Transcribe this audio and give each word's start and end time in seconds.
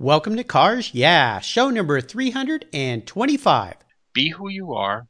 Welcome 0.00 0.34
to 0.38 0.42
Cars 0.42 0.92
Yeah, 0.92 1.38
show 1.38 1.70
number 1.70 2.00
325. 2.00 3.74
Be 4.12 4.28
who 4.30 4.48
you 4.48 4.72
are 4.72 5.06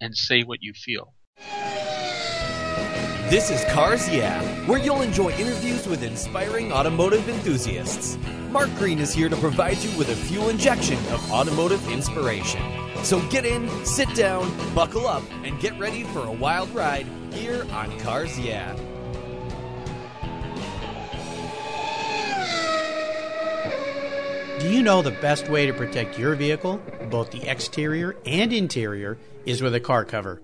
and 0.00 0.16
say 0.16 0.42
what 0.42 0.60
you 0.60 0.72
feel. 0.72 1.14
This 3.30 3.48
is 3.52 3.64
Cars 3.72 4.08
Yeah, 4.08 4.42
where 4.66 4.80
you'll 4.80 5.02
enjoy 5.02 5.30
interviews 5.34 5.86
with 5.86 6.02
inspiring 6.02 6.72
automotive 6.72 7.28
enthusiasts. 7.28 8.18
Mark 8.50 8.74
Green 8.74 8.98
is 8.98 9.14
here 9.14 9.28
to 9.28 9.36
provide 9.36 9.78
you 9.78 9.96
with 9.96 10.08
a 10.08 10.16
fuel 10.16 10.48
injection 10.48 10.98
of 11.12 11.30
automotive 11.30 11.88
inspiration. 11.88 12.60
So 13.04 13.20
get 13.28 13.44
in, 13.44 13.68
sit 13.86 14.12
down, 14.16 14.52
buckle 14.74 15.06
up, 15.06 15.22
and 15.44 15.60
get 15.60 15.78
ready 15.78 16.02
for 16.02 16.26
a 16.26 16.32
wild 16.32 16.70
ride 16.70 17.06
here 17.32 17.64
on 17.70 17.96
Cars 18.00 18.36
Yeah. 18.36 18.76
Do 24.64 24.72
you 24.72 24.82
know 24.82 25.02
the 25.02 25.10
best 25.10 25.50
way 25.50 25.66
to 25.66 25.74
protect 25.74 26.18
your 26.18 26.34
vehicle, 26.34 26.80
both 27.10 27.30
the 27.30 27.46
exterior 27.46 28.16
and 28.24 28.50
interior, 28.50 29.18
is 29.44 29.60
with 29.60 29.74
a 29.74 29.78
car 29.78 30.06
cover? 30.06 30.40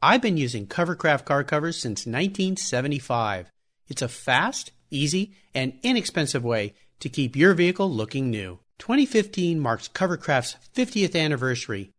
I've 0.00 0.22
been 0.22 0.38
using 0.38 0.66
Covercraft 0.66 1.26
car 1.26 1.44
covers 1.44 1.76
since 1.76 2.06
1975. 2.06 3.52
It's 3.88 4.00
a 4.00 4.08
fast, 4.08 4.72
easy, 4.88 5.34
and 5.54 5.74
inexpensive 5.82 6.42
way 6.42 6.76
to 7.00 7.10
keep 7.10 7.36
your 7.36 7.52
vehicle 7.52 7.90
looking 7.90 8.30
new. 8.30 8.60
2015 8.78 9.60
marks 9.60 9.86
Covercraft's 9.86 10.56
50th 10.74 11.14
anniversary. 11.14 11.90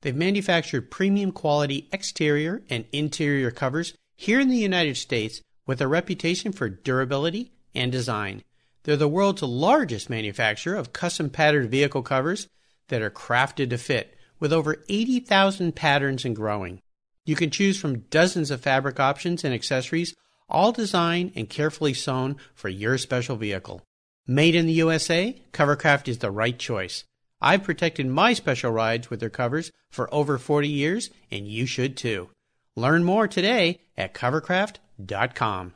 They've 0.00 0.16
manufactured 0.16 0.90
premium 0.90 1.30
quality 1.30 1.88
exterior 1.92 2.64
and 2.68 2.86
interior 2.90 3.52
covers 3.52 3.94
here 4.16 4.40
in 4.40 4.48
the 4.48 4.56
United 4.56 4.96
States 4.96 5.42
with 5.64 5.80
a 5.80 5.86
reputation 5.86 6.50
for 6.50 6.68
durability 6.68 7.52
and 7.72 7.92
design. 7.92 8.42
They're 8.84 8.96
the 8.96 9.08
world's 9.08 9.42
largest 9.42 10.08
manufacturer 10.08 10.76
of 10.76 10.92
custom 10.92 11.30
patterned 11.30 11.70
vehicle 11.70 12.02
covers 12.02 12.48
that 12.88 13.02
are 13.02 13.10
crafted 13.10 13.70
to 13.70 13.78
fit, 13.78 14.14
with 14.38 14.52
over 14.52 14.84
80,000 14.88 15.74
patterns 15.74 16.24
and 16.24 16.36
growing. 16.36 16.80
You 17.24 17.34
can 17.34 17.50
choose 17.50 17.80
from 17.80 18.00
dozens 18.10 18.50
of 18.50 18.60
fabric 18.60 19.00
options 19.00 19.42
and 19.42 19.54
accessories, 19.54 20.14
all 20.48 20.72
designed 20.72 21.32
and 21.34 21.48
carefully 21.48 21.94
sewn 21.94 22.36
for 22.54 22.68
your 22.68 22.98
special 22.98 23.36
vehicle. 23.36 23.82
Made 24.26 24.54
in 24.54 24.66
the 24.66 24.72
USA, 24.74 25.42
Covercraft 25.52 26.08
is 26.08 26.18
the 26.18 26.30
right 26.30 26.58
choice. 26.58 27.04
I've 27.40 27.64
protected 27.64 28.06
my 28.06 28.34
special 28.34 28.70
rides 28.70 29.08
with 29.08 29.20
their 29.20 29.30
covers 29.30 29.70
for 29.90 30.12
over 30.12 30.38
40 30.38 30.68
years, 30.68 31.10
and 31.30 31.48
you 31.48 31.64
should 31.64 31.96
too. 31.96 32.28
Learn 32.76 33.04
more 33.04 33.28
today 33.28 33.80
at 33.96 34.14
covercraft.com. 34.14 35.74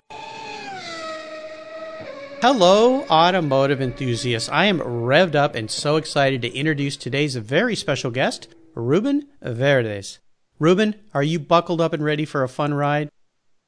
Hello, 2.40 3.02
automotive 3.10 3.80
enthusiasts. 3.80 4.48
I 4.48 4.66
am 4.66 4.78
revved 4.78 5.34
up 5.34 5.56
and 5.56 5.68
so 5.68 5.96
excited 5.96 6.40
to 6.42 6.54
introduce 6.54 6.96
today's 6.96 7.34
very 7.34 7.74
special 7.74 8.12
guest, 8.12 8.46
Ruben 8.76 9.26
Verdes. 9.42 10.20
Ruben, 10.60 10.94
are 11.12 11.24
you 11.24 11.40
buckled 11.40 11.80
up 11.80 11.92
and 11.92 12.04
ready 12.04 12.24
for 12.24 12.44
a 12.44 12.48
fun 12.48 12.74
ride? 12.74 13.10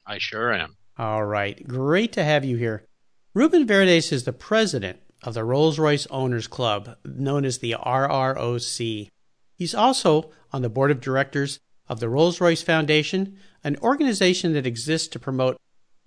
I 0.07 0.19
sure 0.19 0.53
am. 0.53 0.77
All 0.97 1.25
right, 1.25 1.67
great 1.67 2.13
to 2.13 2.23
have 2.23 2.45
you 2.45 2.55
here. 2.55 2.85
Ruben 3.33 3.67
Verdes 3.67 4.13
is 4.13 4.23
the 4.23 4.31
president 4.31 4.99
of 5.21 5.33
the 5.33 5.43
Rolls 5.43 5.77
Royce 5.77 6.07
Owners 6.07 6.47
Club, 6.47 6.95
known 7.03 7.43
as 7.43 7.57
the 7.57 7.75
RROC. 7.77 9.09
He's 9.57 9.75
also 9.75 10.31
on 10.53 10.61
the 10.61 10.69
board 10.69 10.91
of 10.91 11.01
directors 11.01 11.59
of 11.89 11.99
the 11.99 12.07
Rolls 12.07 12.39
Royce 12.39 12.61
Foundation, 12.61 13.37
an 13.65 13.75
organization 13.81 14.53
that 14.53 14.65
exists 14.65 15.09
to 15.09 15.19
promote 15.19 15.57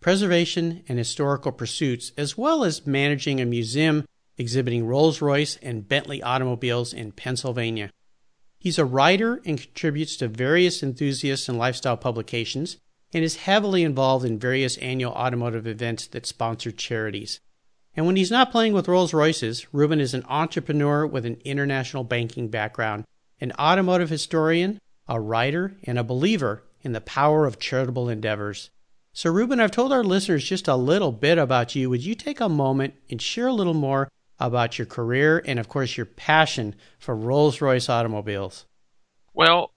preservation 0.04 0.84
and 0.86 0.98
historical 0.98 1.50
pursuits, 1.50 2.12
as 2.18 2.36
well 2.36 2.62
as 2.62 2.86
managing 2.86 3.40
a 3.40 3.46
museum 3.46 4.04
exhibiting 4.36 4.84
Rolls 4.84 5.22
Royce 5.22 5.56
and 5.62 5.88
Bentley 5.88 6.22
automobiles 6.22 6.92
in 6.92 7.10
Pennsylvania. 7.10 7.88
He's 8.58 8.78
a 8.78 8.84
writer 8.84 9.40
and 9.46 9.58
contributes 9.58 10.18
to 10.18 10.28
various 10.28 10.82
enthusiast 10.82 11.48
and 11.48 11.56
lifestyle 11.56 11.96
publications 11.96 12.76
and 13.14 13.24
is 13.24 13.36
heavily 13.36 13.82
involved 13.82 14.26
in 14.26 14.38
various 14.38 14.76
annual 14.76 15.12
automotive 15.12 15.66
events 15.66 16.06
that 16.08 16.26
sponsor 16.26 16.70
charities. 16.70 17.40
And 17.96 18.04
when 18.04 18.16
he's 18.16 18.30
not 18.30 18.52
playing 18.52 18.74
with 18.74 18.88
Rolls 18.88 19.14
Royces, 19.14 19.72
Ruben 19.72 20.00
is 20.00 20.12
an 20.12 20.26
entrepreneur 20.28 21.06
with 21.06 21.24
an 21.24 21.40
international 21.46 22.04
banking 22.04 22.48
background, 22.48 23.04
an 23.40 23.52
automotive 23.58 24.10
historian, 24.10 24.78
a 25.08 25.18
writer, 25.18 25.78
and 25.84 25.98
a 25.98 26.04
believer 26.04 26.62
in 26.82 26.92
the 26.92 27.00
power 27.00 27.46
of 27.46 27.58
charitable 27.58 28.10
endeavors. 28.10 28.68
So, 29.16 29.30
Ruben, 29.30 29.60
I've 29.60 29.70
told 29.70 29.92
our 29.92 30.02
listeners 30.02 30.44
just 30.44 30.66
a 30.66 30.74
little 30.74 31.12
bit 31.12 31.38
about 31.38 31.76
you. 31.76 31.88
Would 31.88 32.04
you 32.04 32.16
take 32.16 32.40
a 32.40 32.48
moment 32.48 32.94
and 33.08 33.22
share 33.22 33.46
a 33.46 33.52
little 33.52 33.72
more 33.72 34.08
about 34.40 34.76
your 34.76 34.86
career 34.86 35.40
and, 35.46 35.60
of 35.60 35.68
course, 35.68 35.96
your 35.96 36.04
passion 36.04 36.74
for 36.98 37.14
Rolls 37.14 37.60
Royce 37.60 37.88
automobiles? 37.88 38.66
Well, 39.32 39.72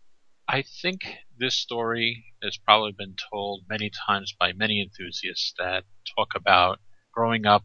I 0.47 0.64
think 0.81 1.02
this 1.38 1.53
story 1.53 2.26
has 2.42 2.58
probably 2.58 2.94
been 2.97 3.14
told 3.31 3.62
many 3.70 3.92
times 4.08 4.34
by 4.40 4.53
many 4.53 4.81
enthusiasts 4.81 5.53
that 5.59 5.84
talk 6.16 6.30
about 6.36 6.80
growing 7.14 7.46
up 7.46 7.64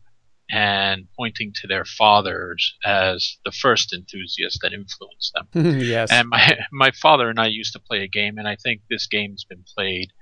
and 0.50 1.09
pointing 1.16 1.55
to 1.62 1.66
their 1.66 1.87
fathers 1.87 2.75
as 2.84 3.38
the 3.47 3.53
first 3.53 3.94
enthusiast 3.94 4.59
that 4.61 4.75
influenced 4.75 5.32
them. 5.32 5.81
yes. 5.81 6.12
And 6.12 6.28
my 6.28 6.59
my 6.71 6.91
father 6.91 7.31
and 7.31 7.41
I 7.41 7.47
used 7.47 7.72
to 7.72 7.81
play 7.81 8.03
a 8.03 8.09
game, 8.09 8.37
and 8.37 8.47
I 8.47 8.56
think 8.56 8.82
this 8.91 9.06
game's 9.06 9.44
been 9.44 9.65
played 9.75 10.12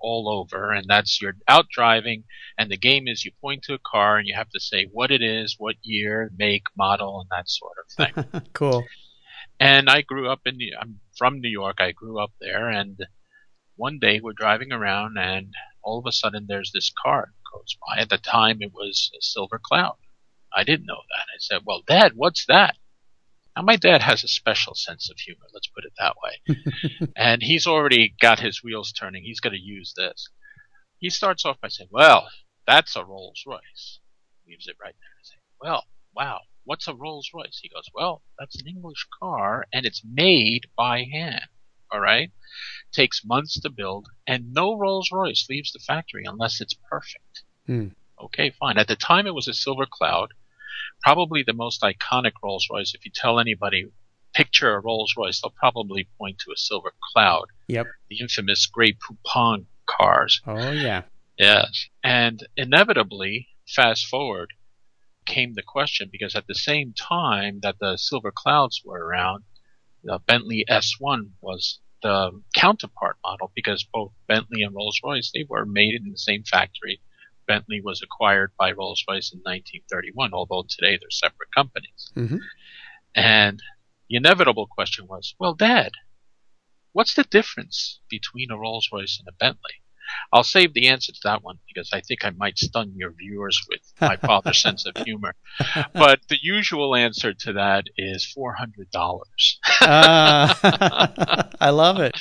all 0.00 0.28
over, 0.28 0.72
and 0.72 0.86
that's 0.88 1.20
you're 1.20 1.36
out 1.48 1.66
driving, 1.70 2.24
and 2.56 2.70
the 2.70 2.76
game 2.76 3.08
is 3.08 3.24
you 3.24 3.32
point 3.40 3.62
to 3.64 3.74
a 3.74 3.78
car 3.78 4.18
and 4.18 4.26
you 4.26 4.34
have 4.34 4.50
to 4.50 4.60
say 4.60 4.88
what 4.92 5.10
it 5.10 5.22
is, 5.22 5.56
what 5.58 5.76
year, 5.82 6.30
make, 6.36 6.64
model, 6.76 7.20
and 7.20 7.30
that 7.30 7.48
sort 7.48 7.76
of 7.78 8.32
thing. 8.32 8.42
cool. 8.52 8.84
And 9.60 9.88
I 9.90 10.02
grew 10.02 10.28
up 10.28 10.40
in, 10.46 10.58
the 10.58 10.74
I'm 10.80 11.00
from 11.16 11.40
New 11.40 11.48
York. 11.50 11.80
I 11.80 11.92
grew 11.92 12.20
up 12.20 12.32
there, 12.40 12.68
and 12.68 12.98
one 13.76 13.98
day 13.98 14.20
we're 14.20 14.32
driving 14.32 14.72
around, 14.72 15.18
and 15.18 15.52
all 15.82 15.98
of 15.98 16.06
a 16.06 16.12
sudden 16.12 16.46
there's 16.48 16.72
this 16.72 16.92
car 17.02 17.32
that 17.32 17.58
goes 17.58 17.76
by. 17.86 18.00
At 18.00 18.08
the 18.08 18.18
time, 18.18 18.58
it 18.60 18.72
was 18.72 19.10
a 19.18 19.22
Silver 19.22 19.60
Cloud. 19.62 19.96
I 20.54 20.64
didn't 20.64 20.86
know 20.86 21.02
that. 21.10 21.26
I 21.34 21.38
said, 21.38 21.62
"Well, 21.64 21.82
Dad, 21.86 22.12
what's 22.14 22.46
that?" 22.46 22.76
Now, 23.58 23.64
my 23.64 23.74
dad 23.74 24.02
has 24.02 24.22
a 24.22 24.28
special 24.28 24.76
sense 24.76 25.10
of 25.10 25.18
humor, 25.18 25.46
let's 25.52 25.66
put 25.66 25.84
it 25.84 25.92
that 25.98 26.14
way. 26.22 27.08
and 27.16 27.42
he's 27.42 27.66
already 27.66 28.14
got 28.20 28.38
his 28.38 28.62
wheels 28.62 28.92
turning. 28.92 29.24
He's 29.24 29.40
going 29.40 29.54
to 29.54 29.60
use 29.60 29.94
this. 29.96 30.28
He 30.98 31.10
starts 31.10 31.44
off 31.44 31.60
by 31.60 31.66
saying, 31.66 31.88
Well, 31.90 32.28
that's 32.68 32.94
a 32.94 33.04
Rolls 33.04 33.42
Royce. 33.44 33.98
Leaves 34.46 34.68
it 34.68 34.76
right 34.80 34.94
there. 35.00 35.10
I 35.10 35.22
say, 35.24 35.34
Well, 35.60 35.86
wow, 36.14 36.42
what's 36.62 36.86
a 36.86 36.94
Rolls 36.94 37.30
Royce? 37.34 37.58
He 37.60 37.68
goes, 37.68 37.88
Well, 37.92 38.22
that's 38.38 38.60
an 38.60 38.68
English 38.68 39.08
car 39.20 39.66
and 39.72 39.84
it's 39.84 40.02
made 40.04 40.68
by 40.76 41.02
hand. 41.12 41.48
All 41.90 41.98
right? 41.98 42.30
Takes 42.92 43.24
months 43.24 43.58
to 43.58 43.70
build, 43.70 44.06
and 44.24 44.52
no 44.52 44.76
Rolls 44.76 45.10
Royce 45.12 45.48
leaves 45.50 45.72
the 45.72 45.80
factory 45.80 46.22
unless 46.24 46.60
it's 46.60 46.76
perfect. 46.88 47.42
Hmm. 47.66 47.88
Okay, 48.22 48.50
fine. 48.50 48.78
At 48.78 48.86
the 48.86 48.94
time, 48.94 49.26
it 49.26 49.34
was 49.34 49.48
a 49.48 49.52
Silver 49.52 49.86
Cloud 49.90 50.32
probably 51.02 51.42
the 51.42 51.52
most 51.52 51.82
iconic 51.82 52.32
Rolls 52.42 52.66
Royce. 52.70 52.94
If 52.94 53.04
you 53.04 53.10
tell 53.14 53.38
anybody, 53.38 53.86
picture 54.34 54.74
a 54.74 54.80
Rolls 54.80 55.14
Royce, 55.16 55.40
they'll 55.40 55.52
probably 55.58 56.08
point 56.18 56.38
to 56.38 56.52
a 56.52 56.56
silver 56.56 56.92
cloud. 57.12 57.46
Yep. 57.68 57.86
The 58.10 58.20
infamous 58.20 58.66
Grey 58.66 58.92
Poupon 58.92 59.66
cars. 59.86 60.40
Oh, 60.46 60.70
yeah. 60.70 61.02
Yes. 61.38 61.88
And 62.02 62.46
inevitably, 62.56 63.48
fast 63.66 64.06
forward, 64.06 64.52
came 65.26 65.54
the 65.54 65.62
question 65.62 66.08
because 66.10 66.34
at 66.34 66.46
the 66.46 66.54
same 66.54 66.94
time 66.94 67.60
that 67.62 67.76
the 67.78 67.96
silver 67.96 68.32
clouds 68.34 68.82
were 68.84 69.04
around, 69.04 69.44
the 70.02 70.18
Bentley 70.26 70.64
S1 70.68 71.30
was 71.40 71.80
the 72.02 72.30
counterpart 72.54 73.16
model 73.24 73.50
because 73.54 73.86
both 73.92 74.12
Bentley 74.26 74.62
and 74.62 74.74
Rolls 74.74 75.00
Royce, 75.04 75.30
they 75.32 75.44
were 75.48 75.66
made 75.66 75.94
in 75.94 76.10
the 76.10 76.18
same 76.18 76.44
factory 76.44 77.00
Bentley 77.48 77.80
was 77.82 78.02
acquired 78.02 78.52
by 78.58 78.70
Rolls 78.70 79.02
Royce 79.08 79.32
in 79.32 79.38
1931, 79.40 80.32
although 80.32 80.64
today 80.68 80.98
they're 81.00 81.10
separate 81.10 81.48
companies. 81.56 82.12
Mm-hmm. 82.14 82.36
And 83.16 83.60
the 84.08 84.16
inevitable 84.16 84.66
question 84.66 85.06
was, 85.08 85.34
well, 85.40 85.54
Dad, 85.54 85.92
what's 86.92 87.14
the 87.14 87.24
difference 87.24 88.00
between 88.08 88.50
a 88.52 88.56
Rolls 88.58 88.88
Royce 88.92 89.18
and 89.18 89.26
a 89.28 89.36
Bentley? 89.36 89.82
I'll 90.32 90.44
save 90.44 90.72
the 90.72 90.88
answer 90.88 91.12
to 91.12 91.20
that 91.24 91.42
one 91.42 91.58
because 91.66 91.90
I 91.92 92.00
think 92.00 92.24
I 92.24 92.30
might 92.30 92.58
stun 92.58 92.92
your 92.96 93.12
viewers 93.12 93.60
with 93.68 93.80
my 94.00 94.16
father's 94.26 94.62
sense 94.62 94.86
of 94.86 94.96
humor. 95.04 95.34
But 95.92 96.20
the 96.28 96.38
usual 96.40 96.94
answer 96.94 97.34
to 97.34 97.52
that 97.54 97.84
is 97.96 98.24
four 98.24 98.54
hundred 98.54 98.90
dollars. 98.90 99.58
uh, 99.82 100.54
I 101.60 101.70
love 101.70 101.98
it. 102.00 102.16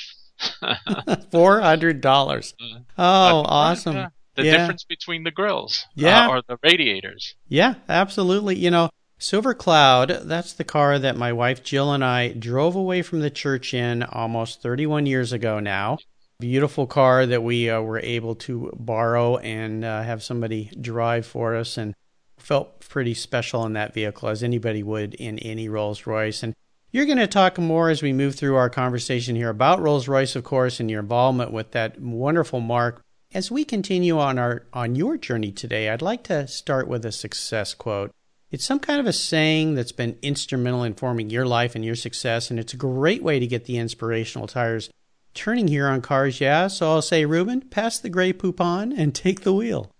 Four 1.31 1.61
hundred 1.61 2.01
dollars. 2.01 2.53
Uh, 2.61 2.79
Oh, 2.97 3.43
awesome. 3.47 4.11
The 4.37 4.45
Yeah. 4.45 4.57
difference 4.57 4.83
between 4.85 5.23
the 5.23 5.31
grills, 5.31 5.85
Yeah. 5.95 6.27
uh, 6.27 6.29
or 6.29 6.41
the 6.47 6.57
radiators. 6.63 7.35
Yeah, 7.49 7.75
absolutely. 7.89 8.55
You 8.55 8.71
know, 8.71 8.89
Silver 9.17 9.53
Cloud, 9.55 10.09
that's 10.25 10.53
the 10.53 10.63
car 10.63 10.99
that 10.99 11.17
my 11.17 11.33
wife 11.33 11.63
Jill 11.63 11.91
and 11.91 12.05
I 12.05 12.29
drove 12.29 12.75
away 12.75 13.01
from 13.01 13.19
the 13.19 13.31
church 13.31 13.73
in 13.73 14.03
almost 14.03 14.61
31 14.61 15.05
years 15.07 15.33
ago 15.33 15.59
now. 15.59 15.97
Beautiful 16.39 16.85
car 16.85 17.25
that 17.25 17.41
we 17.43 17.67
uh, 17.69 17.81
were 17.81 17.99
able 17.99 18.35
to 18.35 18.71
borrow 18.77 19.37
and 19.37 19.83
uh, 19.83 20.03
have 20.03 20.21
somebody 20.21 20.69
drive 20.79 21.25
for 21.25 21.55
us. 21.55 21.77
And 21.77 21.95
felt 22.37 22.79
pretty 22.87 23.15
special 23.15 23.65
in 23.65 23.73
that 23.73 23.93
vehicle, 23.93 24.29
as 24.29 24.43
anybody 24.43 24.83
would 24.83 25.15
in 25.15 25.39
any 25.39 25.67
Rolls 25.67 26.05
Royce. 26.05 26.43
And 26.43 26.53
you're 26.91 27.05
going 27.07 27.17
to 27.17 27.27
talk 27.27 27.57
more 27.57 27.89
as 27.89 28.01
we 28.03 28.13
move 28.13 28.35
through 28.35 28.55
our 28.55 28.69
conversation 28.69 29.35
here 29.35 29.49
about 29.49 29.81
Rolls 29.81 30.07
Royce, 30.07 30.35
of 30.35 30.43
course, 30.43 30.79
and 30.79 30.89
your 30.89 31.01
involvement 31.01 31.51
with 31.51 31.71
that 31.71 31.99
wonderful 31.99 32.59
marque. 32.61 33.01
As 33.37 33.51
we 33.51 33.65
continue 33.65 34.17
on 34.17 34.39
our 34.39 34.65
on 34.73 34.95
your 34.95 35.15
journey 35.15 35.51
today, 35.51 35.89
I'd 35.89 36.01
like 36.01 36.23
to 36.23 36.47
start 36.47 36.87
with 36.87 37.05
a 37.05 37.11
success 37.11 37.75
quote. 37.75 38.09
It's 38.49 38.65
some 38.65 38.79
kind 38.79 38.99
of 38.99 39.05
a 39.05 39.13
saying 39.13 39.75
that's 39.75 39.91
been 39.91 40.17
instrumental 40.23 40.81
in 40.81 40.95
forming 40.95 41.29
your 41.29 41.45
life 41.45 41.75
and 41.75 41.85
your 41.85 41.93
success, 41.93 42.49
and 42.49 42.59
it's 42.59 42.73
a 42.73 42.77
great 42.77 43.21
way 43.21 43.37
to 43.37 43.45
get 43.45 43.65
the 43.65 43.77
inspirational 43.77 44.47
tires 44.47 44.89
turning 45.35 45.67
here 45.67 45.87
on 45.87 46.01
Cars 46.01 46.41
Yeah. 46.41 46.65
So 46.65 46.89
I'll 46.89 47.03
say, 47.03 47.25
Ruben, 47.25 47.61
pass 47.61 47.99
the 47.99 48.09
Grey 48.09 48.33
Poupon 48.33 48.91
and 48.97 49.13
take 49.13 49.41
the 49.41 49.53
wheel. 49.53 49.91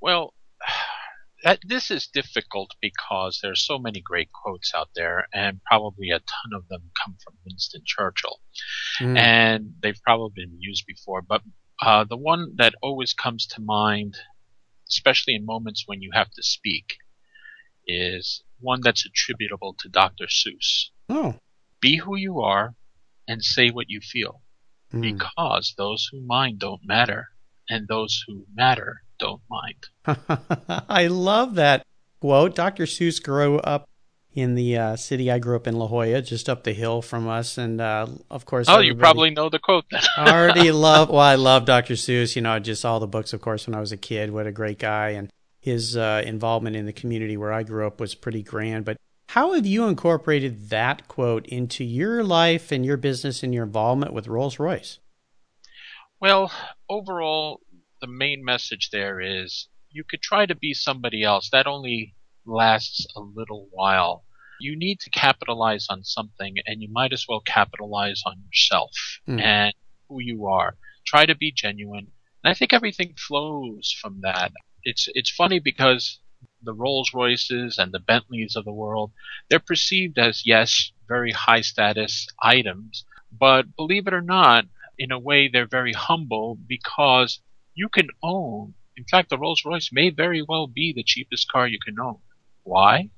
Well, 0.00 0.32
that, 1.44 1.58
this 1.66 1.90
is 1.90 2.06
difficult 2.06 2.70
because 2.80 3.40
there's 3.42 3.60
so 3.60 3.78
many 3.78 4.00
great 4.00 4.30
quotes 4.32 4.72
out 4.74 4.88
there, 4.94 5.28
and 5.34 5.60
probably 5.66 6.12
a 6.12 6.20
ton 6.20 6.54
of 6.54 6.66
them 6.68 6.80
come 7.04 7.14
from 7.22 7.34
Winston 7.44 7.82
Churchill, 7.84 8.40
mm. 9.00 9.18
and 9.18 9.74
they've 9.82 10.00
probably 10.02 10.46
been 10.46 10.56
used 10.58 10.86
before. 10.86 11.20
But 11.20 11.42
uh, 11.80 12.04
the 12.04 12.16
one 12.16 12.52
that 12.56 12.74
always 12.82 13.12
comes 13.12 13.46
to 13.46 13.60
mind, 13.60 14.16
especially 14.88 15.34
in 15.34 15.44
moments 15.44 15.84
when 15.86 16.02
you 16.02 16.10
have 16.12 16.30
to 16.30 16.42
speak, 16.42 16.98
is 17.86 18.42
one 18.60 18.80
that's 18.82 19.06
attributable 19.06 19.74
to 19.80 19.88
Dr. 19.88 20.26
Seuss. 20.26 20.90
Oh. 21.08 21.34
Be 21.80 21.96
who 21.96 22.16
you 22.16 22.40
are 22.40 22.74
and 23.28 23.42
say 23.42 23.70
what 23.70 23.90
you 23.90 24.00
feel. 24.00 24.40
Mm. 24.92 25.02
Because 25.02 25.74
those 25.76 26.08
who 26.10 26.20
mind 26.22 26.58
don't 26.58 26.80
matter, 26.84 27.28
and 27.68 27.88
those 27.88 28.22
who 28.26 28.46
matter 28.54 29.02
don't 29.18 29.42
mind. 29.50 29.86
I 30.88 31.08
love 31.08 31.56
that 31.56 31.82
quote. 32.20 32.54
Dr. 32.54 32.84
Seuss 32.84 33.22
grew 33.22 33.58
up 33.58 33.88
in 34.36 34.54
the 34.54 34.76
uh, 34.76 34.96
city 34.96 35.30
I 35.30 35.38
grew 35.38 35.56
up 35.56 35.66
in 35.66 35.76
La 35.76 35.86
Jolla, 35.88 36.20
just 36.20 36.50
up 36.50 36.62
the 36.62 36.74
hill 36.74 37.00
from 37.00 37.26
us, 37.26 37.56
and 37.56 37.80
uh, 37.80 38.06
of 38.30 38.44
course. 38.44 38.68
Oh, 38.68 38.80
you 38.80 38.94
probably 38.94 39.30
know 39.30 39.48
the 39.48 39.58
quote 39.58 39.86
I 40.18 40.30
already 40.30 40.70
love. 40.72 41.08
Well, 41.08 41.20
I 41.20 41.36
love 41.36 41.64
Dr. 41.64 41.94
Seuss. 41.94 42.36
You 42.36 42.42
know, 42.42 42.58
just 42.58 42.84
all 42.84 43.00
the 43.00 43.06
books, 43.06 43.32
of 43.32 43.40
course, 43.40 43.66
when 43.66 43.74
I 43.74 43.80
was 43.80 43.92
a 43.92 43.96
kid. 43.96 44.30
What 44.30 44.46
a 44.46 44.52
great 44.52 44.78
guy, 44.78 45.10
and 45.10 45.32
his 45.58 45.96
uh, 45.96 46.22
involvement 46.24 46.76
in 46.76 46.84
the 46.84 46.92
community 46.92 47.38
where 47.38 47.52
I 47.52 47.62
grew 47.62 47.86
up 47.86 47.98
was 47.98 48.14
pretty 48.14 48.42
grand. 48.42 48.84
But 48.84 48.98
how 49.28 49.54
have 49.54 49.64
you 49.64 49.86
incorporated 49.86 50.68
that 50.68 51.08
quote 51.08 51.46
into 51.46 51.82
your 51.82 52.22
life 52.22 52.70
and 52.70 52.84
your 52.84 52.98
business 52.98 53.42
and 53.42 53.54
your 53.54 53.64
involvement 53.64 54.12
with 54.12 54.28
Rolls 54.28 54.58
Royce? 54.58 54.98
Well, 56.20 56.52
overall, 56.90 57.62
the 58.02 58.06
main 58.06 58.44
message 58.44 58.90
there 58.90 59.18
is 59.18 59.68
you 59.90 60.04
could 60.04 60.20
try 60.20 60.44
to 60.44 60.54
be 60.54 60.74
somebody 60.74 61.22
else. 61.24 61.48
That 61.50 61.66
only 61.66 62.14
lasts 62.44 63.06
a 63.16 63.20
little 63.20 63.68
while 63.72 64.25
you 64.60 64.76
need 64.76 65.00
to 65.00 65.10
capitalize 65.10 65.86
on 65.90 66.04
something 66.04 66.56
and 66.66 66.82
you 66.82 66.88
might 66.90 67.12
as 67.12 67.26
well 67.28 67.40
capitalize 67.40 68.22
on 68.26 68.36
yourself 68.44 68.92
mm. 69.28 69.40
and 69.40 69.74
who 70.08 70.20
you 70.20 70.46
are. 70.46 70.76
Try 71.06 71.26
to 71.26 71.34
be 71.34 71.52
genuine. 71.52 72.08
And 72.42 72.50
I 72.50 72.54
think 72.54 72.72
everything 72.72 73.14
flows 73.16 73.94
from 74.00 74.20
that. 74.22 74.52
It's 74.82 75.08
it's 75.14 75.30
funny 75.30 75.58
because 75.58 76.20
the 76.62 76.72
Rolls 76.72 77.12
Royces 77.14 77.78
and 77.78 77.92
the 77.92 78.00
Bentleys 78.00 78.56
of 78.56 78.64
the 78.64 78.72
world, 78.72 79.12
they're 79.48 79.58
perceived 79.58 80.18
as 80.18 80.42
yes, 80.44 80.92
very 81.08 81.32
high 81.32 81.60
status 81.60 82.26
items, 82.42 83.04
but 83.32 83.76
believe 83.76 84.06
it 84.06 84.14
or 84.14 84.22
not, 84.22 84.66
in 84.98 85.12
a 85.12 85.18
way 85.18 85.48
they're 85.48 85.66
very 85.66 85.92
humble 85.92 86.58
because 86.66 87.40
you 87.74 87.88
can 87.88 88.08
own 88.22 88.74
in 88.96 89.04
fact 89.04 89.28
the 89.28 89.38
Rolls 89.38 89.64
Royce 89.64 89.90
may 89.92 90.10
very 90.10 90.42
well 90.42 90.66
be 90.66 90.92
the 90.92 91.02
cheapest 91.02 91.50
car 91.50 91.68
you 91.68 91.78
can 91.78 92.00
own. 92.00 92.18
Why? 92.62 93.10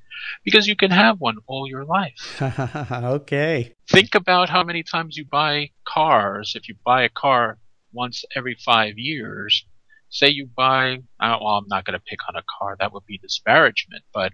Because 0.44 0.66
you 0.66 0.76
can 0.76 0.90
have 0.90 1.20
one 1.20 1.36
all 1.46 1.68
your 1.68 1.84
life. 1.84 2.40
okay. 2.92 3.74
Think 3.88 4.14
about 4.14 4.48
how 4.48 4.62
many 4.62 4.82
times 4.82 5.16
you 5.16 5.24
buy 5.24 5.70
cars. 5.86 6.54
If 6.56 6.68
you 6.68 6.76
buy 6.84 7.02
a 7.02 7.08
car 7.08 7.58
once 7.92 8.24
every 8.36 8.56
five 8.64 8.98
years, 8.98 9.64
say 10.10 10.28
you 10.28 10.46
buy, 10.46 10.98
well, 11.20 11.46
I'm 11.46 11.68
not 11.68 11.84
going 11.84 11.98
to 11.98 12.04
pick 12.04 12.20
on 12.28 12.36
a 12.36 12.42
car, 12.58 12.76
that 12.80 12.92
would 12.92 13.06
be 13.06 13.18
disparagement, 13.18 14.04
but 14.12 14.32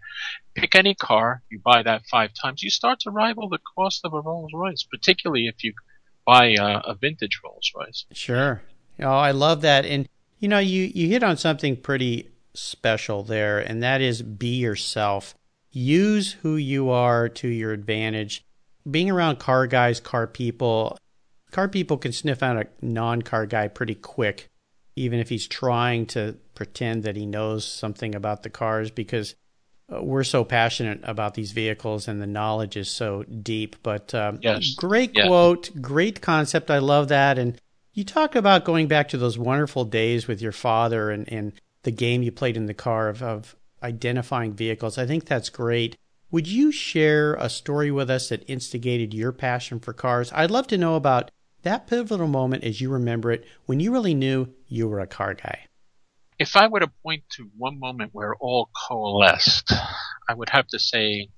pick 0.55 0.75
any 0.75 0.95
car, 0.95 1.43
you 1.51 1.59
buy 1.59 1.83
that 1.83 2.03
five 2.11 2.31
times, 2.41 2.63
you 2.63 2.71
start 2.71 3.01
to 3.01 3.11
rival 3.11 3.49
the 3.49 3.59
cost 3.77 4.03
of 4.05 4.15
a 4.15 4.21
Rolls 4.21 4.53
Royce, 4.55 4.85
particularly 4.85 5.47
if 5.47 5.65
you 5.65 5.73
buy 6.27 6.55
a, 6.59 6.81
a 6.87 6.95
vintage 6.95 7.41
Rolls 7.45 7.71
Royce. 7.77 8.07
Sure. 8.13 8.63
Oh, 9.01 9.09
I 9.09 9.33
love 9.33 9.63
that. 9.63 9.85
And, 9.85 10.09
you 10.39 10.49
know, 10.49 10.61
you, 10.61 10.91
you 10.95 11.09
hit 11.09 11.23
on 11.23 11.37
something 11.37 11.77
pretty 11.77 12.31
special 12.55 13.25
there, 13.25 13.59
and 13.59 13.83
that 13.83 14.01
is 14.01 14.23
be 14.23 14.57
yourself 14.57 15.35
use 15.75 16.33
who 16.33 16.57
you 16.57 16.91
are 16.91 17.29
to 17.29 17.49
your 17.49 17.73
advantage. 17.73 18.45
Being 18.91 19.11
around 19.11 19.39
car 19.39 19.67
guys, 19.67 20.01
car 20.01 20.27
people, 20.27 20.97
car 21.51 21.69
people 21.69 21.99
can 21.99 22.13
sniff 22.13 22.43
out 22.43 22.57
a 22.57 22.67
non 22.81 23.23
car 23.23 23.47
guy 23.47 23.69
pretty 23.69 23.95
quick, 23.95 24.49
even 24.97 25.19
if 25.19 25.29
he's 25.29 25.47
trying 25.47 26.07
to 26.07 26.37
pretend 26.55 27.03
that 27.03 27.17
he 27.17 27.27
knows 27.27 27.67
something 27.67 28.15
about 28.15 28.43
the 28.43 28.51
cars 28.51 28.91
because 28.91 29.35
uh, 29.93 30.03
we're 30.03 30.25
so 30.25 30.45
passionate 30.45 31.01
about 31.03 31.35
these 31.35 31.53
vehicles 31.53 32.09
and 32.09 32.23
the 32.23 32.27
knowledge 32.27 32.77
is 32.77 32.89
so 32.89 33.25
deep. 33.25 33.77
But 33.83 34.15
um, 34.15 34.39
yes. 34.43 34.75
great 34.75 35.13
yeah. 35.15 35.27
quote, 35.27 35.71
great 35.81 36.21
concept. 36.21 36.71
I 36.71 36.79
love 36.79 37.09
that. 37.09 37.39
And 37.39 37.61
you 37.95 38.05
talk 38.05 38.35
about 38.35 38.65
going 38.65 38.87
back 38.87 39.09
to 39.09 39.19
those 39.19 39.39
wonderful 39.39 39.85
days 39.85 40.29
with 40.29 40.41
your 40.41 40.53
father 40.53 41.11
and, 41.11 41.31
and 41.33 41.53
the 41.83 41.91
game 41.91 42.23
you 42.23 42.33
played 42.33 42.57
in 42.57 42.67
the 42.67 42.75
car 42.75 43.09
of, 43.09 43.23
of 43.23 43.57
identifying 43.85 44.55
vehicles. 44.55 44.99
I 44.99 45.07
think 45.07 45.27
that's 45.27 45.51
great. 45.51 45.97
Would 46.31 46.49
you 46.49 46.73
share 46.73 47.35
a 47.35 47.49
story 47.49 47.91
with 47.91 48.11
us 48.11 48.31
that 48.31 48.49
instigated 48.51 49.15
your 49.15 49.31
passion 49.31 49.79
for 49.79 49.93
cars? 49.93 50.33
I'd 50.35 50.51
love 50.51 50.67
to 50.69 50.79
know 50.79 50.97
about 50.97 51.31
that 51.63 51.87
pivotal 51.87 52.27
moment 52.27 52.65
as 52.65 52.81
you 52.81 52.91
remember 52.91 53.31
it 53.31 53.45
when 53.67 53.81
you 53.81 53.93
really 53.93 54.15
knew 54.15 54.49
you 54.67 54.89
were 54.89 55.01
a 55.01 55.07
car 55.07 55.35
guy. 55.35 55.67
If 56.39 56.57
I 56.57 56.67
were 56.67 56.81
to 56.81 56.91
point 57.05 57.23
to 57.37 57.49
one 57.57 57.79
moment 57.79 58.11
where 58.13 58.35
all 58.35 58.71
coalesced, 58.89 59.73
I 60.29 60.35
would 60.35 60.49
have 60.49 60.67
to 60.69 60.79
say 60.79 61.29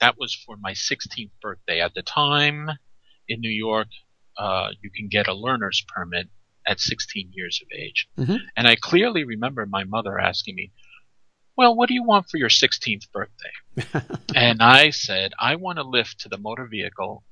that 0.00 0.18
was 0.18 0.34
for 0.34 0.56
my 0.56 0.72
16th 0.72 1.30
birthday. 1.40 1.80
At 1.80 1.94
the 1.94 2.02
time 2.02 2.68
in 3.28 3.40
New 3.40 3.50
York, 3.50 3.86
uh, 4.36 4.70
you 4.82 4.90
can 4.90 5.08
get 5.08 5.28
a 5.28 5.34
learner's 5.34 5.84
permit 5.86 6.28
at 6.66 6.80
16 6.80 7.30
years 7.32 7.60
of 7.62 7.68
age. 7.76 8.08
Mm-hmm. 8.18 8.36
And 8.56 8.66
I 8.66 8.76
clearly 8.76 9.24
remember 9.24 9.64
my 9.66 9.84
mother 9.84 10.18
asking 10.18 10.56
me, 10.56 10.72
well, 11.56 11.74
what 11.74 11.88
do 11.88 11.94
you 11.94 12.04
want 12.04 12.28
for 12.28 12.38
your 12.38 12.48
16th 12.48 13.10
birthday? 13.12 14.06
and 14.34 14.62
I 14.62 14.90
said, 14.90 15.32
I 15.38 15.56
want 15.56 15.78
to 15.78 15.84
lift 15.84 16.20
to 16.20 16.28
the 16.28 16.38
motor 16.38 16.66
vehicle 16.66 17.24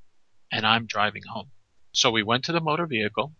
and 0.51 0.65
I'm 0.65 0.85
driving 0.85 1.23
home. 1.31 1.49
So 1.93 2.11
we 2.11 2.23
went 2.23 2.45
to 2.45 2.51
the 2.51 2.61
motor 2.61 2.85
vehicle. 2.85 3.33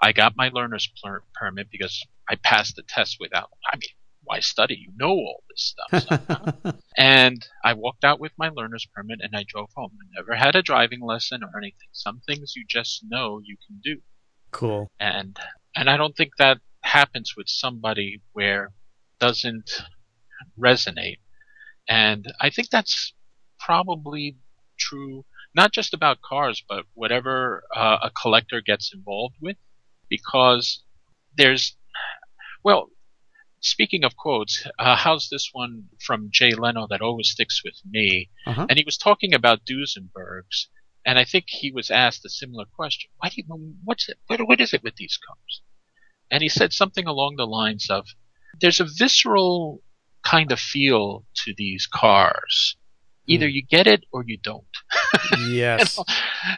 I 0.00 0.12
got 0.12 0.36
my 0.36 0.50
learner's 0.52 0.90
permit 1.34 1.68
because 1.70 2.04
I 2.28 2.36
passed 2.36 2.76
the 2.76 2.82
test 2.82 3.16
without, 3.18 3.50
I 3.72 3.76
mean, 3.76 3.90
why 4.22 4.40
study? 4.40 4.76
You 4.78 4.92
know 4.96 5.10
all 5.10 5.42
this 5.48 5.74
stuff. 5.90 6.22
So, 6.62 6.72
and 6.96 7.44
I 7.64 7.72
walked 7.72 8.04
out 8.04 8.20
with 8.20 8.32
my 8.38 8.50
learner's 8.50 8.86
permit 8.94 9.20
and 9.22 9.34
I 9.34 9.44
drove 9.48 9.70
home. 9.74 9.92
I 10.00 10.06
never 10.14 10.34
had 10.34 10.54
a 10.54 10.62
driving 10.62 11.00
lesson 11.00 11.42
or 11.42 11.50
anything. 11.56 11.88
Some 11.92 12.20
things 12.26 12.52
you 12.54 12.64
just 12.68 13.04
know 13.08 13.40
you 13.42 13.56
can 13.66 13.80
do. 13.82 14.00
Cool. 14.50 14.90
And, 15.00 15.38
and 15.74 15.88
I 15.88 15.96
don't 15.96 16.16
think 16.16 16.32
that 16.38 16.58
happens 16.82 17.34
with 17.36 17.48
somebody 17.48 18.20
where 18.32 18.70
doesn't 19.18 19.82
resonate. 20.58 21.18
And 21.88 22.32
I 22.40 22.50
think 22.50 22.70
that's 22.70 23.14
probably 23.58 24.36
true, 24.78 25.24
not 25.54 25.72
just 25.72 25.94
about 25.94 26.22
cars, 26.22 26.62
but 26.68 26.84
whatever 26.94 27.64
uh, 27.74 27.98
a 28.02 28.10
collector 28.10 28.60
gets 28.60 28.92
involved 28.94 29.36
with, 29.40 29.56
because 30.08 30.82
there's, 31.36 31.76
well, 32.62 32.90
speaking 33.60 34.04
of 34.04 34.16
quotes, 34.16 34.66
uh, 34.78 34.96
how's 34.96 35.28
this 35.28 35.50
one 35.52 35.84
from 35.98 36.28
Jay 36.30 36.52
Leno 36.54 36.86
that 36.88 37.00
always 37.00 37.30
sticks 37.30 37.62
with 37.64 37.74
me? 37.88 38.30
Uh-huh. 38.46 38.66
And 38.68 38.78
he 38.78 38.84
was 38.84 38.96
talking 38.96 39.34
about 39.34 39.64
Duesenbergs, 39.64 40.66
and 41.04 41.18
I 41.18 41.24
think 41.24 41.46
he 41.48 41.72
was 41.72 41.90
asked 41.90 42.24
a 42.24 42.30
similar 42.30 42.66
question. 42.76 43.10
Why 43.18 43.30
do 43.30 43.36
you, 43.36 43.74
what's 43.84 44.08
it, 44.08 44.18
what, 44.26 44.40
what 44.46 44.60
is 44.60 44.74
it 44.74 44.84
with 44.84 44.96
these 44.96 45.18
cars? 45.26 45.62
And 46.30 46.42
he 46.42 46.48
said 46.48 46.72
something 46.72 47.06
along 47.06 47.36
the 47.36 47.46
lines 47.46 47.88
of, 47.88 48.06
there's 48.60 48.80
a 48.80 48.86
visceral 48.98 49.82
kind 50.24 50.52
of 50.52 50.58
feel 50.58 51.24
to 51.44 51.54
these 51.56 51.86
cars. 51.86 52.76
Either 53.26 53.46
mm. 53.46 53.52
you 53.52 53.62
get 53.62 53.86
it 53.86 54.04
or 54.12 54.24
you 54.26 54.38
don't. 54.42 54.64
Yes. 55.48 55.98
you? 55.98 56.04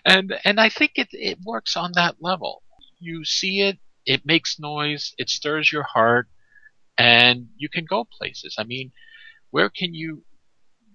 And 0.04 0.34
and 0.44 0.60
I 0.60 0.68
think 0.68 0.92
it 0.96 1.08
it 1.12 1.38
works 1.44 1.76
on 1.76 1.92
that 1.94 2.16
level. 2.20 2.62
You 2.98 3.24
see 3.24 3.62
it, 3.62 3.78
it 4.04 4.26
makes 4.26 4.58
noise, 4.58 5.14
it 5.18 5.28
stirs 5.30 5.72
your 5.72 5.82
heart, 5.82 6.28
and 6.98 7.48
you 7.56 7.68
can 7.68 7.84
go 7.84 8.04
places. 8.04 8.56
I 8.58 8.64
mean, 8.64 8.92
where 9.50 9.70
can 9.70 9.94
you 9.94 10.22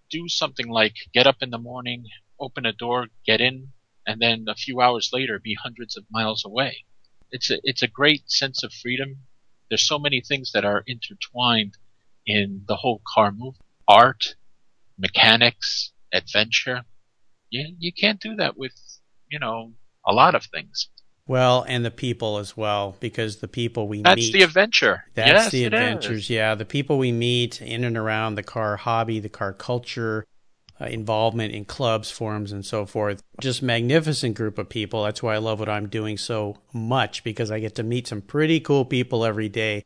do 0.09 0.27
something 0.27 0.67
like 0.67 0.95
get 1.13 1.27
up 1.27 1.37
in 1.41 1.49
the 1.49 1.57
morning, 1.57 2.05
open 2.39 2.65
a 2.65 2.73
door, 2.73 3.07
get 3.25 3.41
in, 3.41 3.69
and 4.05 4.21
then 4.21 4.45
a 4.47 4.55
few 4.55 4.81
hours 4.81 5.09
later 5.11 5.39
be 5.39 5.55
hundreds 5.55 5.97
of 5.97 6.05
miles 6.11 6.45
away? 6.45 6.85
It's 7.31 7.49
a 7.49 7.59
it's 7.63 7.83
a 7.83 7.87
great 7.87 8.29
sense 8.29 8.63
of 8.63 8.71
freedom. 8.71 9.17
There's 9.69 9.87
so 9.87 9.99
many 9.99 10.21
things 10.21 10.51
that 10.53 10.63
are 10.63 10.83
intertwined 10.85 11.75
in 12.25 12.63
the 12.67 12.75
whole 12.75 13.01
car 13.13 13.31
movement. 13.31 13.57
art, 13.87 14.35
mechanics, 14.97 15.91
adventure. 16.13 16.81
You 17.49 17.75
you 17.77 17.91
can't 17.93 18.19
do 18.19 18.35
that 18.37 18.57
with 18.57 18.73
you 19.29 19.39
know 19.39 19.73
a 20.05 20.13
lot 20.13 20.35
of 20.35 20.43
things. 20.45 20.89
Well, 21.27 21.65
and 21.67 21.83
the 21.83 21.91
people 21.91 22.37
as 22.37 22.55
well, 22.55 22.95
because 22.99 23.37
the 23.37 23.47
people 23.47 23.87
we 23.87 24.03
That's 24.03 24.17
meet. 24.17 24.33
the 24.33 24.43
adventure. 24.43 25.05
That's 25.15 25.27
yes, 25.27 25.51
the 25.51 25.65
adventures, 25.65 26.29
yeah. 26.29 26.53
The 26.53 26.65
people 26.65 26.99
we 26.99 27.11
meet 27.11 27.61
in 27.61 27.83
and 27.83 27.97
around 27.97 28.35
the 28.35 28.43
car 28.43 28.77
hobby, 28.77 29.19
the 29.19 29.29
car 29.29 29.51
culture, 29.51 30.27
uh, 30.79 30.85
involvement 30.85 31.53
in 31.53 31.65
clubs, 31.65 32.11
forums, 32.11 32.51
and 32.51 32.63
so 32.63 32.85
forth. 32.85 33.23
Just 33.41 33.63
magnificent 33.63 34.35
group 34.35 34.59
of 34.59 34.69
people. 34.69 35.03
That's 35.03 35.23
why 35.23 35.33
I 35.33 35.39
love 35.39 35.59
what 35.59 35.69
I'm 35.69 35.87
doing 35.87 36.17
so 36.17 36.57
much 36.73 37.23
because 37.23 37.49
I 37.49 37.59
get 37.59 37.73
to 37.75 37.83
meet 37.83 38.07
some 38.07 38.21
pretty 38.21 38.59
cool 38.59 38.85
people 38.85 39.25
every 39.25 39.49
day. 39.49 39.83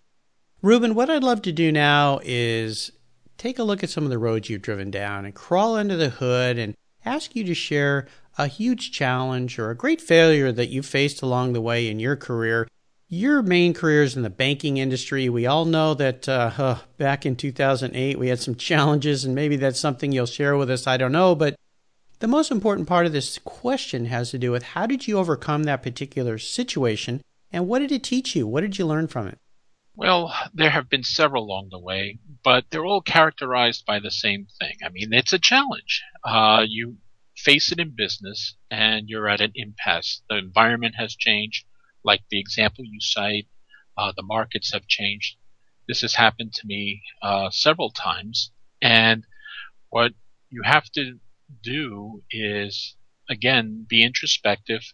Ruben, 0.61 0.93
what 0.93 1.09
I'd 1.09 1.23
love 1.23 1.41
to 1.43 1.53
do 1.53 1.71
now 1.71 2.19
is 2.21 2.91
take 3.37 3.59
a 3.59 3.63
look 3.63 3.81
at 3.81 3.89
some 3.89 4.03
of 4.03 4.09
the 4.09 4.17
roads 4.17 4.49
you've 4.49 4.61
driven 4.61 4.91
down 4.91 5.23
and 5.23 5.33
crawl 5.33 5.77
under 5.77 5.95
the 5.95 6.09
hood 6.09 6.57
and 6.57 6.75
ask 7.05 7.33
you 7.33 7.45
to 7.45 7.53
share 7.53 8.07
a 8.37 8.47
huge 8.47 8.91
challenge 8.91 9.57
or 9.57 9.69
a 9.69 9.75
great 9.75 10.01
failure 10.01 10.51
that 10.51 10.67
you 10.67 10.83
faced 10.83 11.21
along 11.21 11.53
the 11.53 11.61
way 11.61 11.87
in 11.87 11.97
your 11.97 12.17
career. 12.17 12.67
Your 13.07 13.41
main 13.41 13.73
career 13.73 14.03
is 14.03 14.17
in 14.17 14.23
the 14.23 14.29
banking 14.29 14.75
industry. 14.75 15.29
We 15.29 15.45
all 15.45 15.63
know 15.63 15.93
that 15.93 16.27
uh, 16.27 16.51
uh, 16.57 16.79
back 16.97 17.25
in 17.25 17.37
2008 17.37 18.19
we 18.19 18.27
had 18.27 18.39
some 18.39 18.55
challenges, 18.55 19.23
and 19.23 19.33
maybe 19.33 19.55
that's 19.55 19.79
something 19.79 20.11
you'll 20.11 20.25
share 20.25 20.57
with 20.57 20.69
us. 20.69 20.87
I 20.87 20.97
don't 20.97 21.13
know. 21.13 21.35
But 21.35 21.55
the 22.19 22.27
most 22.27 22.51
important 22.51 22.85
part 22.85 23.05
of 23.05 23.13
this 23.13 23.39
question 23.39 24.05
has 24.07 24.31
to 24.31 24.37
do 24.37 24.51
with 24.51 24.63
how 24.63 24.85
did 24.85 25.07
you 25.07 25.19
overcome 25.19 25.63
that 25.63 25.83
particular 25.83 26.37
situation 26.37 27.21
and 27.49 27.65
what 27.65 27.79
did 27.79 27.93
it 27.93 28.03
teach 28.03 28.35
you? 28.35 28.45
What 28.45 28.61
did 28.61 28.77
you 28.77 28.85
learn 28.85 29.07
from 29.07 29.29
it? 29.29 29.37
Well, 29.99 30.33
there 30.53 30.69
have 30.69 30.87
been 30.87 31.03
several 31.03 31.43
along 31.43 31.71
the 31.71 31.77
way, 31.77 32.19
but 32.41 32.63
they're 32.69 32.85
all 32.85 33.01
characterized 33.01 33.85
by 33.85 33.99
the 33.99 34.11
same 34.11 34.47
thing. 34.57 34.77
I 34.81 34.87
mean, 34.87 35.11
it's 35.11 35.33
a 35.33 35.37
challenge. 35.37 36.03
Uh, 36.23 36.65
you 36.65 36.99
face 37.35 37.69
it 37.73 37.81
in 37.81 37.89
business 37.97 38.55
and 38.71 39.09
you're 39.09 39.27
at 39.27 39.41
an 39.41 39.51
impasse. 39.55 40.21
The 40.29 40.37
environment 40.37 40.95
has 40.97 41.17
changed, 41.17 41.65
like 42.01 42.21
the 42.29 42.39
example 42.39 42.85
you 42.85 43.01
cite. 43.01 43.47
Uh, 43.97 44.13
the 44.15 44.23
markets 44.23 44.71
have 44.71 44.87
changed. 44.87 45.35
This 45.85 45.99
has 45.99 46.15
happened 46.15 46.53
to 46.53 46.65
me 46.65 47.01
uh, 47.21 47.49
several 47.49 47.89
times, 47.89 48.51
and 48.81 49.25
what 49.89 50.13
you 50.49 50.61
have 50.63 50.89
to 50.91 51.19
do 51.61 52.23
is 52.31 52.95
again 53.29 53.85
be 53.89 54.01
introspective, 54.01 54.93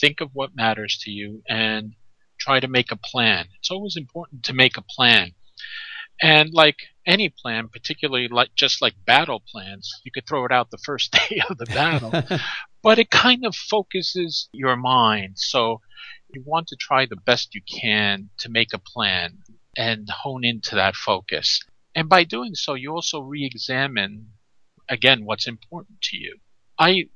think 0.00 0.22
of 0.22 0.30
what 0.32 0.56
matters 0.56 0.96
to 1.02 1.10
you, 1.10 1.42
and 1.46 1.96
try 2.42 2.58
to 2.60 2.68
make 2.68 2.90
a 2.90 2.96
plan. 2.96 3.46
It's 3.58 3.70
always 3.70 3.96
important 3.96 4.44
to 4.44 4.52
make 4.52 4.76
a 4.76 4.82
plan. 4.82 5.32
And 6.20 6.52
like 6.52 6.76
any 7.06 7.28
plan, 7.28 7.68
particularly 7.68 8.28
like 8.28 8.50
just 8.54 8.82
like 8.82 8.94
battle 9.06 9.42
plans, 9.50 10.00
you 10.04 10.10
could 10.12 10.26
throw 10.26 10.44
it 10.44 10.52
out 10.52 10.70
the 10.70 10.78
first 10.84 11.12
day 11.28 11.40
of 11.48 11.58
the 11.58 11.66
battle, 11.66 12.12
but 12.82 12.98
it 12.98 13.10
kind 13.10 13.44
of 13.46 13.54
focuses 13.54 14.48
your 14.52 14.76
mind. 14.76 15.38
So 15.38 15.80
you 16.34 16.42
want 16.44 16.68
to 16.68 16.76
try 16.76 17.06
the 17.06 17.16
best 17.16 17.54
you 17.54 17.62
can 17.62 18.30
to 18.38 18.48
make 18.48 18.72
a 18.72 18.78
plan 18.78 19.38
and 19.76 20.08
hone 20.08 20.44
into 20.44 20.74
that 20.74 20.96
focus. 20.96 21.60
And 21.94 22.08
by 22.08 22.24
doing 22.24 22.54
so, 22.54 22.74
you 22.74 22.92
also 22.92 23.20
re-examine 23.20 24.28
again 24.88 25.24
what's 25.24 25.46
important 25.46 26.00
to 26.02 26.16
you. 26.16 26.38
I 26.78 27.06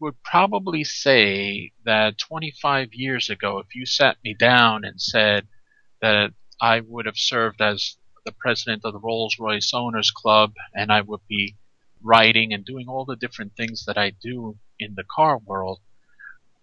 would 0.00 0.22
probably 0.22 0.84
say 0.84 1.72
that 1.84 2.18
25 2.18 2.94
years 2.94 3.30
ago, 3.30 3.58
if 3.58 3.74
you 3.74 3.86
sat 3.86 4.16
me 4.24 4.34
down 4.34 4.84
and 4.84 5.00
said 5.00 5.46
that 6.00 6.32
I 6.60 6.80
would 6.80 7.06
have 7.06 7.16
served 7.16 7.60
as 7.60 7.96
the 8.24 8.32
president 8.32 8.82
of 8.84 8.92
the 8.92 8.98
Rolls 8.98 9.36
Royce 9.38 9.72
Owners 9.72 10.10
Club 10.10 10.52
and 10.74 10.90
I 10.90 11.00
would 11.00 11.20
be 11.28 11.56
writing 12.02 12.52
and 12.52 12.64
doing 12.64 12.88
all 12.88 13.04
the 13.04 13.16
different 13.16 13.56
things 13.56 13.84
that 13.86 13.98
I 13.98 14.12
do 14.22 14.56
in 14.78 14.94
the 14.94 15.04
car 15.04 15.38
world, 15.38 15.80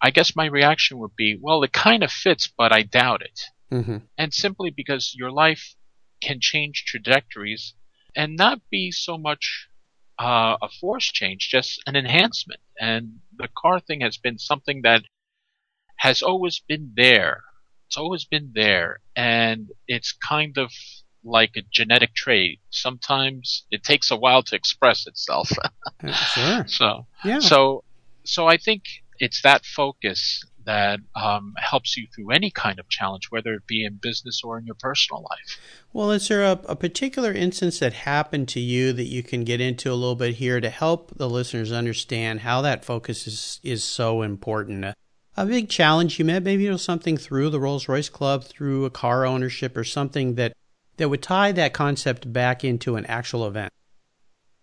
I 0.00 0.10
guess 0.10 0.36
my 0.36 0.46
reaction 0.46 0.98
would 0.98 1.16
be, 1.16 1.38
well, 1.40 1.62
it 1.62 1.72
kind 1.72 2.02
of 2.02 2.10
fits, 2.12 2.46
but 2.46 2.72
I 2.72 2.82
doubt 2.82 3.22
it. 3.22 3.40
Mm-hmm. 3.72 3.96
And 4.18 4.32
simply 4.32 4.70
because 4.70 5.14
your 5.16 5.30
life 5.30 5.74
can 6.22 6.38
change 6.40 6.84
trajectories 6.86 7.74
and 8.14 8.36
not 8.36 8.60
be 8.70 8.90
so 8.90 9.18
much 9.18 9.68
uh, 10.18 10.56
a 10.62 10.68
force 10.80 11.06
change, 11.06 11.48
just 11.50 11.82
an 11.86 11.96
enhancement. 11.96 12.60
And 12.80 13.20
the 13.36 13.48
car 13.56 13.80
thing 13.80 14.00
has 14.00 14.16
been 14.16 14.38
something 14.38 14.82
that 14.82 15.02
has 15.96 16.22
always 16.22 16.60
been 16.66 16.92
there. 16.96 17.42
It's 17.86 17.96
always 17.96 18.24
been 18.24 18.52
there. 18.54 19.00
And 19.16 19.70
it's 19.86 20.12
kind 20.12 20.58
of 20.58 20.70
like 21.24 21.52
a 21.56 21.62
genetic 21.72 22.14
trait. 22.14 22.60
Sometimes 22.70 23.64
it 23.70 23.82
takes 23.82 24.10
a 24.10 24.16
while 24.16 24.42
to 24.44 24.56
express 24.56 25.06
itself. 25.06 25.50
sure. 26.34 26.64
so, 26.66 27.06
Yeah. 27.24 27.38
so, 27.38 27.84
so 28.24 28.46
I 28.46 28.56
think 28.56 28.82
it's 29.18 29.42
that 29.42 29.64
focus 29.64 30.44
that 30.66 31.00
um, 31.14 31.54
helps 31.56 31.96
you 31.96 32.06
through 32.14 32.30
any 32.30 32.50
kind 32.50 32.78
of 32.78 32.88
challenge, 32.88 33.30
whether 33.30 33.54
it 33.54 33.66
be 33.66 33.84
in 33.84 33.98
business 34.00 34.42
or 34.44 34.58
in 34.58 34.66
your 34.66 34.74
personal 34.74 35.22
life. 35.22 35.60
Well, 35.92 36.10
is 36.10 36.28
there 36.28 36.42
a, 36.42 36.60
a, 36.68 36.76
particular 36.76 37.32
instance 37.32 37.78
that 37.78 37.92
happened 37.92 38.48
to 38.48 38.60
you 38.60 38.92
that 38.92 39.04
you 39.04 39.22
can 39.22 39.44
get 39.44 39.60
into 39.60 39.92
a 39.92 39.94
little 39.94 40.16
bit 40.16 40.36
here 40.36 40.60
to 40.60 40.70
help 40.70 41.16
the 41.16 41.28
listeners 41.28 41.72
understand 41.72 42.40
how 42.40 42.62
that 42.62 42.84
focus 42.84 43.26
is, 43.26 43.60
is 43.62 43.84
so 43.84 44.22
important? 44.22 44.84
A, 45.36 45.46
big 45.46 45.68
challenge 45.68 46.18
you 46.18 46.24
met, 46.24 46.42
maybe 46.42 46.66
it 46.66 46.72
was 46.72 46.82
something 46.82 47.16
through 47.16 47.50
the 47.50 47.60
Rolls 47.60 47.88
Royce 47.88 48.08
Club, 48.08 48.44
through 48.44 48.84
a 48.84 48.90
car 48.90 49.24
ownership, 49.26 49.76
or 49.76 49.84
something 49.84 50.34
that, 50.34 50.52
that 50.96 51.08
would 51.08 51.22
tie 51.22 51.52
that 51.52 51.72
concept 51.72 52.32
back 52.32 52.64
into 52.64 52.96
an 52.96 53.06
actual 53.06 53.46
event. 53.46 53.72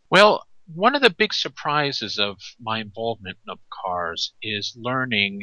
Well, 0.09 0.45
one 0.73 0.95
of 0.95 1.01
the 1.01 1.09
big 1.09 1.33
surprises 1.33 2.19
of 2.19 2.37
my 2.59 2.79
involvement 2.79 3.37
of 3.47 3.59
cars 3.83 4.33
is 4.41 4.75
learning 4.77 5.41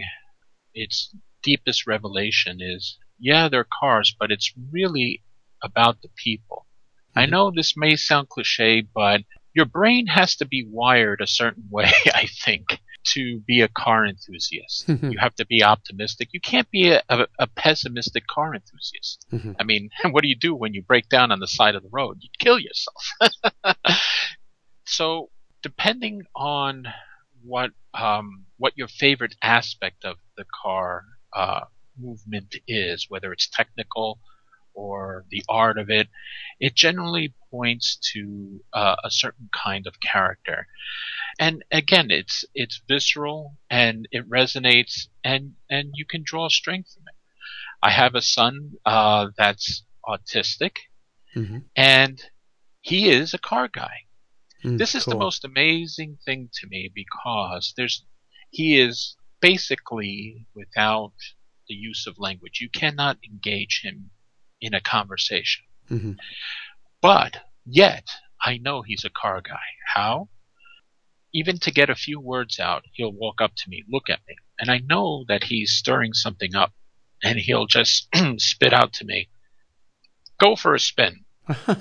its 0.79 1.15
deepest 1.43 1.87
revelation 1.87 2.59
is 2.61 2.99
yeah, 3.19 3.49
they're 3.49 3.67
cars, 3.81 4.15
but 4.19 4.31
it's 4.31 4.53
really 4.73 5.23
about 5.63 6.01
the 6.03 6.09
people. 6.17 6.67
I 7.17 7.27
know 7.27 7.51
this 7.51 7.77
may 7.77 7.97
sound 7.97 8.29
cliche, 8.29 8.81
but 8.95 9.23
your 9.55 9.65
brain 9.65 10.07
has 10.07 10.37
to 10.37 10.47
be 10.47 10.65
wired 10.69 11.21
a 11.21 11.27
certain 11.27 11.65
way, 11.71 11.91
I 12.15 12.27
think, 12.45 12.79
to 13.15 13.41
be 13.41 13.61
a 13.61 13.69
car 13.69 14.07
enthusiast. 14.07 14.89
you 14.89 15.19
have 15.19 15.35
to 15.37 15.47
be 15.47 15.65
optimistic. 15.65 16.29
You 16.33 16.41
can't 16.41 16.71
be 16.71 16.91
a, 16.91 17.03
a, 17.09 17.27
a 17.41 17.47
pessimistic 17.49 18.27
car 18.29 18.55
enthusiast. 18.55 19.27
Mhm. 19.33 19.57
I 19.59 19.65
mean, 19.65 19.91
what 20.11 20.23
do 20.23 20.29
you 20.29 20.37
do 20.37 20.55
when 20.55 20.75
you 20.75 20.83
break 20.83 21.09
down 21.09 21.33
on 21.33 21.41
the 21.41 21.49
side 21.49 21.75
of 21.75 21.83
the 21.83 21.89
road? 21.91 22.19
You 22.21 22.29
kill 22.39 22.59
yourself. 22.61 23.75
so, 24.87 25.31
depending 25.63 26.23
on 26.37 26.87
what 27.43 27.71
um, 27.95 28.45
what 28.59 28.75
your 28.77 28.89
favorite 28.89 29.35
aspect 29.43 30.05
of 30.05 30.17
the 30.39 30.47
car 30.63 31.05
uh, 31.37 31.67
movement 31.99 32.57
is, 32.69 33.07
whether 33.11 33.33
it's 33.33 33.49
technical 33.51 34.21
or 34.75 35.27
the 35.31 35.45
art 35.49 35.79
of 35.79 35.91
it, 35.91 36.09
it 36.61 36.75
generally 36.77 37.35
points 37.51 37.97
to 38.15 38.65
uh, 38.75 38.97
a 39.05 39.11
certain 39.11 39.51
kind 39.53 39.87
of 39.87 40.01
character. 40.01 40.67
And 41.39 41.65
again, 41.73 42.11
it's 42.11 42.45
it's 42.55 42.81
visceral 42.89 43.59
and 43.71 44.09
it 44.13 44.29
resonates, 44.29 45.09
and 45.25 45.55
and 45.71 45.93
you 45.95 46.07
can 46.07 46.23
draw 46.25 46.49
strength 46.49 46.93
from 46.95 47.05
it. 47.09 47.17
I 47.83 47.91
have 47.91 48.15
a 48.15 48.23
son 48.23 48.73
uh, 48.87 49.29
that's 49.39 49.85
autistic, 50.07 50.77
Mhm. 51.37 51.71
and 51.77 52.23
he 52.81 53.11
is 53.11 53.35
a 53.35 53.39
car 53.39 53.69
guy. 53.69 54.07
Mm, 54.65 54.79
This 54.79 54.95
is 54.95 55.07
the 55.07 55.17
most 55.17 55.45
amazing 55.45 56.19
thing 56.25 56.51
to 56.55 56.67
me 56.69 56.91
because 56.95 57.75
there's 57.77 58.07
he 58.51 58.79
is 58.81 59.17
basically 59.41 60.47
without 60.55 61.13
the 61.69 61.75
use 61.75 62.07
of 62.07 62.19
language. 62.19 62.61
You 62.61 62.69
cannot 62.69 63.19
engage 63.25 63.83
him 63.83 64.11
in 64.61 64.75
a 64.75 64.81
conversation. 64.81 65.65
Mhm. 65.91 66.19
But 67.01 67.45
yet 67.65 68.09
I 68.41 68.59
know 68.59 68.83
he's 68.83 69.05
a 69.05 69.11
car 69.11 69.41
guy. 69.41 69.67
How? 69.95 70.29
Even 71.33 71.59
to 71.59 71.71
get 71.71 71.91
a 71.91 71.95
few 71.95 72.19
words 72.19 72.59
out, 72.59 72.85
he'll 72.93 73.13
walk 73.13 73.41
up 73.41 73.55
to 73.57 73.69
me, 73.69 73.85
look 73.89 74.09
at 74.09 74.21
me, 74.27 74.37
and 74.59 74.71
I 74.71 74.79
know 74.79 75.25
that 75.29 75.45
he's 75.45 75.73
stirring 75.73 76.15
something 76.15 76.55
up 76.55 76.73
and 77.23 77.39
he'll 77.39 77.67
just 77.67 78.09
spit 78.39 78.73
out 78.73 78.93
to 78.95 79.05
me, 79.05 79.29
go 80.39 80.57
for 80.57 80.75
a 80.75 80.81
spin. 80.81 81.25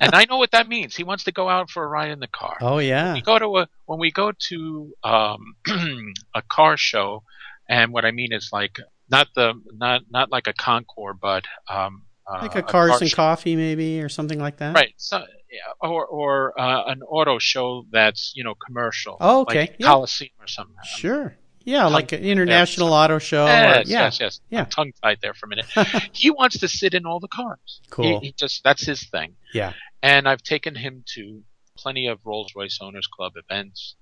And 0.00 0.14
I 0.14 0.26
know 0.28 0.36
what 0.36 0.50
that 0.52 0.68
means. 0.68 0.94
He 0.96 1.04
wants 1.04 1.24
to 1.24 1.32
go 1.32 1.48
out 1.48 1.70
for 1.70 1.82
a 1.84 1.88
ride 1.88 2.10
in 2.10 2.20
the 2.20 2.28
car 2.28 2.56
oh 2.60 2.78
yeah. 2.78 3.14
we 3.14 3.22
go 3.22 3.38
to 3.38 3.58
a 3.58 3.68
when 3.86 3.98
we 3.98 4.10
go 4.10 4.32
to 4.48 4.92
um, 5.04 5.56
a 6.34 6.42
car 6.42 6.76
show, 6.76 7.22
and 7.68 7.92
what 7.92 8.04
I 8.04 8.10
mean 8.10 8.32
is 8.32 8.50
like 8.52 8.78
not 9.10 9.28
the 9.34 9.54
not 9.72 10.02
not 10.10 10.30
like 10.30 10.46
a 10.46 10.52
Concours, 10.52 11.16
but 11.20 11.44
um, 11.68 12.02
uh, 12.26 12.38
Like 12.42 12.56
a 12.56 12.62
cars 12.62 12.90
car 12.90 12.98
and 13.00 13.08
show. 13.10 13.16
coffee, 13.16 13.54
maybe, 13.56 14.00
or 14.00 14.08
something 14.08 14.40
like 14.40 14.56
that. 14.58 14.74
right? 14.74 14.92
So, 14.96 15.18
yeah, 15.50 15.72
or 15.88 16.04
or 16.06 16.60
uh, 16.60 16.84
an 16.86 17.02
auto 17.02 17.38
show 17.38 17.84
that's 17.92 18.32
you 18.34 18.42
know 18.44 18.54
commercial, 18.54 19.16
Oh, 19.20 19.42
okay. 19.42 19.60
like 19.60 19.76
Yeah. 19.78 19.86
Coliseum 19.88 20.30
or 20.40 20.48
something. 20.48 20.74
Sure. 20.84 21.36
Yeah, 21.66 21.86
like 21.86 22.12
an 22.12 22.22
international 22.22 22.92
auto 22.92 23.18
show. 23.18 23.44
Yes, 23.46 23.88
or, 23.88 23.90
yeah. 23.90 24.02
yes, 24.04 24.20
yes. 24.20 24.40
Yeah. 24.50 24.64
Tongue 24.66 24.92
tied 25.02 25.18
there 25.20 25.34
for 25.34 25.46
a 25.46 25.48
minute. 25.48 25.66
he 26.12 26.30
wants 26.30 26.60
to 26.60 26.68
sit 26.68 26.94
in 26.94 27.04
all 27.04 27.18
the 27.18 27.26
cars. 27.26 27.80
Cool. 27.90 28.20
He, 28.20 28.26
he 28.28 28.32
just 28.32 28.62
that's 28.62 28.86
his 28.86 29.02
thing. 29.10 29.34
Yeah. 29.52 29.72
And 30.00 30.28
I've 30.28 30.42
taken 30.42 30.76
him 30.76 31.02
to 31.14 31.42
plenty 31.76 32.06
of 32.06 32.20
Rolls 32.24 32.52
Royce 32.54 32.78
Owners 32.80 33.08
Club 33.08 33.32
events, 33.34 33.96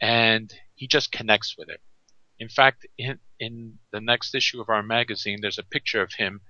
and 0.00 0.54
he 0.76 0.86
just 0.86 1.10
connects 1.10 1.56
with 1.58 1.68
it. 1.68 1.80
In 2.38 2.48
fact, 2.48 2.86
in, 2.96 3.18
in 3.40 3.78
the 3.90 4.00
next 4.00 4.32
issue 4.36 4.60
of 4.60 4.68
our 4.68 4.82
magazine, 4.82 5.40
there's 5.42 5.58
a 5.58 5.64
picture 5.64 6.02
of 6.02 6.12
him 6.16 6.40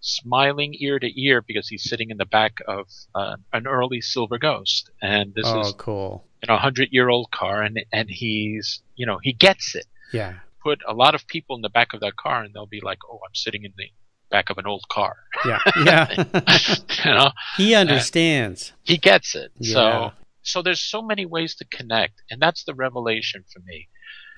smiling 0.00 0.74
ear 0.80 0.98
to 0.98 1.20
ear 1.20 1.42
because 1.46 1.68
he's 1.68 1.88
sitting 1.88 2.10
in 2.10 2.16
the 2.16 2.26
back 2.26 2.58
of 2.66 2.88
uh, 3.14 3.36
an 3.52 3.68
early 3.68 4.00
Silver 4.00 4.38
Ghost, 4.38 4.90
and 5.00 5.32
this 5.32 5.46
oh, 5.46 5.60
is 5.60 5.72
cool. 5.78 6.24
you 6.42 6.48
know 6.48 6.56
a 6.56 6.58
hundred 6.58 6.88
year 6.90 7.08
old 7.08 7.30
car, 7.30 7.62
and 7.62 7.80
and 7.92 8.10
he's 8.10 8.82
you 8.96 9.06
know 9.06 9.20
he 9.22 9.32
gets 9.32 9.76
it. 9.76 9.86
Yeah. 10.12 10.34
Put 10.62 10.80
a 10.86 10.92
lot 10.92 11.14
of 11.14 11.26
people 11.26 11.56
in 11.56 11.62
the 11.62 11.68
back 11.68 11.94
of 11.94 12.00
that 12.00 12.16
car, 12.16 12.42
and 12.42 12.52
they'll 12.52 12.66
be 12.66 12.80
like, 12.82 12.98
"Oh, 13.10 13.20
I'm 13.24 13.34
sitting 13.34 13.64
in 13.64 13.72
the 13.76 13.86
back 14.30 14.50
of 14.50 14.58
an 14.58 14.66
old 14.66 14.84
car." 14.88 15.16
Yeah. 15.44 15.60
Yeah. 15.84 16.24
you 17.04 17.10
know, 17.12 17.30
he 17.56 17.74
understands. 17.74 18.72
he 18.82 18.98
gets 18.98 19.34
it. 19.34 19.52
Yeah. 19.58 19.72
So 19.72 20.12
so 20.42 20.62
there's 20.62 20.80
so 20.80 21.02
many 21.02 21.26
ways 21.26 21.54
to 21.56 21.64
connect, 21.64 22.22
and 22.30 22.40
that's 22.40 22.64
the 22.64 22.74
revelation 22.74 23.44
for 23.52 23.60
me. 23.60 23.88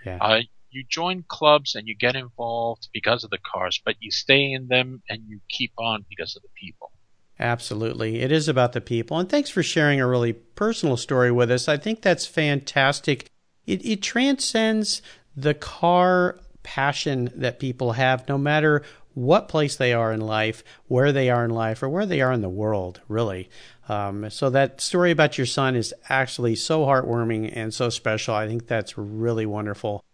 Yeah. 0.04 0.18
Uh, 0.20 0.40
you 0.70 0.84
join 0.88 1.24
clubs 1.26 1.74
and 1.74 1.86
you 1.88 1.96
get 1.96 2.16
involved 2.16 2.88
because 2.92 3.24
of 3.24 3.30
the 3.30 3.38
cars, 3.38 3.80
but 3.84 3.96
you 4.00 4.10
stay 4.10 4.52
in 4.52 4.68
them 4.68 5.02
and 5.08 5.22
you 5.26 5.40
keep 5.48 5.72
on 5.78 6.04
because 6.08 6.36
of 6.36 6.42
the 6.42 6.48
people. 6.54 6.92
Absolutely. 7.38 8.20
It 8.20 8.30
is 8.30 8.48
about 8.48 8.72
the 8.72 8.80
people. 8.80 9.18
And 9.18 9.28
thanks 9.28 9.50
for 9.50 9.62
sharing 9.62 10.00
a 10.00 10.06
really 10.06 10.32
personal 10.32 10.96
story 10.96 11.32
with 11.32 11.50
us. 11.50 11.68
I 11.68 11.76
think 11.76 12.02
that's 12.02 12.26
fantastic. 12.26 13.26
It, 13.66 13.84
it 13.84 14.02
transcends 14.02 15.00
the 15.36 15.54
car 15.54 16.38
passion 16.62 17.30
that 17.34 17.58
people 17.58 17.92
have, 17.92 18.28
no 18.28 18.36
matter 18.38 18.82
what 19.14 19.48
place 19.48 19.76
they 19.76 19.92
are 19.92 20.12
in 20.12 20.20
life, 20.20 20.62
where 20.86 21.12
they 21.12 21.30
are 21.30 21.44
in 21.44 21.50
life, 21.50 21.82
or 21.82 21.88
where 21.88 22.06
they 22.06 22.20
are 22.20 22.32
in 22.32 22.42
the 22.42 22.48
world, 22.48 23.00
really. 23.08 23.50
Um, 23.88 24.30
so 24.30 24.50
that 24.50 24.80
story 24.80 25.10
about 25.10 25.36
your 25.36 25.46
son 25.48 25.74
is 25.74 25.92
actually 26.08 26.54
so 26.54 26.84
heartwarming 26.86 27.50
and 27.54 27.74
so 27.74 27.90
special. 27.90 28.34
I 28.34 28.46
think 28.46 28.66
that's 28.66 28.96
really 28.96 29.46
wonderful. 29.46 30.04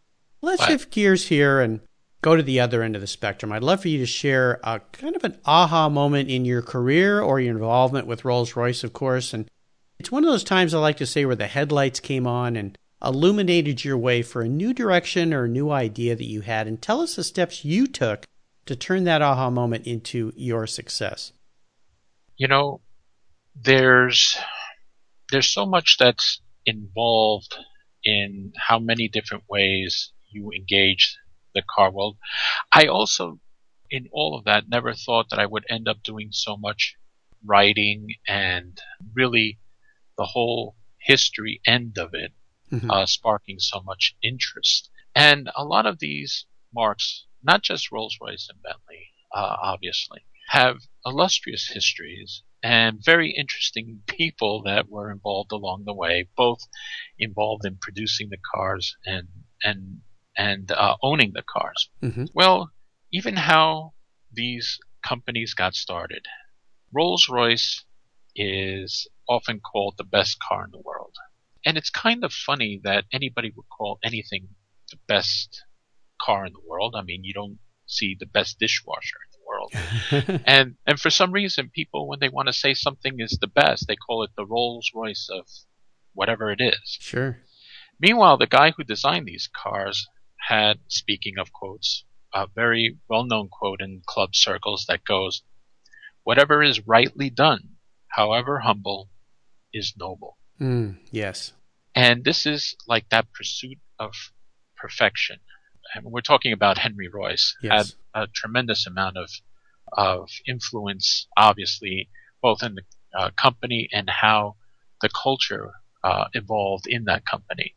Let's 0.41 0.63
Right. 0.63 0.71
shift 0.71 0.91
gears 0.91 1.27
here 1.27 1.61
and 1.61 1.81
go 2.23 2.37
to 2.37 2.43
the 2.43 2.59
other 2.59 2.83
end 2.83 2.95
of 2.95 3.03
the 3.03 3.07
spectrum. 3.07 3.53
I'd 3.53 3.63
love 3.63 3.83
for 3.83 3.89
you 3.89 3.99
to 3.99 4.07
share 4.07 4.61
a 4.65 4.81
kind 4.93 5.15
of 5.15 5.25
an 5.25 5.37
aha 5.45 5.89
moment 5.89 6.31
in 6.31 6.45
your 6.45 6.63
career 6.63 7.21
or 7.21 7.39
your 7.39 7.55
involvement 7.55 8.07
with 8.07 8.25
Rolls 8.25 8.57
Royce, 8.57 8.83
of 8.83 8.93
course. 8.93 9.35
And 9.35 9.49
it's 9.99 10.11
one 10.11 10.25
of 10.25 10.31
those 10.31 10.45
times 10.45 10.73
I 10.73 10.79
like 10.79 10.97
to 10.97 11.07
say 11.07 11.25
where 11.27 11.37
the 11.37 11.47
headlights 11.47 12.01
came 12.01 12.27
on 12.27 12.57
and 12.57 12.79
illuminated 13.03 13.85
your 13.85 13.99
way 13.99 14.23
for 14.23 14.43
a 14.43 14.49
new 14.49 14.73
direction 14.73 15.35
or 15.35 15.45
a 15.45 15.49
new 15.49 15.71
idea 15.71 16.17
that 16.17 16.25
you 16.25 16.41
had. 16.41 16.67
And 16.67 16.81
tell 16.81 17.00
us 17.00 17.17
the 17.17 17.25
steps 17.25 17.65
you 17.65 17.87
took 17.87 18.25
to 18.67 18.76
turn 18.76 19.05
that 19.05 19.23
aha 19.23 19.50
moment 19.50 19.87
into 19.87 20.33
your 20.37 20.67
success. 20.67 21.33
You 22.37 22.49
know, 22.49 22.81
there's 23.55 24.38
there's 25.31 25.49
so 25.49 25.67
much 25.67 25.97
that's 25.99 26.41
involved 26.65 27.57
in 28.05 28.53
how 28.57 28.79
many 28.79 29.09
different 29.09 29.45
ways 29.49 30.12
you 30.29 30.50
engage 30.53 31.17
the 31.55 31.62
car 31.62 31.91
world. 31.91 32.17
I 32.73 32.87
also, 32.87 33.41
in 33.91 34.09
all 34.12 34.37
of 34.37 34.45
that, 34.45 34.69
never 34.69 34.93
thought 34.93 35.31
that 35.31 35.38
I 35.38 35.47
would 35.47 35.65
end 35.69 35.88
up 35.88 36.03
doing 36.03 36.29
so 36.31 36.57
much 36.57 36.95
writing 37.45 38.15
and 38.29 38.79
really 39.15 39.59
the 40.19 40.25
whole 40.25 40.76
history 40.99 41.61
end 41.67 41.99
of 41.99 42.11
it 42.15 42.33
Mhm. 42.71 42.91
uh, 42.91 43.07
sparking 43.07 43.59
so 43.59 43.81
much 43.81 44.17
interest. 44.23 44.91
And 45.15 45.51
a 45.55 45.65
lot 45.65 45.87
of 45.87 45.99
these 45.99 46.47
marques, 46.75 47.25
not 47.43 47.63
just 47.63 47.91
Rolls 47.93 48.17
Royce 48.21 48.49
and 48.51 48.63
Bentley, 48.63 49.11
uh, 49.33 49.57
obviously, 49.63 50.25
have 50.49 50.79
illustrious 51.05 51.69
histories 51.69 52.43
and 52.63 53.05
very 53.05 53.31
interesting 53.31 54.03
people 54.07 54.63
that 54.63 54.89
were 54.89 55.11
involved 55.11 55.53
along 55.53 55.85
the 55.85 55.95
way, 55.95 56.29
both 56.37 56.61
involved 57.19 57.65
in 57.65 57.77
producing 57.81 58.29
the 58.31 58.39
cars 58.55 58.97
and 59.05 59.29
and 59.63 60.01
and 60.37 60.71
uh, 60.71 60.97
owning 61.03 61.33
the 61.33 61.43
cars. 61.43 61.89
Mhm. 62.02 62.29
Well, 62.35 62.73
even 63.13 63.37
how 63.37 63.95
these 64.33 64.79
companies 65.02 65.55
got 65.55 65.75
started. 65.75 66.26
Rolls 66.93 67.29
Royce 67.29 67.85
is 68.35 69.09
often 69.29 69.61
called 69.61 69.95
the 69.97 70.05
best 70.05 70.39
car 70.41 70.65
in 70.65 70.71
the 70.71 70.81
world. 70.81 71.15
And 71.67 71.76
it's 71.76 71.91
kind 71.91 72.25
of 72.25 72.33
funny 72.33 72.81
that 72.85 73.05
anybody 73.13 73.52
would 73.55 73.69
call 73.69 73.99
anything 74.02 74.49
the 74.91 74.99
best 75.09 75.65
car 76.23 76.47
in 76.47 76.52
the 76.52 76.67
world. 76.67 76.95
I 76.97 77.02
mean, 77.02 77.25
you 77.25 77.35
don't 77.35 77.59
see 77.87 78.17
the 78.19 78.26
best 78.26 78.59
dishwasher 78.59 79.19
in 79.25 79.31
the 79.33 79.47
world. 79.47 80.43
and 80.47 80.76
and 80.87 80.99
for 80.99 81.11
some 81.11 81.33
reason 81.33 81.71
people 81.75 82.09
when 82.09 82.21
they 82.21 82.29
want 82.29 82.47
to 82.47 82.52
say 82.52 82.73
something 82.73 83.17
is 83.19 83.37
the 83.41 83.49
best, 83.49 83.87
they 83.87 83.97
call 83.97 84.23
it 84.23 84.31
the 84.37 84.47
Rolls 84.47 84.91
Royce 84.95 85.29
of 85.31 85.47
whatever 86.15 86.50
it 86.50 86.61
is. 86.61 86.97
sure. 87.00 87.43
Meanwhile, 87.99 88.39
the 88.39 88.47
guy 88.47 88.73
who 88.76 88.85
designed 88.85 89.26
these 89.26 89.49
cars 89.55 90.07
had, 90.49 90.79
speaking 90.89 91.35
of 91.39 91.52
quotes, 91.52 92.05
a 92.33 92.47
very 92.47 92.99
well 93.09 93.25
known 93.25 93.49
quote 93.49 93.81
in 93.81 94.02
club 94.07 94.35
circles 94.35 94.85
that 94.89 95.05
goes, 95.05 95.43
Whatever 96.23 96.63
is 96.63 96.87
rightly 96.87 97.31
done, 97.31 97.76
however 98.09 98.61
humble, 98.61 99.11
is 99.73 99.95
noble. 99.97 100.37
Mm, 100.61 100.99
yes. 101.11 101.52
And 101.97 102.25
this 102.25 102.45
is 102.47 102.76
like 102.87 103.09
that 103.09 103.32
pursuit 103.32 103.78
of 103.99 104.13
perfection. 104.76 105.39
And 105.95 106.04
we're 106.04 106.21
talking 106.21 106.52
about 106.52 106.78
Henry 106.78 107.09
Royce, 107.09 107.56
Yes. 107.63 107.95
had 108.15 108.23
a 108.23 108.26
tremendous 108.28 108.87
amount 108.87 109.17
of 109.17 109.30
of 109.93 110.28
influence, 110.47 111.26
obviously, 111.37 112.09
both 112.43 112.63
in 112.63 112.75
the 112.75 112.82
uh, 113.17 113.30
company 113.37 113.89
and 113.93 114.11
how 114.11 114.56
the 115.00 115.09
culture 115.09 115.71
uh, 116.04 116.25
evolved 116.35 116.87
in 116.89 117.04
that 117.04 117.25
company. 117.25 117.73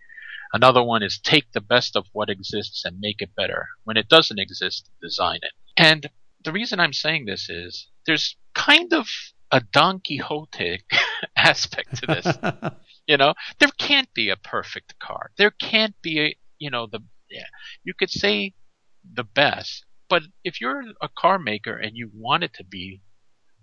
Another 0.51 0.81
one 0.83 1.03
is 1.03 1.19
take 1.19 1.51
the 1.53 1.61
best 1.61 1.95
of 1.95 2.07
what 2.11 2.29
exists 2.29 2.83
and 2.83 2.99
make 2.99 3.21
it 3.21 3.35
better. 3.35 3.67
When 3.83 3.95
it 3.95 4.09
doesn't 4.09 4.39
exist, 4.39 4.89
design 5.01 5.39
it. 5.43 5.51
And 5.77 6.09
the 6.43 6.51
reason 6.51 6.79
I'm 6.79 6.93
saying 6.93 7.25
this 7.25 7.47
is 7.49 7.87
there's 8.07 8.35
kind 8.55 8.91
of 8.91 9.07
a 9.51 9.61
Don 9.61 9.99
Quixote 9.99 10.79
aspect 11.37 11.97
to 11.97 12.07
this. 12.07 12.25
You 13.09 13.17
know, 13.17 13.33
there 13.57 13.71
can't 13.79 14.13
be 14.13 14.29
a 14.29 14.37
perfect 14.37 14.99
car. 14.99 15.31
There 15.35 15.49
can't 15.49 15.95
be 16.03 16.19
a, 16.21 16.35
you 16.59 16.69
know, 16.69 16.85
the, 16.85 16.99
yeah, 17.31 17.47
you 17.83 17.95
could 17.95 18.11
say 18.11 18.53
the 19.15 19.23
best, 19.23 19.83
but 20.07 20.21
if 20.43 20.61
you're 20.61 20.83
a 21.01 21.09
car 21.17 21.39
maker 21.39 21.75
and 21.75 21.97
you 21.97 22.11
want 22.13 22.43
it 22.43 22.53
to 22.53 22.63
be 22.63 23.01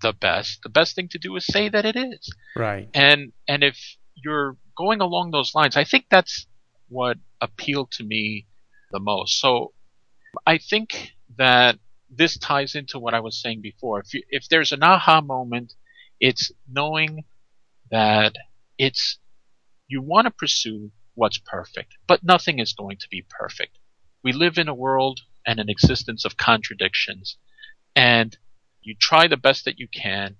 the 0.02 0.12
best, 0.12 0.64
the 0.64 0.68
best 0.68 0.96
thing 0.96 1.08
to 1.10 1.18
do 1.18 1.36
is 1.36 1.46
say 1.46 1.68
that 1.68 1.84
it 1.84 1.94
is. 1.94 2.28
right. 2.56 2.88
And, 2.92 3.32
and 3.46 3.62
if 3.62 3.78
you're 4.16 4.56
going 4.76 5.00
along 5.00 5.30
those 5.30 5.54
lines, 5.54 5.76
I 5.76 5.84
think 5.84 6.06
that's 6.10 6.48
what 6.88 7.16
appealed 7.40 7.92
to 7.92 8.02
me 8.02 8.48
the 8.90 8.98
most. 8.98 9.38
So 9.40 9.72
I 10.44 10.58
think 10.58 11.12
that 11.38 11.78
this 12.10 12.36
ties 12.36 12.74
into 12.74 12.98
what 12.98 13.14
I 13.14 13.20
was 13.20 13.40
saying 13.40 13.60
before. 13.62 14.00
If 14.00 14.12
you, 14.12 14.22
if 14.28 14.48
there's 14.48 14.72
an 14.72 14.82
aha 14.82 15.20
moment, 15.20 15.74
it's 16.18 16.50
knowing 16.68 17.26
that 17.92 18.34
it's 18.76 19.18
you 19.88 20.02
want 20.02 20.26
to 20.26 20.30
pursue 20.30 20.90
what's 21.14 21.38
perfect, 21.38 21.96
but 22.06 22.22
nothing 22.24 22.58
is 22.58 22.72
going 22.72 22.96
to 22.98 23.08
be 23.10 23.24
perfect. 23.28 23.78
We 24.22 24.32
live 24.32 24.58
in 24.58 24.68
a 24.68 24.74
world 24.74 25.20
and 25.46 25.58
an 25.60 25.68
existence 25.70 26.24
of 26.24 26.36
contradictions, 26.36 27.36
and 27.94 28.36
you 28.82 28.94
try 29.00 29.26
the 29.28 29.36
best 29.36 29.64
that 29.64 29.78
you 29.78 29.88
can, 29.88 30.36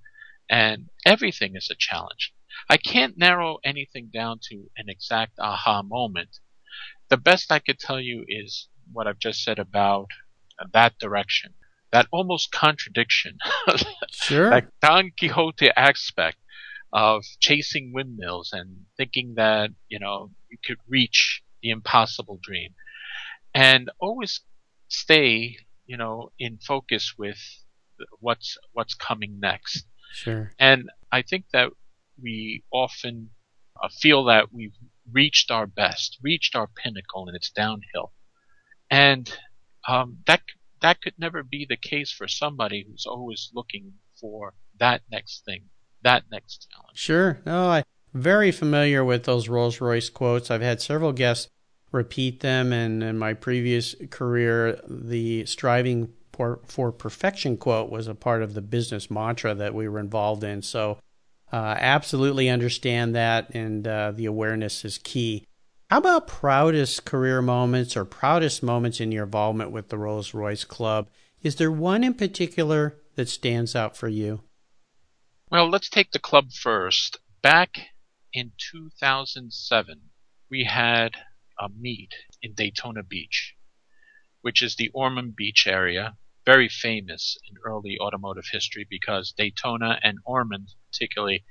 and 0.51 0.89
everything 1.05 1.57
is 1.57 1.69
a 1.71 1.77
challenge. 1.79 2.33
I 2.69 2.77
can't 2.77 3.19
narrow 3.19 3.59
anything 3.65 4.11
down 4.13 4.41
to 4.51 4.71
an 4.77 4.87
exact 4.89 5.39
aha 5.39 5.83
moment. 5.83 6.39
The 7.09 7.17
best 7.17 7.53
I 7.53 7.59
could 7.61 7.79
tell 7.79 8.01
you 8.01 8.25
is 8.29 8.69
what 8.93 9.07
I've 9.07 9.19
just 9.19 9.43
said 9.43 9.59
about 9.59 10.09
that 10.73 10.99
direction, 10.99 11.55
that 11.93 12.07
almost 12.11 12.51
contradiction, 12.51 13.39
Sure. 14.11 14.51
that 14.51 14.69
Don 14.83 15.13
Quixote 15.19 15.71
aspect 15.77 16.39
of 16.97 17.27
chasing 17.41 17.93
windmills 17.93 18.55
and 18.55 18.87
thinking 18.97 19.35
that, 19.37 19.69
you 19.91 19.99
know, 19.99 20.31
you 20.51 20.57
could 20.65 20.79
reach 20.89 21.43
the 21.63 21.69
impossible 21.69 22.41
dream. 22.43 22.71
And 23.53 23.91
always 24.01 24.41
stay, 24.89 25.59
you 25.85 25.99
know, 25.99 26.33
in 26.39 26.57
focus 26.57 27.13
with 27.19 27.39
what's 28.21 28.57
what's 28.73 28.95
coming 28.95 29.39
next. 29.39 29.85
sure. 30.15 30.55
And 30.59 30.89
I 31.13 31.21
think 31.21 31.45
that 31.53 31.69
we 32.23 32.65
often 32.73 33.29
uh, 33.83 33.89
feel 34.01 34.25
that 34.25 34.51
we've 34.51 34.77
reached 35.13 35.51
our 35.51 35.67
best, 35.67 36.17
reached 36.23 36.57
our 36.57 36.67
pinnacle, 36.67 37.27
and 37.29 37.37
it's 37.37 37.51
downhill. 37.51 38.13
And 38.91 39.31
um, 39.87 40.19
that 40.27 40.41
that 40.81 41.03
could 41.03 41.19
never 41.19 41.43
be 41.43 41.67
the 41.69 41.77
case 41.77 42.11
for 42.11 42.27
somebody 42.27 42.87
who's 42.89 43.05
always 43.05 43.51
looking 43.53 43.93
for 44.19 44.55
that 44.79 45.03
next 45.11 45.45
thing, 45.45 45.65
that 46.07 46.25
next 46.31 46.69
challenge. 46.71 46.97
Sure. 46.99 47.41
No, 47.45 47.69
I'm 47.69 47.85
very 48.15 48.51
familiar 48.51 49.05
with 49.05 49.25
those 49.25 49.49
Rolls 49.49 49.81
Royce 49.81 50.09
quotes. 50.09 50.51
I've 50.51 50.63
had 50.63 50.81
several 50.81 51.13
guests 51.13 51.49
repeat 51.93 52.41
them. 52.41 52.73
And 52.73 53.03
in 53.03 53.19
my 53.19 53.35
previous 53.35 53.95
career, 54.11 54.81
the 54.89 55.45
striving 55.47 56.13
for, 56.33 56.61
for 56.67 56.93
perfection 56.93 57.57
quote 57.57 57.91
was 57.91 58.09
a 58.09 58.15
part 58.15 58.43
of 58.43 58.55
the 58.55 58.63
business 58.63 59.11
mantra 59.11 59.55
that 59.55 59.75
we 59.75 59.89
were 59.89 59.99
involved 59.99 60.45
in. 60.45 60.63
So, 60.63 60.99
uh, 61.53 61.77
absolutely 61.79 62.49
understand 62.49 63.15
that, 63.15 63.55
and 63.55 63.87
uh, 63.87 64.11
the 64.11 64.27
awareness 64.27 64.85
is 64.85 64.99
key. 64.99 65.47
How 65.89 65.99
about 65.99 66.27
proudest 66.27 67.05
career 67.05 67.41
moments 67.41 67.97
or 67.97 68.05
proudest 68.05 68.65
moments 68.65 69.01
in 69.01 69.13
your 69.13 69.25
involvement 69.25 69.71
with 69.71 69.89
the 69.89 69.97
Rolls 69.97 70.35
Royce 70.35 70.65
Club? 70.65 71.09
Is 71.43 71.57
there 71.57 71.71
one 71.71 72.03
in 72.03 72.15
particular 72.15 72.97
that 73.15 73.29
stands 73.29 73.77
out 73.77 73.97
for 73.97 74.09
you? 74.09 74.43
Well, 75.51 75.71
let's 75.71 75.89
take 75.89 76.11
the 76.11 76.19
club 76.19 76.53
first. 76.53 77.19
Back 77.41 77.91
in 78.33 78.53
2007, 78.59 80.11
we 80.51 80.65
had 80.65 81.15
a 81.59 81.69
meet 81.69 82.15
in 82.43 82.55
Daytona 82.55 83.05
Beach, 83.05 83.55
which 84.41 84.61
is 84.61 84.75
the 84.75 84.91
Ormond 84.93 85.37
Beach 85.37 85.67
area, 85.69 86.17
very 86.45 86.69
famous 86.69 87.39
in 87.49 87.57
early 87.65 87.97
automotive 88.01 88.47
history 88.51 88.87
because 88.89 89.33
Daytona 89.33 90.01
and 90.03 90.19
Ormond, 90.25 90.75
particularly, 90.91 91.45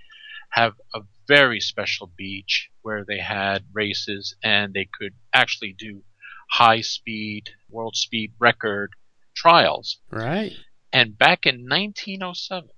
have 0.51 0.73
a 0.93 1.01
very 1.27 1.61
special 1.61 2.11
beach 2.17 2.69
where 2.81 3.05
they 3.05 3.19
had 3.19 3.65
races 3.73 4.35
and 4.43 4.73
they 4.73 4.89
could 4.91 5.13
actually 5.33 5.73
do 5.77 6.03
high 6.49 6.81
speed, 6.81 7.49
world 7.69 7.95
speed 7.95 8.33
record 8.39 8.91
trials. 9.35 9.99
Right. 10.11 10.53
And 10.91 11.17
back 11.17 11.45
in 11.45 11.67
1907, 11.67 12.69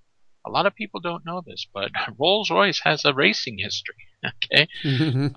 a 0.47 0.49
lot 0.49 0.65
of 0.65 0.75
people 0.75 0.99
don't 0.99 1.25
know 1.25 1.41
this, 1.45 1.67
but 1.73 1.91
Rolls 2.17 2.49
Royce 2.49 2.79
has 2.83 3.05
a 3.05 3.13
racing 3.13 3.57
history. 3.59 3.95
Okay, 4.43 4.67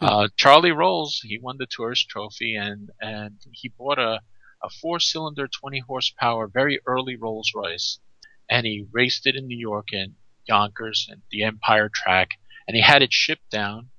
uh, 0.01 0.29
Charlie 0.37 0.73
Rolls 0.73 1.21
he 1.23 1.39
won 1.39 1.59
the 1.59 1.67
Tourist 1.67 2.09
Trophy 2.09 2.57
and 2.57 2.89
and 2.99 3.37
he 3.53 3.69
bought 3.69 3.99
a 3.99 4.23
a 4.63 4.71
four 4.71 4.99
cylinder 5.01 5.47
20 5.49 5.81
horsepower 5.81 6.49
very 6.49 6.81
early 6.87 7.15
Rolls 7.15 7.53
Royce 7.55 7.99
and 8.49 8.67
he 8.67 8.87
raced 8.91 9.27
it 9.27 9.37
in 9.37 9.47
New 9.47 9.59
York 9.59 9.89
and 9.93 10.15
Yonkers 10.47 11.07
and 11.11 11.21
the 11.31 11.45
Empire 11.45 11.91
track 11.93 12.31
and 12.67 12.75
he 12.75 12.83
had 12.83 13.03
it 13.03 13.13
shipped 13.13 13.51
down 13.51 13.91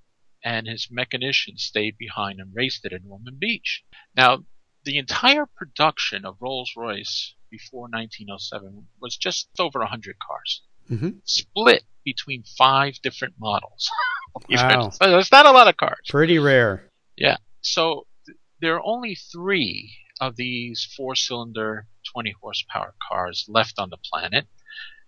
and 0.43 0.67
his 0.67 0.89
mechanician 0.89 1.57
stayed 1.57 1.97
behind 1.97 2.39
and 2.39 2.55
raced 2.55 2.83
it 2.83 2.91
in 2.91 3.05
Ormond 3.07 3.39
Beach. 3.39 3.83
Now 4.15 4.45
the 4.83 4.97
entire 4.97 5.45
production 5.45 6.25
of 6.25 6.37
Rolls 6.41 6.73
Royce 6.75 7.35
before 7.51 7.81
1907 7.81 8.87
was 8.99 9.17
just 9.17 9.49
over 9.59 9.79
100 9.79 10.17
cars, 10.19 10.63
mm-hmm. 10.91 11.09
split 11.23 11.83
between 12.03 12.43
five 12.57 12.95
different 13.01 13.35
models. 13.39 13.89
wow. 14.49 14.89
so 14.91 15.09
there's 15.09 15.31
not 15.31 15.45
a 15.45 15.51
lot 15.51 15.67
of 15.67 15.77
cars. 15.77 15.99
Pretty 16.09 16.39
rare. 16.39 16.89
Yeah. 17.17 17.37
So 17.61 18.07
th- 18.25 18.37
there 18.59 18.75
are 18.75 18.85
only 18.85 19.15
three 19.15 19.93
of 20.19 20.35
these 20.35 20.87
four 20.95 21.15
cylinder 21.15 21.87
20 22.13 22.35
horsepower 22.41 22.93
cars 23.07 23.45
left 23.47 23.79
on 23.79 23.89
the 23.89 23.97
planet. 23.97 24.47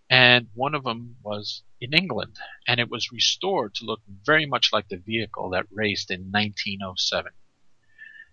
And 0.10 0.48
one 0.54 0.76
of 0.76 0.84
them 0.84 1.15
was 1.24 1.63
in 1.82 1.93
England, 1.93 2.38
and 2.67 2.80
it 2.80 2.89
was 2.89 3.12
restored 3.12 3.74
to 3.76 3.86
look 3.86 4.02
very 4.26 4.46
much 4.46 4.69
like 4.72 4.88
the 4.89 4.98
vehicle 4.98 5.50
that 5.52 5.65
raced 5.72 6.12
in 6.12 6.32
1907 6.32 7.32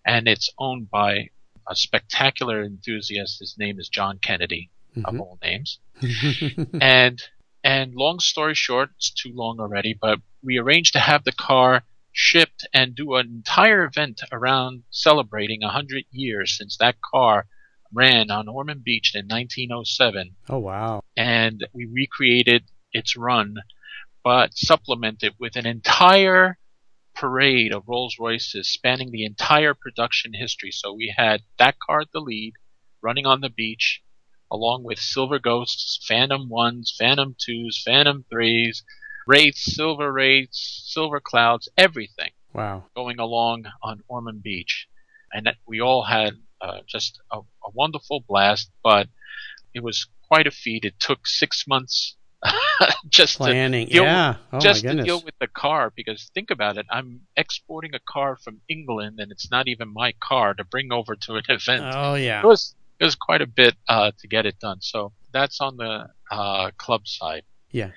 and 0.05 0.29
it's 0.29 0.51
owned 0.59 0.91
by 0.91 1.29
a 1.69 1.77
spectacular 1.77 2.63
enthusiast. 2.63 3.41
His 3.41 3.57
name 3.59 3.79
is 3.79 3.89
John 3.89 4.19
Kennedy, 4.19 4.71
mm-hmm. 4.97 5.07
of 5.07 5.21
all 5.21 5.39
names. 5.43 5.79
and 6.81 7.23
and 7.63 7.95
long 7.95 8.21
story 8.21 8.55
short, 8.55 8.91
it's 8.97 9.11
too 9.11 9.33
long 9.35 9.61
already, 9.61 9.97
but 10.01 10.19
we 10.43 10.59
arranged 10.59 10.93
to 10.95 11.01
have 11.01 11.25
the 11.25 11.33
car 11.33 11.83
shipped 12.13 12.67
and 12.75 12.95
do 12.95 13.15
an 13.15 13.27
entire 13.27 13.85
event 13.85 14.23
around 14.33 14.83
celebrating 14.91 15.61
100 15.63 16.05
years 16.11 16.57
since 16.57 16.77
that 16.79 16.97
car 17.01 17.47
ran 17.93 18.31
on 18.31 18.49
Ormond 18.49 18.85
Beach 18.85 19.13
in 19.15 19.27
1907. 19.27 20.37
Oh, 20.49 20.59
wow. 20.59 21.03
And 21.17 21.67
we 21.73 21.87
recreated 21.87 22.65
its 22.93 23.17
run, 23.17 23.57
but 24.25 24.57
supplemented 24.57 25.35
with 25.39 25.57
an 25.57 25.67
entire 25.67 26.59
parade 27.15 27.73
of 27.73 27.85
Rolls 27.87 28.17
Royces 28.19 28.69
spanning 28.69 29.11
the 29.11 29.25
entire 29.25 29.75
production 29.75 30.33
history. 30.35 30.71
So 30.71 30.93
we 30.93 31.13
had 31.17 31.43
that 31.59 31.77
car 31.79 32.01
at 32.01 32.13
the 32.13 32.21
lead, 32.21 32.55
running 33.03 33.27
on 33.27 33.41
the 33.41 33.51
beach, 33.51 34.03
along 34.51 34.83
with 34.83 34.99
Silver 34.99 35.39
Ghosts, 35.39 36.05
Phantom 36.07 36.49
1s, 36.49 36.97
Phantom 36.97 37.35
2s, 37.39 37.83
Phantom 37.85 38.25
3s, 38.33 38.83
Wraiths, 39.27 39.75
Silver 39.75 40.13
Wraiths, 40.13 40.83
Silver 40.87 41.21
Clouds, 41.21 41.69
everything. 41.77 42.31
Wow. 42.53 42.85
Going 42.97 43.21
along 43.21 43.65
on 43.83 44.03
Ormond 44.09 44.43
Beach. 44.43 44.89
And 45.33 45.49
we 45.67 45.81
all 45.81 46.05
had 46.05 46.35
uh, 46.61 46.81
just 46.87 47.21
a, 47.31 47.39
a 47.39 47.71
wonderful 47.73 48.25
blast, 48.27 48.71
but 48.83 49.09
it 49.73 49.83
was 49.83 50.09
quite 50.27 50.47
a 50.47 50.51
feat. 50.51 50.85
It 50.85 50.99
took 50.99 51.27
six 51.27 51.67
months 51.69 52.17
just 53.09 53.37
planning, 53.37 53.87
to 53.87 53.93
deal, 53.93 54.05
yeah, 54.05 54.37
oh, 54.53 54.61
just 54.61 54.83
to 54.83 55.03
deal 55.03 55.23
with 55.23 55.35
the 55.41 55.47
car. 55.47 55.93
Because 55.95 56.31
think 56.35 56.51
about 56.51 56.79
it, 56.79 56.87
I'm 56.91 57.21
exporting 57.37 57.95
a 57.95 58.01
car 58.09 58.37
from 58.43 58.61
England, 58.69 59.21
and 59.21 59.31
it's 59.31 59.51
not 59.51 59.69
even 59.69 59.93
my 59.93 60.15
car 60.21 60.55
to 60.55 60.65
bring 60.65 60.91
over 60.91 61.17
to 61.17 61.35
an 61.35 61.43
event. 61.49 61.85
Oh 61.95 62.15
yeah, 62.15 62.41
it 62.41 62.47
was 62.47 62.75
it 63.01 63.05
was 63.05 63.15
quite 63.15 63.41
a 63.41 63.47
bit 63.47 63.75
uh, 63.89 64.13
to 64.19 64.29
get 64.29 64.47
it 64.47 64.59
done. 64.61 64.79
So 64.81 65.13
that's 65.33 65.61
on 65.61 65.77
the 65.79 66.09
uh, 66.31 66.71
club 66.77 67.09
side. 67.09 67.45
Yeah, 67.71 67.91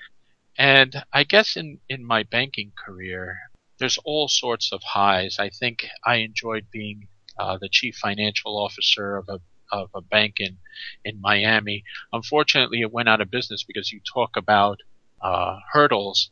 and 0.58 1.04
I 1.12 1.24
guess 1.24 1.56
in 1.56 1.78
in 1.88 2.04
my 2.04 2.22
banking 2.22 2.72
career, 2.84 3.36
there's 3.78 3.98
all 4.04 4.28
sorts 4.28 4.72
of 4.72 4.82
highs. 4.82 5.38
I 5.38 5.50
think 5.50 5.86
I 6.04 6.16
enjoyed 6.16 6.66
being 6.72 7.08
uh, 7.38 7.58
the 7.60 7.68
chief 7.68 7.96
financial 7.96 8.56
officer 8.58 9.16
of 9.16 9.28
a 9.28 9.40
of 9.72 9.90
a 9.94 10.00
bank 10.00 10.36
in 10.38 10.58
in 11.04 11.20
Miami. 11.20 11.84
Unfortunately, 12.12 12.80
it 12.80 12.92
went 12.92 13.08
out 13.08 13.20
of 13.20 13.30
business 13.30 13.64
because 13.64 13.92
you 13.92 14.00
talk 14.00 14.30
about 14.36 14.78
uh, 15.20 15.58
hurdles. 15.72 16.30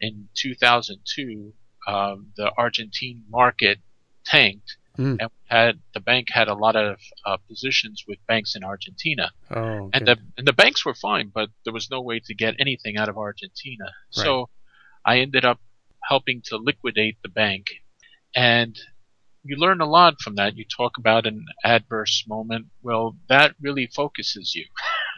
In 0.00 0.28
2002, 0.34 1.52
um, 1.88 2.28
the 2.36 2.52
Argentine 2.56 3.24
market 3.28 3.78
tanked, 4.24 4.77
mm. 4.98 5.16
and 5.20 5.30
had 5.46 5.78
the 5.94 6.00
bank 6.00 6.28
had 6.30 6.48
a 6.48 6.54
lot 6.54 6.76
of 6.76 6.98
uh, 7.24 7.36
positions 7.48 8.04
with 8.06 8.18
banks 8.26 8.56
in 8.56 8.64
Argentina. 8.64 9.30
Oh, 9.50 9.90
and 9.92 10.06
the 10.06 10.16
and 10.36 10.46
the 10.46 10.52
banks 10.52 10.84
were 10.84 10.94
fine, 10.94 11.30
but 11.32 11.48
there 11.64 11.72
was 11.72 11.90
no 11.90 12.00
way 12.02 12.20
to 12.24 12.34
get 12.34 12.56
anything 12.58 12.96
out 12.96 13.08
of 13.08 13.16
Argentina. 13.16 13.84
Right. 13.84 14.24
So 14.24 14.48
I 15.04 15.20
ended 15.20 15.44
up 15.44 15.60
helping 16.02 16.42
to 16.46 16.56
liquidate 16.56 17.16
the 17.22 17.28
bank, 17.28 17.66
and 18.34 18.78
you 19.44 19.56
learn 19.56 19.80
a 19.80 19.86
lot 19.86 20.20
from 20.20 20.34
that. 20.36 20.56
You 20.56 20.64
talk 20.64 20.98
about 20.98 21.26
an 21.26 21.46
adverse 21.64 22.24
moment. 22.26 22.66
Well, 22.82 23.16
that 23.28 23.54
really 23.60 23.86
focuses 23.86 24.54
you. 24.54 24.66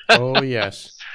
oh 0.09 0.43
yes. 0.43 0.97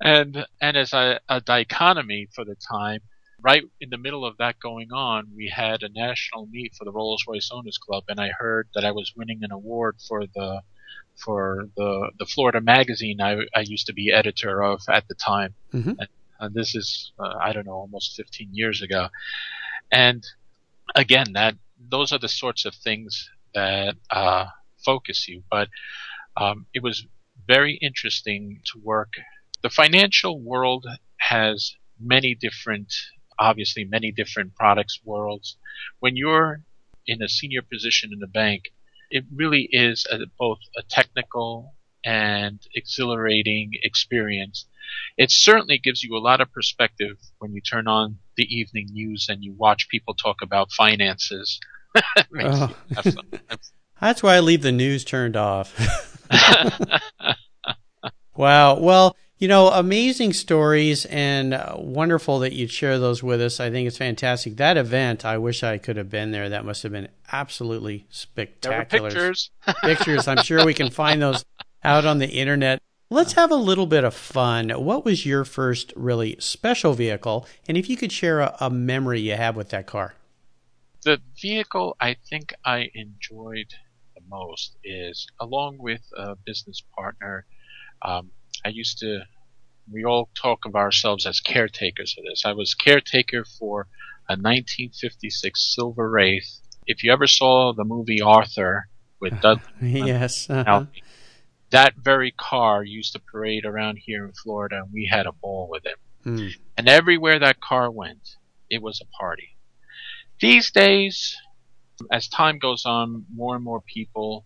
And 0.00 0.44
and 0.60 0.76
as 0.76 0.92
a, 0.92 1.20
a 1.28 1.40
dichotomy 1.40 2.26
for 2.34 2.44
the 2.44 2.56
time, 2.56 3.02
right 3.42 3.62
in 3.80 3.90
the 3.90 3.98
middle 3.98 4.24
of 4.24 4.36
that 4.38 4.58
going 4.60 4.92
on, 4.92 5.28
we 5.34 5.52
had 5.54 5.82
a 5.82 5.88
national 5.88 6.46
meet 6.46 6.74
for 6.74 6.84
the 6.84 6.92
Rolls 6.92 7.24
Royce 7.28 7.50
Owners 7.52 7.78
Club, 7.78 8.04
and 8.08 8.20
I 8.20 8.30
heard 8.38 8.68
that 8.74 8.84
I 8.84 8.92
was 8.92 9.12
winning 9.16 9.40
an 9.42 9.52
award 9.52 9.96
for 10.06 10.26
the 10.26 10.62
for 11.16 11.68
the 11.76 12.10
the 12.18 12.26
Florida 12.26 12.60
magazine 12.60 13.20
I, 13.20 13.38
I 13.54 13.60
used 13.60 13.86
to 13.86 13.92
be 13.92 14.12
editor 14.12 14.62
of 14.62 14.82
at 14.88 15.08
the 15.08 15.14
time. 15.14 15.54
Mm-hmm. 15.72 15.90
And, 15.98 16.08
and 16.40 16.54
this 16.54 16.74
is 16.74 17.12
uh, 17.18 17.34
I 17.40 17.52
don't 17.52 17.66
know 17.66 17.72
almost 17.72 18.16
15 18.16 18.50
years 18.52 18.82
ago, 18.82 19.08
and 19.90 20.24
again 20.94 21.32
that 21.34 21.54
those 21.88 22.12
are 22.12 22.18
the 22.18 22.28
sorts 22.28 22.64
of 22.64 22.74
things 22.74 23.30
that 23.54 23.96
uh, 24.10 24.46
focus 24.84 25.28
you. 25.28 25.42
But 25.50 25.68
um, 26.36 26.66
it 26.74 26.82
was 26.82 27.06
very 27.46 27.74
interesting 27.74 28.60
to 28.72 28.80
work. 28.82 29.14
The 29.62 29.70
financial 29.70 30.40
world 30.40 30.86
has 31.18 31.74
many 31.98 32.34
different, 32.34 32.92
obviously, 33.40 33.84
many 33.84 34.12
different 34.12 34.54
products 34.54 35.00
worlds. 35.04 35.56
When 35.98 36.16
you're 36.16 36.62
in 37.06 37.22
a 37.22 37.28
senior 37.28 37.62
position 37.62 38.10
in 38.12 38.20
the 38.20 38.26
bank, 38.26 38.72
it 39.10 39.24
really 39.34 39.68
is 39.72 40.06
a, 40.10 40.18
both 40.38 40.58
a 40.76 40.82
technical 40.88 41.74
and 42.04 42.60
exhilarating 42.74 43.72
experience. 43.82 44.66
It 45.16 45.30
certainly 45.30 45.78
gives 45.78 46.02
you 46.02 46.16
a 46.16 46.18
lot 46.18 46.40
of 46.40 46.52
perspective 46.52 47.16
when 47.38 47.52
you 47.52 47.60
turn 47.60 47.88
on 47.88 48.18
the 48.36 48.44
evening 48.44 48.88
news 48.92 49.26
and 49.28 49.42
you 49.42 49.52
watch 49.52 49.88
people 49.88 50.14
talk 50.14 50.36
about 50.42 50.72
finances. 50.72 51.60
oh. 52.40 52.74
That's 54.00 54.22
why 54.22 54.36
I 54.36 54.40
leave 54.40 54.62
the 54.62 54.72
news 54.72 55.04
turned 55.04 55.36
off. 55.36 55.76
wow. 58.34 58.78
Well, 58.78 59.16
you 59.40 59.48
know, 59.48 59.68
amazing 59.68 60.34
stories 60.34 61.06
and 61.06 61.54
uh, 61.54 61.74
wonderful 61.78 62.40
that 62.40 62.52
you'd 62.52 62.70
share 62.70 62.98
those 62.98 63.22
with 63.22 63.40
us. 63.40 63.58
I 63.58 63.70
think 63.70 63.88
it's 63.88 63.96
fantastic. 63.96 64.58
That 64.58 64.76
event, 64.76 65.24
I 65.24 65.38
wish 65.38 65.62
I 65.62 65.78
could 65.78 65.96
have 65.96 66.10
been 66.10 66.30
there. 66.30 66.50
That 66.50 66.66
must 66.66 66.82
have 66.82 66.92
been 66.92 67.08
absolutely 67.32 68.06
spectacular. 68.10 69.08
pictures. 69.08 69.50
pictures. 69.82 70.28
I'm 70.28 70.42
sure 70.42 70.64
we 70.66 70.74
can 70.74 70.90
find 70.90 71.22
those 71.22 71.42
out 71.82 72.04
on 72.04 72.18
the 72.18 72.28
internet. 72.28 72.82
Let's 73.08 73.32
have 73.32 73.50
a 73.50 73.56
little 73.56 73.86
bit 73.86 74.04
of 74.04 74.12
fun. 74.12 74.68
What 74.68 75.06
was 75.06 75.24
your 75.24 75.46
first 75.46 75.94
really 75.96 76.36
special 76.38 76.92
vehicle? 76.92 77.46
And 77.66 77.78
if 77.78 77.88
you 77.88 77.96
could 77.96 78.12
share 78.12 78.40
a, 78.40 78.54
a 78.60 78.68
memory 78.68 79.20
you 79.20 79.36
have 79.36 79.56
with 79.56 79.70
that 79.70 79.86
car. 79.86 80.16
The 81.02 81.18
vehicle 81.40 81.96
I 81.98 82.16
think 82.28 82.52
I 82.62 82.90
enjoyed 82.94 83.72
the 84.14 84.20
most 84.28 84.76
is, 84.84 85.26
along 85.40 85.78
with 85.78 86.02
a 86.14 86.36
business 86.36 86.82
partner, 86.94 87.46
um, 88.02 88.30
I 88.64 88.68
used 88.68 88.98
to. 88.98 89.20
We 89.90 90.04
all 90.04 90.30
talk 90.40 90.66
of 90.66 90.76
ourselves 90.76 91.26
as 91.26 91.40
caretakers 91.40 92.14
of 92.16 92.24
this. 92.24 92.44
I 92.44 92.52
was 92.52 92.74
caretaker 92.74 93.44
for 93.44 93.88
a 94.28 94.34
1956 94.34 95.74
Silver 95.74 96.08
Wraith. 96.08 96.60
If 96.86 97.02
you 97.02 97.12
ever 97.12 97.26
saw 97.26 97.72
the 97.72 97.84
movie 97.84 98.20
Arthur 98.20 98.88
with 99.20 99.40
Dudley, 99.42 99.62
yes. 99.80 100.48
uh-huh. 100.48 100.86
that 101.70 101.94
very 101.96 102.30
car 102.30 102.84
used 102.84 103.14
to 103.14 103.18
parade 103.18 103.64
around 103.64 103.98
here 103.98 104.24
in 104.24 104.32
Florida, 104.32 104.82
and 104.84 104.92
we 104.92 105.06
had 105.10 105.26
a 105.26 105.32
ball 105.32 105.68
with 105.68 105.86
it. 105.86 105.96
Hmm. 106.22 106.48
And 106.76 106.88
everywhere 106.88 107.38
that 107.38 107.60
car 107.60 107.90
went, 107.90 108.36
it 108.68 108.82
was 108.82 109.00
a 109.00 109.06
party. 109.18 109.56
These 110.40 110.70
days, 110.70 111.36
as 112.12 112.28
time 112.28 112.58
goes 112.58 112.84
on, 112.86 113.26
more 113.34 113.56
and 113.56 113.64
more 113.64 113.80
people 113.80 114.44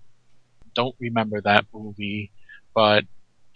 don't 0.74 0.96
remember 0.98 1.40
that 1.42 1.66
movie, 1.72 2.32
but 2.74 3.04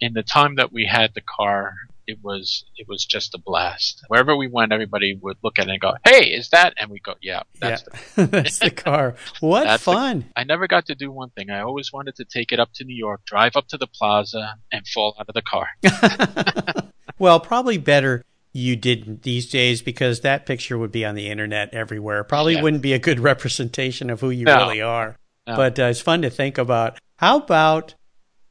in 0.01 0.13
the 0.13 0.23
time 0.23 0.55
that 0.55 0.71
we 0.71 0.85
had 0.85 1.13
the 1.13 1.21
car, 1.21 1.73
it 2.07 2.17
was 2.23 2.65
it 2.77 2.87
was 2.87 3.05
just 3.05 3.35
a 3.35 3.37
blast. 3.37 4.03
Wherever 4.07 4.35
we 4.35 4.47
went, 4.47 4.71
everybody 4.71 5.17
would 5.21 5.37
look 5.43 5.59
at 5.59 5.67
it 5.67 5.71
and 5.71 5.79
go, 5.79 5.93
"Hey, 6.05 6.27
is 6.31 6.49
that?" 6.49 6.73
And 6.79 6.89
we 6.89 6.99
go, 6.99 7.13
"Yeah, 7.21 7.43
that's 7.59 7.83
yeah. 8.17 8.25
that's 8.25 8.59
the 8.59 8.71
car. 8.71 9.15
What 9.41 9.65
That's 9.65 9.85
the- 9.85 9.91
fun! 9.93 10.25
I 10.35 10.43
never 10.43 10.67
got 10.67 10.87
to 10.87 10.95
do 10.95 11.11
one 11.11 11.29
thing. 11.29 11.49
I 11.51 11.61
always 11.61 11.93
wanted 11.93 12.15
to 12.15 12.25
take 12.25 12.51
it 12.51 12.59
up 12.59 12.71
to 12.75 12.83
New 12.83 12.95
York, 12.95 13.21
drive 13.25 13.55
up 13.55 13.67
to 13.69 13.77
the 13.77 13.87
plaza, 13.87 14.55
and 14.71 14.87
fall 14.87 15.15
out 15.19 15.27
of 15.29 15.35
the 15.35 15.41
car. 15.43 15.67
well, 17.19 17.39
probably 17.39 17.77
better 17.77 18.23
you 18.51 18.75
didn't 18.75 19.21
these 19.21 19.47
days 19.47 19.81
because 19.83 20.21
that 20.21 20.45
picture 20.47 20.77
would 20.77 20.91
be 20.91 21.05
on 21.05 21.13
the 21.15 21.29
internet 21.29 21.71
everywhere. 21.73 22.23
Probably 22.23 22.55
Yeah. 22.55 22.63
wouldn't 22.63 22.81
be 22.81 22.93
a 22.93 22.99
good 22.99 23.19
representation 23.19 24.09
of 24.09 24.21
who 24.21 24.31
you 24.31 24.45
No. 24.45 24.57
really 24.57 24.81
are. 24.81 25.17
No. 25.45 25.55
But 25.55 25.77
uh, 25.79 25.83
it's 25.83 26.01
fun 26.01 26.23
to 26.23 26.29
think 26.31 26.57
about. 26.57 26.97
How 27.17 27.37
about 27.37 27.93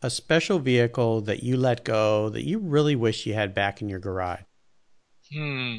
a 0.03 0.11
special 0.11 0.59
vehicle 0.59 1.21
that 1.23 1.43
you 1.43 1.57
let 1.57 1.85
go 1.85 2.29
that 2.31 2.45
you 2.45 2.59
really 2.59 2.95
wish 2.95 3.27
you 3.27 3.35
had 3.35 3.55
back 3.55 3.83
in 3.83 3.89
your 3.89 3.99
garage? 3.99 4.41
Hmm. 5.33 5.79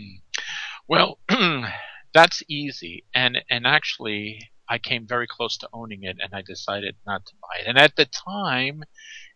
Well, 0.88 1.20
that's 2.14 2.44
easy, 2.50 3.06
and 3.14 3.38
and 3.50 3.66
actually, 3.66 4.40
I 4.68 4.78
came 4.78 5.08
very 5.08 5.28
close 5.28 5.58
to 5.58 5.70
owning 5.74 6.04
it, 6.04 6.18
and 6.20 6.34
I 6.34 6.42
decided 6.42 6.96
not 7.06 7.26
to 7.26 7.34
buy 7.42 7.62
it. 7.62 7.68
And 7.68 7.78
at 7.78 7.96
the 7.96 8.06
time, 8.06 8.84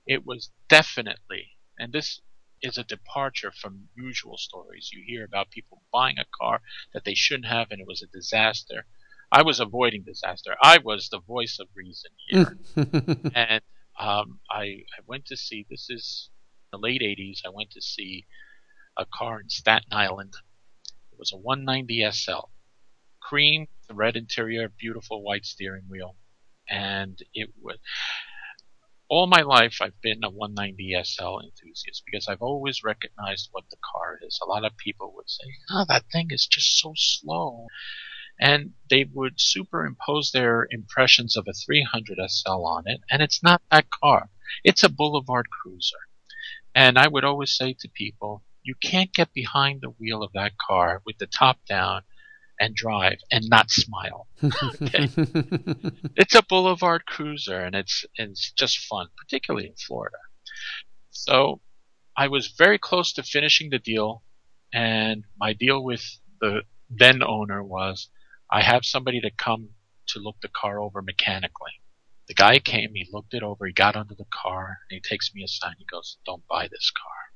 it 0.05 0.25
was 0.25 0.51
definitely, 0.69 1.51
and 1.79 1.93
this 1.93 2.21
is 2.61 2.77
a 2.77 2.83
departure 2.83 3.51
from 3.51 3.87
usual 3.95 4.37
stories 4.37 4.89
you 4.91 5.03
hear 5.05 5.25
about 5.25 5.51
people 5.51 5.83
buying 5.91 6.17
a 6.17 6.25
car 6.41 6.61
that 6.93 7.03
they 7.03 7.13
shouldn't 7.13 7.47
have, 7.47 7.67
and 7.71 7.81
it 7.81 7.87
was 7.87 8.01
a 8.01 8.17
disaster. 8.17 8.85
I 9.31 9.41
was 9.41 9.59
avoiding 9.59 10.03
disaster. 10.03 10.55
I 10.61 10.77
was 10.77 11.09
the 11.09 11.19
voice 11.19 11.57
of 11.59 11.67
reason 11.75 12.11
here. 12.27 12.57
and 13.35 13.61
um, 13.99 14.39
I, 14.49 14.63
I 14.97 15.01
went 15.05 15.25
to 15.27 15.37
see 15.37 15.65
this 15.69 15.87
is 15.89 16.29
the 16.71 16.79
late 16.79 17.01
80s 17.01 17.41
i 17.45 17.49
went 17.49 17.71
to 17.71 17.81
see 17.81 18.25
a 18.97 19.05
car 19.05 19.41
in 19.41 19.49
staten 19.49 19.91
island. 19.91 20.33
It 21.11 21.19
was 21.19 21.31
a 21.33 21.37
190 21.37 22.11
sl 22.11 22.49
cream 23.21 23.67
red 23.91 24.15
interior 24.15 24.69
beautiful 24.69 25.23
white 25.23 25.45
steering 25.45 25.85
wheel. 25.89 26.15
And 26.69 27.17
it 27.33 27.49
was 27.61 27.77
all 29.09 29.27
my 29.27 29.41
life 29.41 29.77
i've 29.81 29.99
been 30.01 30.23
a 30.23 30.29
190 30.29 31.03
sl 31.03 31.39
enthusiast 31.39 32.03
because 32.05 32.27
i've 32.27 32.41
always 32.41 32.83
recognized 32.83 33.49
what 33.51 33.65
the 33.69 33.77
car 33.91 34.19
is. 34.25 34.39
A 34.41 34.45
lot 34.45 34.65
of 34.65 34.77
people 34.77 35.13
would 35.15 35.29
say 35.29 35.45
oh 35.71 35.85
that 35.87 36.05
thing 36.11 36.27
is 36.29 36.47
just 36.47 36.79
so 36.79 36.93
slow 36.95 37.67
and 38.39 38.71
they 38.89 39.05
would 39.13 39.39
superimpose 39.39 40.31
their 40.31 40.67
impressions 40.71 41.37
of 41.37 41.47
a 41.47 41.53
300 41.53 42.17
SL 42.27 42.65
on 42.65 42.83
it, 42.87 43.01
and 43.09 43.21
it's 43.21 43.43
not 43.43 43.61
that 43.71 43.89
car. 43.89 44.29
It's 44.63 44.83
a 44.83 44.89
Boulevard 44.89 45.49
Cruiser. 45.49 45.97
And 46.75 46.97
I 46.97 47.07
would 47.07 47.23
always 47.23 47.55
say 47.55 47.75
to 47.79 47.89
people, 47.89 48.43
you 48.63 48.75
can't 48.81 49.13
get 49.13 49.33
behind 49.33 49.81
the 49.81 49.89
wheel 49.89 50.23
of 50.23 50.31
that 50.33 50.53
car 50.57 51.01
with 51.05 51.17
the 51.17 51.27
top 51.27 51.59
down 51.67 52.01
and 52.59 52.75
drive 52.75 53.19
and 53.31 53.45
not 53.49 53.69
smile. 53.69 54.27
Okay. 54.81 55.09
it's 56.15 56.35
a 56.35 56.43
Boulevard 56.43 57.05
Cruiser, 57.05 57.59
and 57.59 57.75
it's 57.75 58.05
it's 58.15 58.51
just 58.51 58.79
fun, 58.79 59.07
particularly 59.17 59.67
in 59.67 59.75
Florida. 59.75 60.17
So 61.11 61.61
I 62.17 62.27
was 62.27 62.47
very 62.47 62.77
close 62.77 63.13
to 63.13 63.23
finishing 63.23 63.69
the 63.69 63.79
deal, 63.79 64.23
and 64.73 65.23
my 65.37 65.53
deal 65.53 65.83
with 65.83 66.03
the 66.41 66.63
then 66.89 67.23
owner 67.23 67.63
was 67.63 68.09
I 68.53 68.61
have 68.61 68.85
somebody 68.85 69.19
to 69.21 69.31
come 69.31 69.69
to 70.09 70.19
look 70.19 70.35
the 70.39 70.47
car 70.47 70.79
over 70.79 71.01
mechanically. 71.01 71.71
The 72.27 72.35
guy 72.35 72.59
came, 72.59 72.91
he 72.93 73.09
looked 73.11 73.33
it 73.33 73.41
over, 73.41 73.65
he 73.65 73.73
got 73.73 73.95
under 73.95 74.13
the 74.13 74.27
car, 74.31 74.77
and 74.87 74.95
he 74.95 75.01
takes 75.01 75.33
me 75.33 75.43
aside. 75.43 75.73
He 75.79 75.85
goes, 75.85 76.17
"Don't 76.23 76.45
buy 76.47 76.67
this 76.67 76.91
car. 76.91 77.33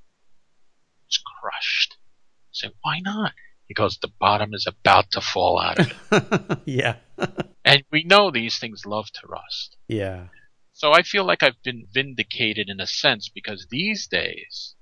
It's 1.08 1.17
crushed." 1.17 1.97
I 1.97 2.51
said, 2.51 2.73
"Why 2.84 2.99
not?" 2.99 3.34
He 3.67 3.73
goes, 3.73 3.97
"The 3.97 4.13
bottom 4.19 4.53
is 4.53 4.67
about 4.67 5.10
to 5.13 5.21
fall 5.21 5.60
out 5.60 5.80
of 5.80 5.91
it." 6.12 6.60
yeah. 6.65 6.97
and 7.65 7.84
we 7.91 8.03
know 8.03 8.30
these 8.30 8.60
things 8.60 8.86
love 8.86 9.10
to 9.13 9.27
rust. 9.27 9.75
Yeah. 9.88 10.27
So 10.73 10.93
I 10.93 11.01
feel 11.01 11.25
like 11.25 11.41
I've 11.41 11.63
been 11.63 11.88
vindicated 11.91 12.69
in 12.69 12.80
a 12.80 12.86
sense 12.86 13.27
because 13.27 13.65
these 13.71 14.06
days 14.06 14.75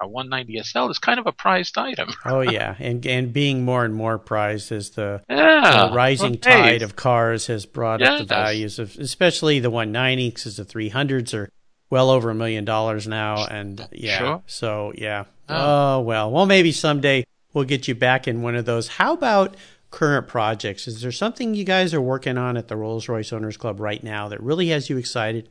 a 0.00 0.08
190 0.08 0.62
SL 0.62 0.90
is 0.90 0.98
kind 0.98 1.18
of 1.18 1.26
a 1.26 1.32
prized 1.32 1.76
item. 1.78 2.10
Oh 2.24 2.40
yeah, 2.40 2.74
and 2.78 3.04
and 3.06 3.32
being 3.32 3.64
more 3.64 3.84
and 3.84 3.94
more 3.94 4.18
prized 4.18 4.72
as 4.72 4.90
the, 4.90 5.22
Yeah, 5.28 5.88
the 5.88 5.94
rising 5.94 6.38
tide 6.38 6.82
of 6.82 6.96
cars 6.96 7.46
has 7.46 7.66
brought 7.66 8.02
up 8.02 8.18
the 8.18 8.24
values 8.24 8.78
of, 8.78 8.96
especially 8.98 9.60
the 9.60 9.70
190 9.70 10.30
because 10.30 10.56
the 10.56 10.64
300s 10.64 11.34
are 11.34 11.48
well 11.90 12.10
over 12.10 12.30
a 12.30 12.34
million 12.34 12.64
dollars 12.64 13.06
now, 13.06 13.44
and 13.46 13.86
yeah, 13.92 14.18
Sure. 14.18 14.42
so 14.46 14.92
yeah. 14.96 15.24
Oh. 15.48 15.54
Oh 15.98 16.00
well, 16.00 16.30
well 16.30 16.46
maybe 16.46 16.72
someday 16.72 17.24
we'll 17.52 17.64
get 17.64 17.86
you 17.86 17.94
back 17.94 18.26
in 18.26 18.42
one 18.42 18.56
of 18.56 18.64
those. 18.64 18.88
How 18.88 19.12
about 19.12 19.54
current 19.90 20.26
projects? 20.26 20.88
Is 20.88 21.02
there 21.02 21.12
something 21.12 21.54
you 21.54 21.64
guys 21.64 21.94
are 21.94 22.00
working 22.00 22.36
on 22.36 22.56
at 22.56 22.66
the 22.68 22.76
Rolls 22.76 23.08
Royce 23.08 23.32
Owners 23.32 23.56
Club 23.56 23.78
right 23.78 24.02
now 24.02 24.28
that 24.28 24.42
really 24.42 24.68
has 24.68 24.90
you 24.90 24.96
excited? 24.96 25.48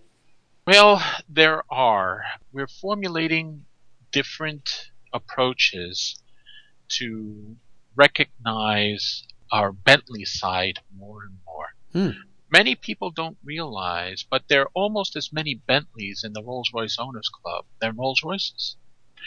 Well, 0.68 1.02
there 1.30 1.64
are. 1.70 2.24
We're 2.52 2.68
formulating 2.68 3.66
different 4.14 4.92
approaches 5.12 6.24
to 6.88 7.58
recognize 7.96 9.24
our 9.52 9.72
Bentley 9.72 10.26
side 10.26 10.80
more 10.96 11.24
and 11.24 11.38
more. 11.46 11.68
Hmm. 11.92 12.20
Many 12.50 12.76
people 12.76 13.12
don't 13.12 13.38
realize, 13.44 14.26
but 14.30 14.44
there 14.48 14.62
are 14.62 14.72
almost 14.74 15.16
as 15.16 15.34
many 15.34 15.56
Bentleys 15.56 16.24
in 16.24 16.34
the 16.34 16.44
Rolls 16.44 16.72
Royce 16.74 16.98
Owners 17.00 17.30
Club 17.30 17.66
than 17.82 17.98
Rolls 17.98 18.22
Royces. 18.24 18.78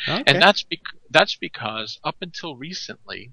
Okay. 0.08 0.22
And 0.26 0.40
that's 0.40 0.62
bec- 0.62 1.00
that's 1.10 1.36
because 1.36 1.98
up 2.04 2.16
until 2.20 2.56
recently, 2.56 3.32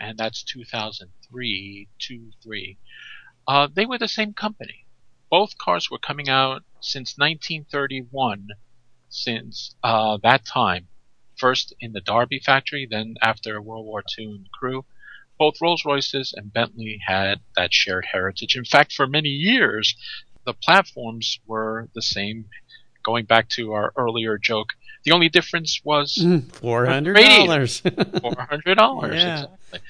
and 0.00 0.18
that's 0.18 0.42
2003, 0.42 1.88
2, 1.98 2.30
3, 2.42 2.78
uh, 3.46 3.68
they 3.72 3.86
were 3.86 3.98
the 3.98 4.08
same 4.08 4.32
company. 4.32 4.86
Both 5.30 5.58
cars 5.58 5.90
were 5.90 5.98
coming 5.98 6.28
out 6.28 6.64
since 6.80 7.16
1931, 7.16 8.48
since 9.12 9.74
uh, 9.84 10.18
that 10.22 10.44
time. 10.44 10.88
First 11.36 11.74
in 11.80 11.92
the 11.92 12.00
Derby 12.00 12.40
factory, 12.44 12.86
then 12.90 13.14
after 13.22 13.60
World 13.60 13.86
War 13.86 14.02
II 14.18 14.24
in 14.24 14.46
Crewe. 14.58 14.84
Both 15.38 15.60
Rolls 15.60 15.84
Royces 15.84 16.32
and 16.36 16.52
Bentley 16.52 17.00
had 17.04 17.40
that 17.56 17.72
shared 17.72 18.06
heritage. 18.12 18.54
In 18.56 18.64
fact, 18.64 18.92
for 18.92 19.06
many 19.08 19.30
years, 19.30 19.96
the 20.46 20.54
platforms 20.54 21.40
were 21.46 21.88
the 21.94 22.02
same. 22.02 22.46
Going 23.04 23.24
back 23.24 23.48
to 23.50 23.72
our 23.72 23.92
earlier 23.96 24.38
joke, 24.38 24.68
the 25.04 25.10
only 25.10 25.28
difference 25.28 25.80
was 25.82 26.16
Mm, 26.20 26.52
Four 26.52 26.86
hundred 26.86 27.14
dollars. 27.16 27.80
four 28.20 28.34
hundred 28.48 28.76
dollars. 28.76 29.16
Yeah. 29.16 29.42
Exactly. 29.42 29.80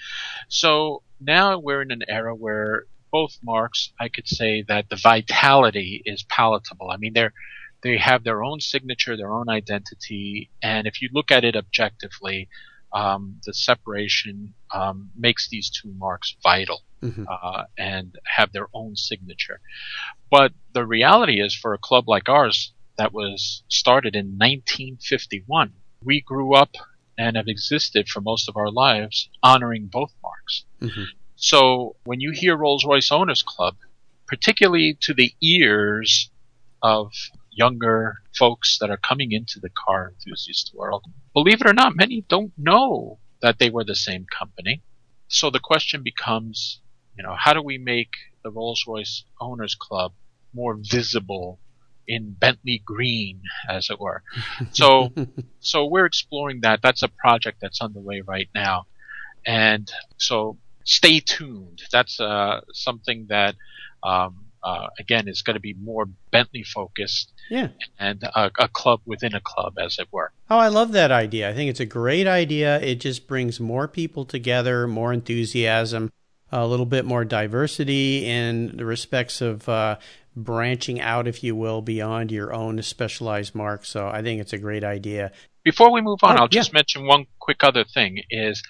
So 0.48 1.02
now 1.20 1.58
we're 1.58 1.82
in 1.82 1.90
an 1.90 2.02
era 2.08 2.34
where 2.34 2.84
both 3.10 3.36
marques, 3.42 3.90
I 4.00 4.08
could 4.08 4.26
say 4.26 4.62
that 4.68 4.88
the 4.88 4.96
vitality 4.96 6.00
is 6.06 6.22
palatable. 6.22 6.88
I 6.90 6.96
mean, 6.96 7.12
they're 7.12 7.34
they 7.82 7.96
have 7.98 8.24
their 8.24 8.42
own 8.42 8.60
signature, 8.60 9.16
their 9.16 9.32
own 9.32 9.48
identity, 9.48 10.50
and 10.62 10.86
if 10.86 11.02
you 11.02 11.08
look 11.12 11.30
at 11.30 11.44
it 11.44 11.56
objectively, 11.56 12.48
um, 12.92 13.40
the 13.46 13.54
separation 13.54 14.54
um, 14.72 15.10
makes 15.16 15.48
these 15.48 15.70
two 15.70 15.92
marques 15.96 16.36
vital 16.42 16.82
Mhm. 17.02 17.26
uh, 17.28 17.64
and 17.78 18.18
have 18.36 18.52
their 18.52 18.68
own 18.74 18.94
signature. 18.96 19.60
But 20.30 20.52
the 20.72 20.86
reality 20.86 21.40
is, 21.40 21.54
for 21.54 21.74
a 21.74 21.78
club 21.78 22.08
like 22.08 22.28
ours 22.28 22.72
that 22.98 23.12
was 23.12 23.64
started 23.68 24.14
in 24.14 24.36
1951, 24.38 25.72
we 26.02 26.20
grew 26.20 26.54
up 26.54 26.70
and 27.18 27.36
have 27.36 27.48
existed 27.48 28.08
for 28.08 28.20
most 28.20 28.48
of 28.48 28.56
our 28.56 28.70
lives 28.70 29.28
honoring 29.42 29.86
both 29.86 30.12
marques. 30.22 30.64
Mhm. 30.80 31.06
So 31.36 31.96
when 32.04 32.20
you 32.20 32.30
hear 32.32 32.56
Rolls 32.56 32.84
Royce 32.84 33.10
Owners 33.10 33.42
Club, 33.42 33.76
particularly 34.26 34.94
to 35.00 35.12
the 35.14 35.34
ears 35.40 36.30
of 36.82 37.12
younger 37.52 38.16
folks 38.36 38.78
that 38.78 38.90
are 38.90 38.96
coming 38.96 39.32
into 39.32 39.60
the 39.60 39.70
car 39.70 40.12
enthusiast 40.12 40.72
world, 40.74 41.04
believe 41.34 41.60
it 41.60 41.66
or 41.66 41.74
not, 41.74 41.96
many 41.96 42.22
don't 42.28 42.52
know 42.56 43.18
that 43.40 43.58
they 43.58 43.70
were 43.70 43.84
the 43.84 43.94
same 43.94 44.26
company. 44.26 44.82
So 45.28 45.50
the 45.50 45.60
question 45.60 46.02
becomes, 46.02 46.80
you 47.16 47.22
know, 47.22 47.34
how 47.38 47.52
do 47.52 47.62
we 47.62 47.78
make 47.78 48.10
the 48.42 48.50
Rolls 48.50 48.84
Royce 48.86 49.24
Owners 49.40 49.74
Club 49.74 50.12
more 50.54 50.78
visible 50.80 51.58
in 52.06 52.32
Bentley 52.32 52.82
green, 52.84 53.42
as 53.68 53.90
it 53.90 54.00
were. 54.00 54.22
So, 54.72 55.12
so 55.60 55.86
we're 55.86 56.06
exploring 56.06 56.60
that. 56.62 56.80
That's 56.82 57.02
a 57.02 57.08
project 57.08 57.58
that's 57.60 57.80
underway 57.80 58.22
right 58.22 58.48
now, 58.54 58.86
and 59.46 59.90
so 60.16 60.58
stay 60.84 61.20
tuned. 61.20 61.82
That's 61.92 62.20
uh, 62.20 62.62
something 62.72 63.26
that. 63.28 63.54
Um, 64.02 64.46
uh, 64.64 64.88
again, 64.98 65.28
is 65.28 65.42
going 65.42 65.54
to 65.54 65.60
be 65.60 65.74
more 65.74 66.06
Bentley 66.30 66.62
focused, 66.62 67.32
yeah, 67.50 67.68
and 67.98 68.22
a, 68.22 68.50
a 68.58 68.68
club 68.68 69.00
within 69.04 69.34
a 69.34 69.40
club, 69.40 69.78
as 69.78 69.98
it 69.98 70.08
were. 70.12 70.32
Oh, 70.50 70.58
I 70.58 70.68
love 70.68 70.92
that 70.92 71.10
idea. 71.10 71.50
I 71.50 71.54
think 71.54 71.70
it's 71.70 71.80
a 71.80 71.86
great 71.86 72.26
idea. 72.26 72.80
It 72.80 72.96
just 72.96 73.26
brings 73.26 73.58
more 73.60 73.88
people 73.88 74.24
together, 74.24 74.86
more 74.86 75.12
enthusiasm, 75.12 76.10
a 76.50 76.66
little 76.66 76.86
bit 76.86 77.04
more 77.04 77.24
diversity 77.24 78.26
in 78.26 78.76
the 78.76 78.84
respects 78.84 79.40
of 79.40 79.68
uh, 79.68 79.98
branching 80.36 81.00
out, 81.00 81.26
if 81.26 81.42
you 81.42 81.56
will, 81.56 81.82
beyond 81.82 82.30
your 82.30 82.52
own 82.52 82.80
specialized 82.82 83.54
marque. 83.54 83.84
So 83.84 84.08
I 84.08 84.22
think 84.22 84.40
it's 84.40 84.52
a 84.52 84.58
great 84.58 84.84
idea. 84.84 85.32
Before 85.64 85.92
we 85.92 86.00
move 86.00 86.18
on, 86.22 86.36
Oh, 86.38 86.42
I'll 86.42 86.48
just 86.48 86.72
mention 86.72 87.06
one 87.06 87.26
quick 87.38 87.62
other 87.62 87.84
thing 87.84 88.22
is 88.30 88.62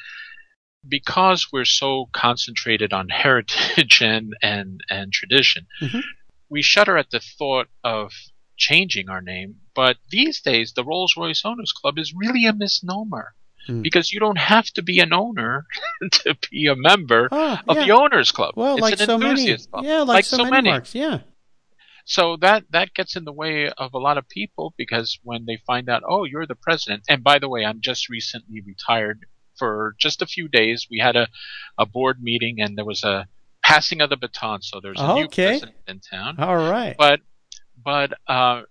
because 0.86 1.48
we're 1.52 1.64
so 1.64 2.08
concentrated 2.12 2.92
on 2.92 3.08
heritage 3.08 4.00
and, 4.02 4.34
and, 4.42 4.80
and 4.90 5.12
tradition, 5.12 5.66
Mhm. 5.80 6.02
we 6.48 6.62
shudder 6.62 6.96
at 6.96 7.10
the 7.10 7.20
thought 7.20 7.68
of 7.84 8.12
changing 8.56 9.08
our 9.08 9.20
name. 9.20 9.56
But 9.74 9.96
these 10.10 10.40
days, 10.40 10.72
the 10.74 10.84
Rolls 10.84 11.14
Royce 11.16 11.42
Owners 11.44 11.72
Club 11.72 11.98
is 11.98 12.12
really 12.14 12.46
a 12.46 12.52
misnomer. 12.52 13.34
Hmm. 13.66 13.80
Because 13.80 14.12
you 14.12 14.18
don't 14.18 14.38
have 14.38 14.66
to 14.72 14.82
be 14.82 14.98
an 14.98 15.12
owner 15.12 15.66
to 16.10 16.36
be 16.50 16.66
a 16.66 16.74
member 16.74 17.28
Oh, 17.30 17.58
of 17.68 17.76
yeah. 17.76 17.84
the 17.86 17.92
Owners 17.92 18.32
Club. 18.32 18.54
Well, 18.56 18.74
it's 18.74 18.82
like 18.82 18.94
an 19.00 19.06
so 19.06 19.18
many, 19.18 19.56
club. 19.56 19.84
yeah, 19.84 20.00
like, 20.00 20.24
so, 20.24 20.44
many, 20.44 20.68
marques, 20.70 20.96
yeah. 20.96 21.20
So 22.04 22.36
that 22.38 22.64
that 22.70 22.92
gets 22.94 23.14
in 23.14 23.24
the 23.24 23.32
way 23.32 23.70
of 23.70 23.94
a 23.94 23.98
lot 23.98 24.18
of 24.18 24.28
people 24.28 24.74
because 24.76 25.20
when 25.22 25.44
they 25.46 25.58
find 25.64 25.88
out, 25.88 26.02
oh, 26.08 26.24
you're 26.24 26.46
the 26.46 26.56
president. 26.56 27.04
And 27.08 27.22
by 27.22 27.38
the 27.38 27.48
way, 27.48 27.64
I'm 27.64 27.80
just 27.80 28.08
recently 28.08 28.60
retired 28.66 29.26
for 29.62 29.94
just 29.96 30.22
a 30.22 30.26
few 30.26 30.48
days. 30.48 30.88
We 30.90 30.98
had 30.98 31.14
a 31.14 31.28
a 31.78 31.86
board 31.86 32.20
meeting 32.20 32.60
and 32.60 32.76
there 32.76 32.84
was 32.84 33.04
a 33.04 33.28
passing 33.62 34.00
of 34.00 34.10
the 34.10 34.16
baton. 34.16 34.60
So 34.62 34.80
there's 34.82 35.00
a 35.00 35.14
new 35.14 35.28
president 35.28 35.76
in 35.86 36.00
town. 36.00 36.34
All 36.40 36.56
right. 36.56 36.96
But 36.98 37.20
but 37.84 38.12
uh, 38.26 38.62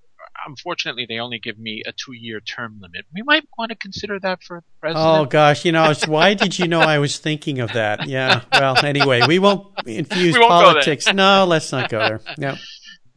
unfortunately, 0.46 1.06
they 1.08 1.20
only 1.20 1.40
give 1.40 1.58
me 1.58 1.84
a 1.86 1.94
two 1.94 2.12
year 2.14 2.42
term 2.42 2.80
limit. 2.82 3.06
We 3.14 3.22
might 3.24 3.48
want 3.58 3.70
to 3.70 3.76
consider 3.76 4.20
that 4.20 4.44
for 4.44 4.58
the 4.58 4.80
president. 4.82 5.08
Oh 5.08 5.26
gosh, 5.26 5.64
you 5.64 5.72
know, 5.72 5.94
why 6.08 6.34
did 6.34 6.60
you 6.60 6.68
know 6.68 6.82
I 6.82 7.00
was 7.00 7.18
thinking 7.18 7.60
of 7.60 7.72
that? 7.74 8.08
Yeah. 8.08 8.42
Well, 8.52 8.84
anyway, 8.84 9.22
we 9.26 9.40
won't 9.40 9.68
infuse 9.86 10.34
We 10.34 10.40
won't 10.40 10.52
politics. 10.52 11.12
No, 11.14 11.46
let's 11.46 11.72
not 11.72 11.90
go 11.90 12.00
there. 12.00 12.22
Yeah. 12.38 12.58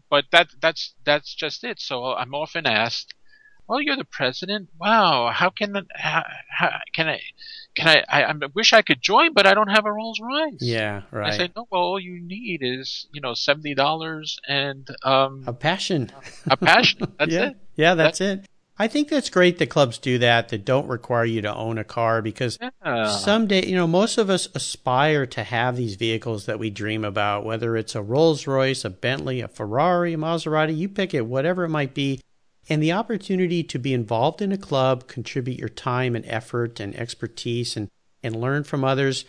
but 0.09 0.27
that 0.31 0.49
that's 0.61 0.95
that's 1.05 1.35
just 1.35 1.65
it. 1.65 1.81
So 1.81 2.15
I'm 2.15 2.35
often 2.35 2.67
asked, 2.67 3.15
"Well, 3.67 3.81
you're 3.81 3.97
the 3.97 4.05
president. 4.05 4.69
Wow, 4.79 5.31
how 5.35 5.51
can 5.51 5.87
how, 5.95 6.25
how 6.49 6.71
can 6.95 7.09
I 7.09 7.21
can 7.75 7.89
I, 7.89 8.05
I 8.09 8.25
I 8.25 8.35
wish 8.55 8.73
I 8.73 8.83
could 8.83 9.01
join, 9.01 9.33
but 9.33 9.47
I 9.47 9.55
don't 9.55 9.69
have 9.71 9.87
a 9.87 9.93
Rolls 9.93 10.21
Royce." 10.21 10.59
Yeah. 10.61 11.03
Right. 11.11 11.33
I 11.33 11.37
said, 11.37 11.53
"No, 11.57 11.67
well, 11.71 11.83
all 11.83 12.01
you 12.01 12.21
need 12.21 12.61
is 12.63 13.07
you 13.13 13.21
know 13.21 13.35
seventy 13.35 13.75
dollars 13.75 14.39
and 14.49 14.89
um, 15.03 15.45
a 15.47 15.53
passion. 15.53 16.11
a 16.47 16.57
passion. 16.57 17.01
That's 17.19 17.33
yeah. 17.33 17.49
it." 17.49 17.57
Yeah, 17.77 17.95
that's 17.95 18.21
it. 18.21 18.47
I 18.77 18.89
think 18.89 19.09
that's 19.09 19.31
great 19.31 19.59
that 19.59 19.71
clubs 19.71 19.99
do 19.99 20.19
that, 20.19 20.49
that 20.49 20.65
don't 20.65 20.89
require 20.89 21.25
you 21.25 21.43
to 21.43 21.55
own 21.55 21.79
a 21.79 21.85
car 21.85 22.23
because 22.23 22.59
Yeah. 22.85 23.09
someday, 23.09 23.67
you 23.67 23.77
know, 23.77 23.87
most 23.87 24.19
of 24.19 24.29
us 24.29 24.49
aspire 24.55 25.27
to 25.27 25.45
have 25.45 25.77
these 25.77 25.95
vehicles 25.95 26.47
that 26.47 26.59
we 26.59 26.71
dream 26.71 27.05
about, 27.05 27.45
whether 27.45 27.77
it's 27.77 27.95
a 27.95 28.03
Rolls 28.03 28.49
Royce, 28.49 28.85
a 28.85 28.91
Bentley, 28.91 29.41
a 29.41 29.47
Ferrari, 29.49 30.15
a 30.15 30.17
Maserati, 30.17 30.77
you 30.77 30.89
pick 30.89 31.15
it, 31.15 31.27
whatever 31.27 31.65
it 31.65 31.69
might 31.69 31.95
be. 31.95 32.21
And 32.69 32.83
the 32.83 32.93
opportunity 32.93 33.63
to 33.63 33.79
be 33.79 33.93
involved 33.93 34.41
in 34.41 34.53
a 34.53 34.59
club, 34.59 35.07
contribute 35.07 35.59
your 35.59 35.69
time 35.69 36.17
and 36.17 36.25
effort 36.27 36.81
and 36.81 36.95
expertise 36.97 37.77
and, 37.77 37.91
and 38.23 38.41
learn 38.41 38.65
from 38.65 38.85
others, 38.85 39.25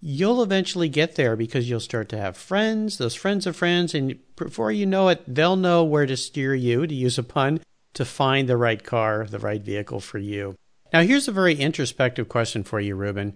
you'll 0.00 0.42
eventually 0.42 0.88
get 0.88 1.14
there 1.14 1.36
because 1.36 1.68
you'll 1.68 1.78
start 1.78 2.08
to 2.08 2.18
have 2.18 2.36
friends, 2.36 2.98
those 2.98 3.14
friends 3.14 3.46
of 3.46 3.54
friends, 3.54 3.94
and 3.94 4.18
before 4.36 4.72
you 4.72 4.86
know 4.86 5.08
it, 5.08 5.22
they'll 5.26 5.56
know 5.56 5.84
where 5.84 6.06
to 6.06 6.16
steer 6.16 6.54
you, 6.54 6.86
to 6.86 6.94
use 6.94 7.18
a 7.18 7.22
pun, 7.22 7.60
to 7.94 8.04
find 8.04 8.48
the 8.48 8.56
right 8.56 8.82
car, 8.82 9.26
the 9.26 9.38
right 9.38 9.62
vehicle 9.62 10.00
for 10.00 10.18
you. 10.18 10.56
Now, 10.92 11.02
here's 11.02 11.28
a 11.28 11.32
very 11.32 11.54
introspective 11.54 12.28
question 12.28 12.64
for 12.64 12.80
you, 12.80 12.96
Ruben. 12.96 13.34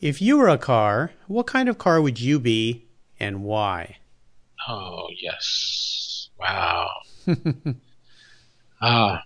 If 0.00 0.20
you 0.20 0.38
were 0.38 0.48
a 0.48 0.58
car, 0.58 1.12
what 1.26 1.46
kind 1.46 1.68
of 1.68 1.78
car 1.78 2.00
would 2.00 2.20
you 2.20 2.40
be 2.40 2.86
and 3.20 3.44
why? 3.44 3.98
Oh 4.68 5.08
yes. 5.20 6.28
Wow. 6.38 6.90
Ah, 8.80 9.22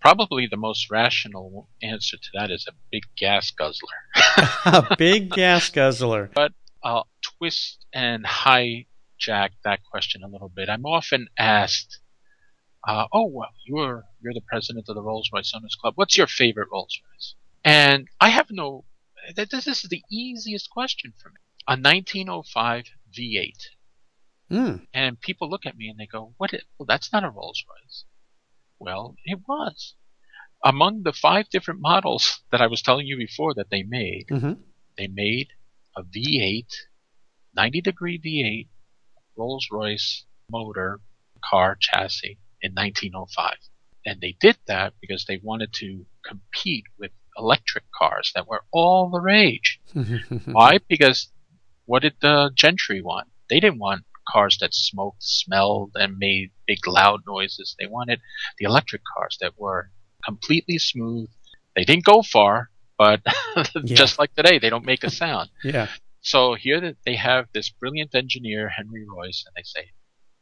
probably 0.00 0.46
the 0.46 0.56
most 0.56 0.90
rational 0.90 1.68
answer 1.82 2.16
to 2.16 2.28
that 2.34 2.50
is 2.50 2.66
a 2.68 2.72
big 2.90 3.04
gas 3.16 3.50
guzzler. 3.50 3.88
a 4.66 4.96
big 4.98 5.30
gas 5.30 5.68
guzzler. 5.70 6.30
but 6.34 6.52
I'll 6.84 7.08
twist 7.38 7.86
and 7.92 8.24
hijack 8.24 9.50
that 9.64 9.80
question 9.90 10.22
a 10.24 10.28
little 10.28 10.48
bit. 10.48 10.68
I'm 10.68 10.84
often 10.84 11.28
asked, 11.38 12.00
uh, 12.86 13.06
"Oh, 13.12 13.26
well, 13.26 13.50
you're 13.66 14.04
you're 14.20 14.34
the 14.34 14.40
president 14.48 14.86
of 14.88 14.96
the 14.96 15.02
Rolls 15.02 15.30
Royce 15.32 15.52
Owners 15.54 15.76
Club. 15.80 15.94
What's 15.96 16.18
your 16.18 16.26
favorite 16.26 16.68
Rolls 16.72 16.98
Royce?" 17.04 17.34
And 17.64 18.08
I 18.20 18.30
have 18.30 18.46
no. 18.50 18.84
This 19.36 19.68
is 19.68 19.82
the 19.82 20.02
easiest 20.10 20.68
question 20.70 21.12
for 21.22 21.28
me. 21.28 21.36
A 21.68 21.76
1905 21.76 22.86
V8, 23.16 23.52
Mm, 24.50 24.86
and 24.92 25.20
people 25.20 25.48
look 25.48 25.64
at 25.64 25.76
me 25.76 25.88
and 25.88 25.96
they 26.00 26.06
go, 26.06 26.34
"What? 26.38 26.50
Well, 26.76 26.86
that's 26.86 27.12
not 27.12 27.22
a 27.22 27.30
Rolls 27.30 27.64
Royce." 27.68 28.04
Well, 28.82 29.14
it 29.24 29.38
was. 29.46 29.94
Among 30.64 31.02
the 31.02 31.12
five 31.12 31.48
different 31.50 31.80
models 31.80 32.40
that 32.50 32.60
I 32.60 32.66
was 32.66 32.82
telling 32.82 33.06
you 33.06 33.16
before 33.16 33.54
that 33.54 33.70
they 33.70 33.82
made, 33.82 34.26
hmm 34.28 34.54
they 34.98 35.06
made 35.06 35.48
a 35.96 36.02
V8, 36.02 36.66
90 37.54 37.80
degree 37.80 38.18
V8 38.18 38.68
Rolls 39.36 39.68
Royce 39.70 40.26
motor 40.50 41.00
car 41.42 41.76
chassis 41.80 42.38
in 42.60 42.72
1905. 42.72 43.54
And 44.04 44.20
they 44.20 44.36
did 44.40 44.58
that 44.66 44.94
because 45.00 45.24
they 45.24 45.40
wanted 45.42 45.72
to 45.74 46.04
compete 46.26 46.84
with 46.98 47.12
electric 47.38 47.84
cars 47.98 48.32
that 48.34 48.46
were 48.46 48.64
all 48.72 49.10
the 49.10 49.20
rage. 49.20 49.80
Why? 50.44 50.78
Because 50.88 51.28
what 51.86 52.02
did 52.02 52.16
the 52.20 52.50
gentry 52.54 53.00
want? 53.00 53.28
They 53.48 53.60
didn't 53.60 53.78
want 53.78 54.04
cars 54.32 54.56
that 54.60 54.74
smoked, 54.74 55.22
smelled, 55.22 55.92
and 55.94 56.18
made 56.18 56.50
big 56.66 56.86
loud 56.86 57.20
noises. 57.26 57.76
They 57.78 57.86
wanted 57.86 58.20
the 58.58 58.66
electric 58.66 59.02
cars 59.16 59.36
that 59.40 59.58
were 59.58 59.90
completely 60.24 60.78
smooth. 60.78 61.28
They 61.76 61.84
didn't 61.84 62.04
go 62.04 62.22
far, 62.22 62.70
but 62.98 63.20
just 63.84 64.18
like 64.18 64.34
today, 64.34 64.58
they 64.58 64.70
don't 64.70 64.84
make 64.86 65.04
a 65.04 65.10
sound. 65.10 65.50
yeah. 65.64 65.88
So 66.20 66.54
here 66.54 66.94
they 67.04 67.16
have 67.16 67.48
this 67.52 67.70
brilliant 67.70 68.14
engineer, 68.14 68.68
Henry 68.68 69.04
Royce, 69.08 69.44
and 69.46 69.54
they 69.56 69.64
say, 69.64 69.90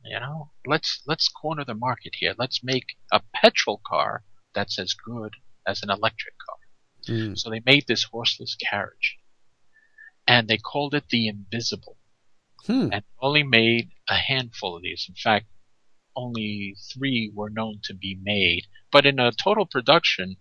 you 0.05 0.20
know, 0.20 0.50
let's 0.66 1.03
let's 1.07 1.29
corner 1.29 1.64
the 1.64 1.74
market 1.74 2.14
here. 2.18 2.35
Let's 2.38 2.62
make 2.62 2.96
a 3.12 3.20
petrol 3.35 3.81
car 3.87 4.24
that's 4.55 4.79
as 4.79 4.94
good 4.94 5.33
as 5.66 5.83
an 5.83 5.90
electric 5.90 6.35
car. 6.38 7.14
Mm. 7.16 7.38
So 7.38 7.50
they 7.50 7.62
made 7.64 7.85
this 7.87 8.05
horseless 8.05 8.57
carriage, 8.57 9.18
and 10.26 10.48
they 10.48 10.59
called 10.59 10.94
it 10.94 11.05
the 11.11 11.29
Invisible, 11.29 11.96
Hmm. 12.70 12.88
and 12.92 13.04
only 13.20 13.42
made 13.42 13.90
a 14.09 14.14
handful 14.14 14.76
of 14.76 14.83
these. 14.83 15.06
In 15.09 15.16
fact, 15.16 15.46
only 16.14 16.76
three 16.92 17.33
were 17.35 17.50
known 17.50 17.80
to 17.85 17.94
be 17.94 18.16
made. 18.22 18.66
But 18.92 19.06
in 19.06 19.18
a 19.18 19.33
total 19.33 19.66
production 19.66 20.37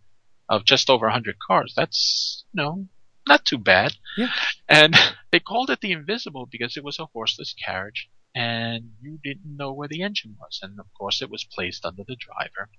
of 0.48 0.66
just 0.66 0.90
over 0.90 1.08
100 1.08 1.38
cars, 1.48 1.74
that's 1.76 2.46
you 2.54 2.62
know 2.62 2.88
not 3.28 3.46
too 3.46 3.58
bad. 3.58 3.96
Yeah. 4.16 4.32
And 4.68 4.96
they 5.32 5.40
called 5.40 5.70
it 5.72 5.82
the 5.82 5.92
Invisible 5.92 6.46
because 6.46 6.78
it 6.78 6.84
was 6.84 7.00
a 7.00 7.06
horseless 7.06 7.54
carriage, 7.54 8.10
and 8.36 8.92
you 9.02 9.20
didn't 9.24 9.58
know 9.58 9.74
where 9.74 9.88
the 9.88 10.04
engine 10.04 10.36
was, 10.40 10.60
and 10.62 10.80
of 10.80 10.88
course 10.98 11.22
it 11.22 11.32
was 11.32 11.44
placed 11.44 11.84
under 11.86 12.04
the 12.04 12.16
driver. 12.16 12.70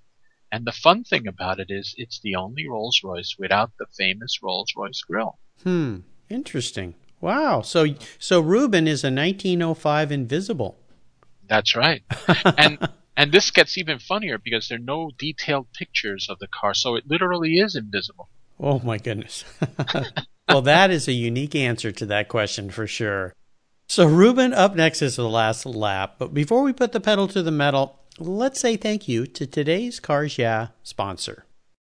And 0.52 0.64
the 0.64 0.72
fun 0.72 1.04
thing 1.04 1.26
about 1.26 1.60
it 1.60 1.70
is, 1.70 1.94
it's 1.96 2.20
the 2.20 2.34
only 2.34 2.68
Rolls 2.68 3.00
Royce 3.04 3.36
without 3.38 3.70
the 3.78 3.86
famous 3.96 4.40
Rolls 4.42 4.72
Royce 4.76 5.00
grill. 5.02 5.38
Hmm. 5.62 5.98
Interesting. 6.28 6.94
Wow. 7.20 7.62
So 7.62 7.86
so 8.18 8.40
Ruben 8.40 8.86
is 8.86 9.04
a 9.04 9.10
1905 9.10 10.12
Invisible. 10.12 10.78
That's 11.48 11.76
right. 11.76 12.02
and 12.58 12.78
and 13.16 13.32
this 13.32 13.50
gets 13.50 13.76
even 13.76 13.98
funnier 13.98 14.38
because 14.38 14.68
there 14.68 14.78
are 14.78 14.82
no 14.82 15.10
detailed 15.18 15.72
pictures 15.72 16.28
of 16.30 16.38
the 16.38 16.48
car, 16.48 16.74
so 16.74 16.96
it 16.96 17.04
literally 17.06 17.58
is 17.58 17.76
invisible. 17.76 18.28
Oh 18.58 18.78
my 18.80 18.98
goodness. 18.98 19.44
well, 20.48 20.62
that 20.62 20.90
is 20.90 21.08
a 21.08 21.12
unique 21.12 21.54
answer 21.54 21.92
to 21.92 22.06
that 22.06 22.28
question 22.28 22.70
for 22.70 22.86
sure. 22.86 23.34
So 23.88 24.06
Ruben, 24.06 24.54
up 24.54 24.76
next 24.76 25.02
is 25.02 25.16
the 25.16 25.28
last 25.28 25.66
lap. 25.66 26.16
But 26.18 26.32
before 26.32 26.62
we 26.62 26.72
put 26.72 26.92
the 26.92 27.00
pedal 27.00 27.26
to 27.28 27.42
the 27.42 27.50
metal, 27.50 27.98
let's 28.18 28.60
say 28.60 28.76
thank 28.76 29.08
you 29.08 29.26
to 29.26 29.46
today's 29.46 29.98
Cars 29.98 30.38
Yeah 30.38 30.68
sponsor. 30.82 31.44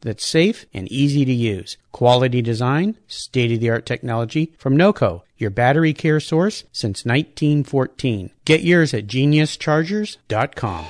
that's 0.00 0.24
safe 0.24 0.66
and 0.72 0.90
easy 0.90 1.24
to 1.24 1.32
use. 1.32 1.76
Quality 1.92 2.42
design, 2.42 2.96
state 3.06 3.52
of 3.52 3.60
the 3.60 3.70
art 3.70 3.86
technology 3.86 4.52
from 4.58 4.76
NOCO, 4.76 5.22
your 5.36 5.50
battery 5.50 5.92
care 5.92 6.20
source 6.20 6.64
since 6.72 7.04
1914. 7.04 8.30
Get 8.44 8.62
yours 8.62 8.94
at 8.94 9.06
geniuschargers.com. 9.06 10.84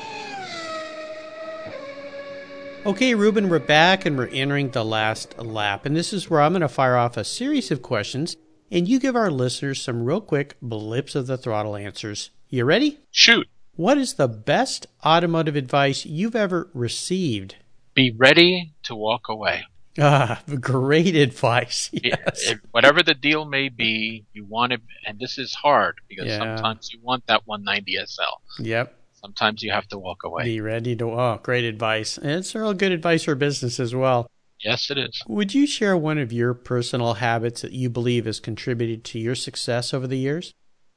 Okay, 2.87 3.15
Ruben, 3.15 3.51
we're 3.51 3.59
back 3.59 4.07
and 4.07 4.17
we're 4.17 4.29
entering 4.29 4.71
the 4.71 4.85
last 4.85 5.39
lap. 5.39 5.85
And 5.85 5.95
this 5.95 6.15
is 6.15 6.31
where 6.31 6.41
I'm 6.41 6.53
going 6.53 6.63
to 6.63 6.69
fire 6.69 6.97
off 6.97 7.17
a 7.17 7.25
series 7.25 7.71
of 7.71 7.83
questions 7.83 8.37
and 8.71 8.89
you 8.89 8.99
give 8.99 9.17
our 9.17 9.31
listeners 9.31 9.83
some 9.83 10.05
real 10.05 10.21
quick 10.21 10.57
blips 10.63 11.15
of 11.15 11.27
the 11.27 11.37
throttle 11.37 11.77
answers. 11.77 12.31
You 12.49 12.65
ready? 12.65 13.01
Shoot. 13.11 13.49
What 13.75 13.99
is 13.99 14.15
the 14.15 14.29
best 14.29 14.87
automotive 15.05 15.57
advice 15.57 16.07
you've 16.07 16.37
ever 16.37 16.71
received? 16.73 17.57
Be 17.95 18.13
ready 18.17 18.73
to 18.85 18.95
walk 18.95 19.29
away. 19.29 19.65
Ah, 19.99 20.41
great 20.61 21.17
advice. 21.17 21.91
Yes. 21.93 22.49
It, 22.51 22.61
whatever 22.71 23.03
the 23.03 23.15
deal 23.15 23.45
may 23.45 23.69
be, 23.69 24.25
you 24.33 24.45
want 24.45 24.73
it, 24.73 24.81
and 25.07 25.19
this 25.19 25.37
is 25.37 25.55
hard 25.55 25.97
because 26.09 26.27
Yeah. 26.27 26.39
sometimes 26.39 26.91
you 26.93 27.01
want 27.03 27.27
that 27.27 27.47
190 27.47 27.97
SL. 28.07 28.63
Yep. 28.63 28.97
Sometimes 29.15 29.63
you 29.63 29.73
have 29.73 29.87
to 29.89 29.99
walk 29.99 30.23
away. 30.25 30.45
Be 30.45 30.61
ready 30.61 30.97
to. 30.97 31.11
Oh, 31.11 31.41
great 31.43 31.65
advice. 31.65 32.17
And 32.17 32.31
it's 32.31 32.55
real 32.55 32.73
good 32.73 32.93
advice 32.93 33.25
for 33.25 33.35
business 33.35 33.79
as 33.81 33.95
well. 33.95 34.27
yes, 34.63 34.91
it 34.91 34.97
is. 34.99 35.21
Would 35.27 35.55
you 35.55 35.67
share 35.67 35.97
one 35.97 36.19
of 36.19 36.33
your 36.33 36.55
personal 36.55 37.15
habits 37.15 37.63
that 37.63 37.73
you 37.73 37.91
believe 37.91 38.27
has 38.27 38.41
contributed 38.41 39.05
to 39.07 39.19
your 39.19 39.35
success 39.35 39.93
over 39.93 40.07
the 40.07 40.19
years? 40.19 40.53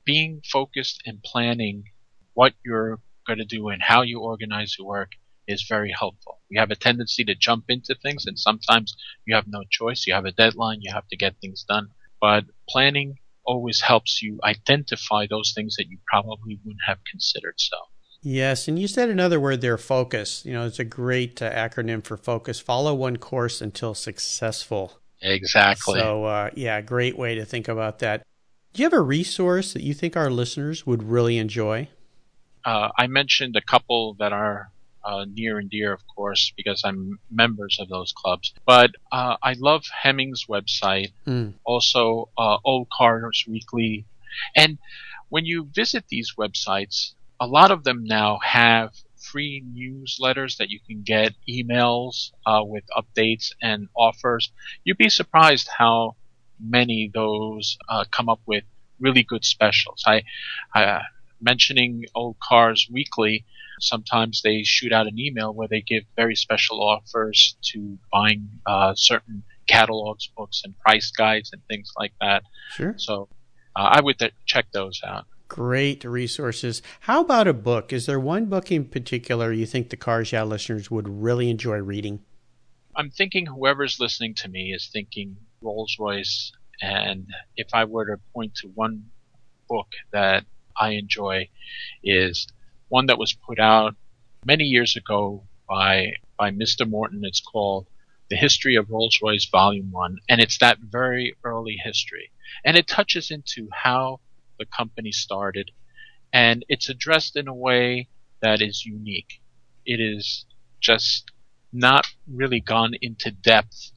Being 0.05 0.41
focused 0.49 1.01
and 1.05 1.21
planning 1.23 1.85
what 2.33 2.53
you're 2.65 2.99
going 3.25 3.39
to 3.39 3.45
do 3.45 3.69
and 3.69 3.81
how 3.81 4.01
you 4.01 4.19
organize 4.19 4.75
your 4.77 4.87
work 4.87 5.11
is 5.47 5.65
very 5.67 5.93
helpful. 5.97 6.39
We 6.49 6.57
have 6.57 6.71
a 6.71 6.75
tendency 6.75 7.23
to 7.25 7.35
jump 7.35 7.65
into 7.69 7.95
things, 7.95 8.25
and 8.25 8.37
sometimes 8.37 8.95
you 9.25 9.35
have 9.35 9.47
no 9.47 9.63
choice. 9.69 10.05
You 10.07 10.13
have 10.13 10.25
a 10.25 10.31
deadline, 10.31 10.79
you 10.81 10.93
have 10.93 11.07
to 11.09 11.17
get 11.17 11.35
things 11.39 11.65
done. 11.67 11.89
But 12.21 12.45
planning 12.69 13.15
always 13.45 13.81
helps 13.81 14.21
you 14.21 14.39
identify 14.43 15.27
those 15.29 15.51
things 15.55 15.75
that 15.77 15.87
you 15.89 15.97
probably 16.07 16.59
wouldn't 16.63 16.81
have 16.87 16.99
considered 17.09 17.55
so. 17.57 17.77
Yes, 18.21 18.69
and 18.69 18.79
you 18.79 18.87
said 18.87 19.09
another 19.09 19.39
word 19.39 19.59
there, 19.59 19.77
focus. 19.77 20.45
You 20.45 20.53
know, 20.53 20.65
it's 20.65 20.79
a 20.79 20.85
great 20.85 21.41
uh, 21.41 21.51
acronym 21.51 22.03
for 22.03 22.15
focus. 22.15 22.59
Follow 22.59 22.93
one 22.93 23.17
course 23.17 23.61
until 23.61 23.93
successful. 23.93 24.99
Exactly. 25.21 25.99
So, 25.99 26.23
uh, 26.23 26.49
yeah, 26.55 26.79
great 26.79 27.17
way 27.17 27.35
to 27.35 27.43
think 27.43 27.67
about 27.67 27.99
that. 27.99 28.23
Do 28.73 28.81
you 28.81 28.85
have 28.85 28.93
a 28.93 29.01
resource 29.01 29.73
that 29.73 29.83
you 29.83 29.93
think 29.93 30.15
our 30.15 30.29
listeners 30.29 30.85
would 30.85 31.03
really 31.03 31.37
enjoy? 31.37 31.89
uh, 32.65 32.89
I 32.97 33.07
mentioned 33.07 33.55
a 33.55 33.61
couple 33.61 34.15
that 34.19 34.31
are 34.31 34.71
uh, 35.03 35.25
near 35.33 35.57
and 35.59 35.69
dear, 35.69 35.93
of 35.93 36.01
course, 36.15 36.53
because 36.55 36.81
I'm 36.83 37.19
members 37.29 37.77
of 37.79 37.89
those 37.89 38.11
clubs. 38.11 38.53
But 38.65 38.91
uh, 39.11 39.37
I 39.43 39.53
love 39.57 39.83
Hemmings 40.03 40.45
website, 40.49 41.13
Mm. 41.27 41.53
also 41.65 42.29
uh, 42.37 42.57
Old 42.63 42.87
Cars 42.89 43.45
Weekly, 43.47 44.05
and 44.55 44.77
when 45.29 45.45
you 45.45 45.69
visit 45.73 46.05
these 46.09 46.33
websites, 46.37 47.13
a 47.39 47.47
lot 47.47 47.71
of 47.71 47.83
them 47.83 48.03
now 48.03 48.39
have 48.43 48.91
free 49.17 49.63
newsletters 49.73 50.57
that 50.57 50.69
you 50.69 50.79
can 50.85 51.01
get, 51.01 51.33
emails 51.49 52.31
uh, 52.45 52.61
with 52.63 52.83
updates 52.95 53.51
and 53.61 53.87
offers. 53.95 54.51
You'd 54.83 54.97
be 54.97 55.09
surprised 55.09 55.69
how 55.77 56.15
many 56.59 57.09
those 57.13 57.77
uh, 57.89 58.05
come 58.11 58.29
up 58.29 58.41
with 58.45 58.63
really 58.99 59.23
good 59.23 59.43
specials. 59.43 60.03
I, 60.05 60.23
I 60.75 61.01
mentioning 61.41 62.05
Old 62.15 62.37
Cars 62.39 62.87
Weekly, 62.91 63.45
sometimes 63.83 64.41
they 64.41 64.63
shoot 64.63 64.91
out 64.91 65.07
an 65.07 65.19
email 65.19 65.53
where 65.53 65.67
they 65.67 65.81
give 65.81 66.03
very 66.15 66.35
special 66.35 66.81
offers 66.81 67.57
to 67.71 67.97
buying 68.11 68.47
uh, 68.65 68.93
certain 68.95 69.43
catalogs, 69.67 70.29
books, 70.35 70.61
and 70.63 70.77
price 70.79 71.11
guides 71.11 71.51
and 71.53 71.61
things 71.67 71.91
like 71.97 72.13
that. 72.21 72.43
Sure. 72.71 72.95
So 72.97 73.29
uh, 73.75 73.89
I 73.91 74.01
would 74.01 74.19
th- 74.19 74.33
check 74.45 74.67
those 74.73 75.01
out. 75.05 75.25
Great 75.47 76.03
resources. 76.03 76.81
How 77.01 77.21
about 77.21 77.47
a 77.47 77.53
book? 77.53 77.93
Is 77.93 78.05
there 78.05 78.19
one 78.19 78.45
book 78.45 78.71
in 78.71 78.85
particular 78.85 79.51
you 79.51 79.65
think 79.65 79.89
the 79.89 79.97
Cars 79.97 80.31
Yeah 80.31 80.43
listeners 80.43 80.89
would 80.89 81.07
really 81.07 81.49
enjoy 81.49 81.77
reading? 81.77 82.21
I'm 82.95 83.09
thinking 83.09 83.45
whoever's 83.45 83.99
listening 83.99 84.35
to 84.35 84.49
me 84.49 84.71
is 84.73 84.89
thinking 84.91 85.35
Rolls 85.61 85.95
Royce, 85.99 86.51
and 86.81 87.27
if 87.55 87.67
I 87.73 87.85
were 87.85 88.05
to 88.05 88.17
point 88.33 88.55
to 88.61 88.67
one 88.67 89.05
book 89.67 89.87
that 90.11 90.45
I 90.77 90.91
enjoy, 90.91 91.49
is 92.03 92.47
one 92.93 93.07
that 93.07 93.17
was 93.17 93.33
put 93.33 93.59
out 93.59 93.95
many 94.45 94.65
years 94.65 94.95
ago 94.95 95.43
by 95.67 96.13
by 96.37 96.51
Mr. 96.51 96.87
Morton. 96.87 97.21
It's 97.23 97.41
called 97.41 97.87
The 98.29 98.35
History 98.35 98.75
of 98.75 98.91
Rolls 98.91 99.17
Royce 99.19 99.47
Volume 99.49 99.89
One, 99.91 100.19
and 100.29 100.39
it's 100.39 100.59
that 100.59 100.77
very 100.77 101.35
early 101.43 101.77
history, 101.83 102.29
and 102.63 102.77
it 102.77 102.87
touches 102.87 103.31
into 103.31 103.67
how 103.71 104.19
the 104.59 104.67
company 104.67 105.11
started, 105.11 105.71
and 106.31 106.63
it's 106.69 106.87
addressed 106.87 107.35
in 107.35 107.47
a 107.47 107.53
way 107.67 108.09
that 108.43 108.61
is 108.61 108.85
unique. 108.85 109.41
It 109.87 109.99
is 109.99 110.45
just 110.79 111.31
not 111.71 112.05
really 112.27 112.59
gone 112.59 112.93
into 113.01 113.31
depth 113.31 113.91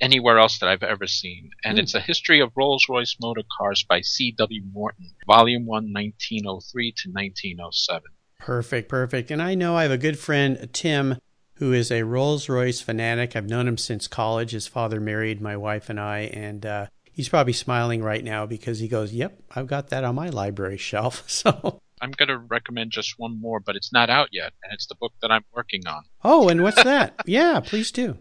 anywhere 0.00 0.38
else 0.40 0.58
that 0.58 0.68
I've 0.68 0.82
ever 0.94 1.06
seen. 1.06 1.50
And 1.62 1.78
Hmm. 1.78 1.82
it's 1.82 1.94
a 1.94 2.00
history 2.00 2.40
of 2.40 2.56
Rolls 2.56 2.86
Royce 2.88 3.16
motor 3.20 3.44
cars 3.56 3.84
by 3.88 4.00
C.W. 4.00 4.62
Morton, 4.72 5.10
Volume 5.28 5.64
1, 5.64 5.92
1903 5.92 6.90
to 7.00 7.08
1907. 7.10 8.10
Perfect, 8.42 8.88
perfect. 8.88 9.30
And 9.30 9.40
I 9.40 9.54
know 9.54 9.76
I 9.76 9.84
have 9.84 9.92
a 9.92 9.98
good 9.98 10.18
friend, 10.18 10.68
Tim, 10.72 11.16
who 11.54 11.72
is 11.72 11.92
a 11.92 12.02
Rolls 12.02 12.48
Royce 12.48 12.80
fanatic. 12.80 13.36
I've 13.36 13.48
known 13.48 13.68
him 13.68 13.78
since 13.78 14.08
college. 14.08 14.50
His 14.50 14.66
father 14.66 15.00
married 15.00 15.40
my 15.40 15.56
wife 15.56 15.88
and 15.88 16.00
I, 16.00 16.22
and 16.22 16.66
uh, 16.66 16.86
he's 17.12 17.28
probably 17.28 17.52
smiling 17.52 18.02
right 18.02 18.24
now 18.24 18.44
because 18.44 18.80
he 18.80 18.88
goes, 18.88 19.12
Yep, 19.12 19.44
I've 19.54 19.68
got 19.68 19.90
that 19.90 20.02
on 20.02 20.16
my 20.16 20.28
library 20.28 20.76
shelf. 20.90 21.22
So, 21.30 21.80
I'm 22.00 22.10
going 22.10 22.30
to 22.30 22.38
recommend 22.38 22.90
just 22.90 23.14
one 23.16 23.40
more, 23.40 23.60
but 23.60 23.76
it's 23.76 23.92
not 23.92 24.10
out 24.10 24.30
yet, 24.32 24.52
and 24.64 24.72
it's 24.72 24.86
the 24.86 24.96
book 24.96 25.12
that 25.22 25.30
I'm 25.30 25.44
working 25.54 25.86
on. 25.86 26.02
oh, 26.24 26.48
and 26.48 26.64
what's 26.64 26.82
that? 26.82 27.14
yeah, 27.26 27.60
please 27.60 27.92
do. 27.92 28.18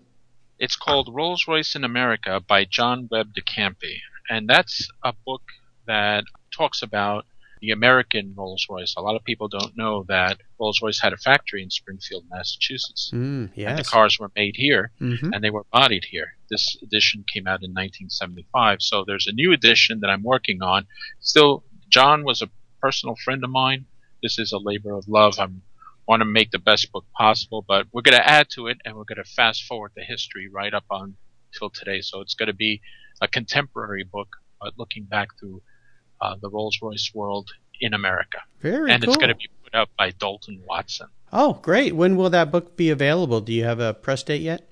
It's 0.60 0.76
called 0.76 1.10
Rolls 1.12 1.46
Royce 1.48 1.74
in 1.74 1.84
America 1.84 2.40
by 2.48 2.66
John 2.66 3.08
Webb 3.10 3.34
de 3.34 3.42
Campi. 3.42 4.00
And 4.30 4.48
that's 4.48 4.88
a 5.04 5.14
book 5.26 5.42
that 5.88 6.26
talks 6.56 6.84
about 6.84 7.26
the 7.62 7.72
American 7.72 8.34
Rolls 8.36 8.66
Royce. 8.70 8.96
A 8.98 9.02
lot 9.02 9.16
of 9.16 9.24
people 9.24 9.48
don't 9.48 9.78
know 9.78 10.04
that 10.08 10.40
Rolls 10.60 10.82
Royce 10.82 11.00
had 11.00 11.14
a 11.14 11.18
factory 11.18 11.62
in 11.62 11.70
Springfield, 11.70 12.26
Massachusetts. 12.30 13.12
Mm, 13.14 13.52
And 13.70 13.78
the 13.78 13.84
cars 13.84 14.18
were 14.20 14.32
made 14.36 14.56
here 14.58 14.92
hmm 14.98 15.34
and 15.34 15.44
they 15.44 15.52
were 15.52 15.66
bodied 15.72 16.06
here. 16.10 16.30
This 16.50 16.76
edition 16.82 17.24
came 17.32 17.48
out 17.48 17.62
in 17.64 17.72
1975. 17.72 18.82
So 18.82 19.04
there's 19.06 19.28
a 19.28 19.32
new 19.34 19.52
edition 19.54 20.00
that 20.02 20.10
I'm 20.10 20.24
working 20.24 20.62
on. 20.62 20.88
Still, 21.20 21.64
John 21.90 22.24
was 22.24 22.42
a 22.42 22.50
personal 22.82 23.16
friend 23.24 23.44
of 23.44 23.50
mine. 23.50 23.86
This 24.24 24.38
is 24.40 24.52
a 24.52 24.58
labor 24.58 24.94
of 24.94 25.08
love. 25.08 25.40
I 25.40 25.48
want 26.08 26.22
to 26.22 26.26
make 26.26 26.52
the 26.52 26.60
best 26.60 26.92
book 26.92 27.06
possible, 27.16 27.64
but 27.68 27.86
we're 27.94 28.02
going 28.02 28.18
to 28.18 28.28
add 28.28 28.48
to 28.56 28.68
it 28.68 28.78
and 28.86 28.96
we're 28.96 29.04
going 29.04 29.24
to 29.24 29.32
fast 29.40 29.64
forward 29.66 29.92
the 29.96 30.04
history 30.04 30.48
right 30.52 30.74
up 30.74 30.86
on 30.90 31.16
till 31.58 31.70
today. 31.70 32.02
So 32.02 32.22
it's 32.22 32.34
going 32.34 32.48
to 32.48 32.54
be 32.54 32.82
a 33.22 33.28
contemporary 33.28 34.04
book, 34.04 34.30
but 34.60 34.74
looking 34.78 35.04
back 35.06 35.30
through 35.40 35.62
uh, 36.22 36.36
the 36.42 36.50
Rolls 36.50 36.80
Royce 36.82 37.12
world 37.14 37.52
in 37.80 37.94
America. 37.94 38.40
Very 38.62 38.88
cool. 38.88 38.94
and 38.94 39.04
cool. 39.04 39.14
it's 39.14 39.18
going 39.18 39.30
to 39.30 39.36
be 39.36 39.50
put 39.64 39.76
out 39.76 39.90
by 39.98 40.12
Dalton 40.12 40.62
Watson. 40.66 41.08
oh, 41.34 41.54
great. 41.54 41.96
When 41.96 42.16
will 42.16 42.30
that 42.30 42.52
book 42.52 42.76
be 42.76 42.90
available? 42.90 43.42
Do 43.42 43.54
you 43.54 43.64
have 43.64 43.80
a 43.80 43.94
press 43.94 44.24
date 44.24 44.42
yet? 44.42 44.68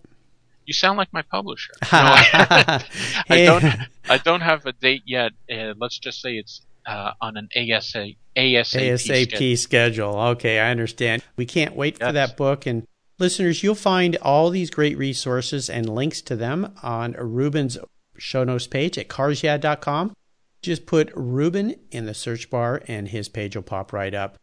You 0.66 0.74
sound 0.74 0.98
like 0.98 1.12
my 1.12 1.24
publisher. 1.24 1.74
No, 1.92 2.00
I, 2.00 2.86
I 3.30 3.46
don't. 3.46 3.66
I 4.08 4.18
don't 4.18 4.42
have 4.42 4.68
a 4.68 4.72
date 4.72 5.02
yet. 5.06 5.32
Uh, 5.52 5.74
let's 5.80 5.98
just 5.98 6.22
say 6.22 6.36
it's 6.36 6.62
uh, 6.86 7.14
on 7.20 7.38
an 7.38 7.50
ASA, 7.56 8.10
ASAP, 8.36 8.92
ASAP 8.92 9.00
schedule. 9.00 9.58
schedule. 9.58 10.20
Okay, 10.32 10.60
I 10.60 10.70
understand. 10.70 11.24
We 11.36 11.46
can't 11.46 11.76
wait 11.76 11.98
yes. 12.00 12.08
for 12.08 12.14
that 12.14 12.38
book. 12.38 12.66
And 12.66 12.86
listeners, 13.18 13.64
you'll 13.64 13.76
find 13.76 14.16
all 14.22 14.50
these 14.50 14.70
great 14.70 14.98
resources 14.98 15.70
and 15.70 15.90
links 15.90 16.22
to 16.24 16.36
them 16.36 16.76
on 16.84 17.14
Ruben's 17.14 17.80
show 18.18 18.44
notes 18.44 18.68
page 18.68 18.98
at 18.98 19.08
carsyeah.com. 19.08 20.14
Just 20.62 20.86
put 20.86 21.12
Ruben 21.16 21.76
in 21.92 22.06
the 22.06 22.14
search 22.14 22.50
bar 22.50 22.82
and 22.88 23.08
his 23.08 23.30
page 23.30 23.56
will 23.56 23.64
pop 23.64 23.94
right 23.94 24.14
up. 24.14 24.38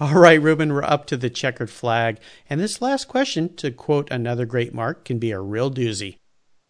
All 0.00 0.14
right, 0.14 0.40
Ruben, 0.40 0.72
we're 0.72 0.84
up 0.84 1.06
to 1.06 1.16
the 1.16 1.28
checkered 1.28 1.70
flag. 1.70 2.20
And 2.48 2.60
this 2.60 2.80
last 2.80 3.08
question, 3.08 3.54
to 3.56 3.70
quote 3.72 4.10
another 4.10 4.46
great 4.46 4.72
mark, 4.72 5.04
can 5.04 5.18
be 5.18 5.32
a 5.32 5.40
real 5.40 5.70
doozy. 5.70 6.18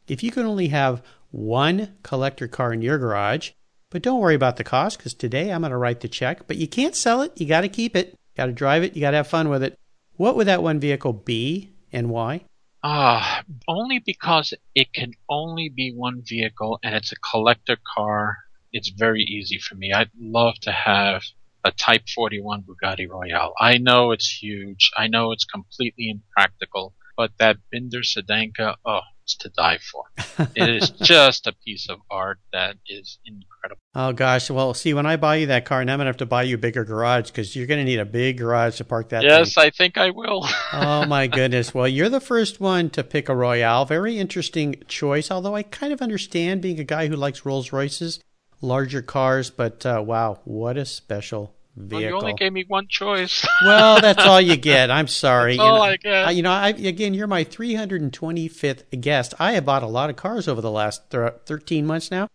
If 0.06 0.22
you 0.22 0.30
could 0.30 0.46
only 0.46 0.68
have 0.68 1.02
one 1.30 1.96
collector 2.02 2.48
car 2.48 2.72
in 2.72 2.80
your 2.80 2.96
garage, 2.96 3.50
but 3.90 4.02
don't 4.02 4.20
worry 4.20 4.34
about 4.34 4.56
the 4.56 4.64
cost 4.64 4.98
because 4.98 5.14
today 5.14 5.52
I'm 5.52 5.60
going 5.60 5.70
to 5.70 5.76
write 5.76 6.00
the 6.00 6.08
check, 6.08 6.46
but 6.46 6.56
you 6.56 6.66
can't 6.66 6.96
sell 6.96 7.20
it. 7.22 7.38
You 7.38 7.46
got 7.46 7.62
to 7.62 7.68
keep 7.68 7.94
it. 7.94 8.14
Got 8.36 8.46
to 8.46 8.52
drive 8.52 8.82
it. 8.82 8.94
You 8.96 9.00
got 9.00 9.12
to 9.12 9.18
have 9.18 9.28
fun 9.28 9.48
with 9.48 9.62
it. 9.62 9.78
What 10.16 10.36
would 10.36 10.46
that 10.46 10.62
one 10.62 10.80
vehicle 10.80 11.12
be 11.12 11.70
and 11.92 12.10
why? 12.10 12.44
Ah, 12.82 13.40
uh, 13.40 13.42
only 13.66 13.98
because 13.98 14.54
it 14.74 14.92
can 14.92 15.12
only 15.28 15.68
be 15.68 15.92
one 15.92 16.22
vehicle 16.22 16.78
and 16.82 16.94
it's 16.94 17.12
a 17.12 17.16
collector 17.16 17.76
car. 17.94 18.36
It's 18.72 18.90
very 18.90 19.22
easy 19.22 19.58
for 19.58 19.74
me. 19.74 19.92
I'd 19.92 20.10
love 20.18 20.54
to 20.62 20.72
have 20.72 21.22
a 21.64 21.70
Type 21.72 22.08
41 22.14 22.62
Bugatti 22.62 23.08
Royale. 23.08 23.52
I 23.58 23.78
know 23.78 24.12
it's 24.12 24.30
huge. 24.30 24.90
I 24.96 25.08
know 25.08 25.32
it's 25.32 25.44
completely 25.44 26.10
impractical, 26.10 26.94
but 27.16 27.32
that 27.38 27.56
Binder 27.72 28.02
Sedanca, 28.02 28.76
oh, 28.84 29.00
it's 29.24 29.36
to 29.36 29.50
die 29.50 29.78
for. 29.78 30.04
it 30.54 30.68
is 30.68 30.90
just 30.90 31.46
a 31.46 31.52
piece 31.52 31.88
of 31.90 31.98
art 32.10 32.38
that 32.52 32.76
is 32.86 33.18
incredible. 33.26 33.80
Oh 33.94 34.12
gosh, 34.12 34.48
well, 34.50 34.72
see, 34.72 34.94
when 34.94 35.04
I 35.04 35.16
buy 35.16 35.36
you 35.36 35.46
that 35.46 35.66
car, 35.66 35.84
now 35.84 35.92
I'm 35.92 35.98
gonna 35.98 36.08
have 36.08 36.16
to 36.18 36.26
buy 36.26 36.44
you 36.44 36.54
a 36.54 36.58
bigger 36.58 36.84
garage 36.84 37.26
because 37.26 37.54
you're 37.54 37.66
gonna 37.66 37.84
need 37.84 37.98
a 37.98 38.06
big 38.06 38.38
garage 38.38 38.78
to 38.78 38.84
park 38.84 39.10
that. 39.10 39.24
Yes, 39.24 39.54
thing. 39.54 39.64
I 39.64 39.70
think 39.70 39.98
I 39.98 40.10
will. 40.10 40.46
oh 40.72 41.04
my 41.06 41.26
goodness! 41.26 41.74
Well, 41.74 41.88
you're 41.88 42.08
the 42.08 42.20
first 42.20 42.60
one 42.60 42.88
to 42.90 43.04
pick 43.04 43.28
a 43.28 43.36
Royale. 43.36 43.84
Very 43.84 44.18
interesting 44.18 44.76
choice. 44.86 45.30
Although 45.30 45.56
I 45.56 45.64
kind 45.64 45.92
of 45.92 46.00
understand 46.00 46.62
being 46.62 46.80
a 46.80 46.84
guy 46.84 47.08
who 47.08 47.16
likes 47.16 47.44
Rolls 47.44 47.72
Royces, 47.72 48.20
larger 48.60 49.02
cars, 49.02 49.50
but 49.50 49.84
uh, 49.86 50.02
wow, 50.04 50.40
what 50.44 50.76
a 50.76 50.84
special 50.84 51.54
vehicle. 51.76 51.98
Well, 51.98 52.10
you 52.10 52.16
only 52.16 52.34
gave 52.34 52.52
me 52.52 52.64
one 52.66 52.88
choice. 52.88 53.46
well, 53.64 54.00
that's 54.00 54.24
all 54.24 54.40
you 54.40 54.56
get. 54.56 54.90
I'm 54.90 55.08
sorry. 55.08 55.56
That's 55.56 55.68
all 55.68 55.82
I 55.82 55.96
get. 55.96 56.34
You 56.34 56.42
know, 56.42 56.50
I, 56.50 56.68
again, 56.68 57.14
you're 57.14 57.26
my 57.26 57.44
325th 57.44 59.00
guest. 59.00 59.34
I 59.38 59.52
have 59.52 59.64
bought 59.64 59.82
a 59.82 59.86
lot 59.88 60.10
of 60.10 60.16
cars 60.16 60.48
over 60.48 60.60
the 60.60 60.70
last 60.70 61.10
th- 61.10 61.32
13 61.46 61.86
months 61.86 62.10
now. 62.10 62.28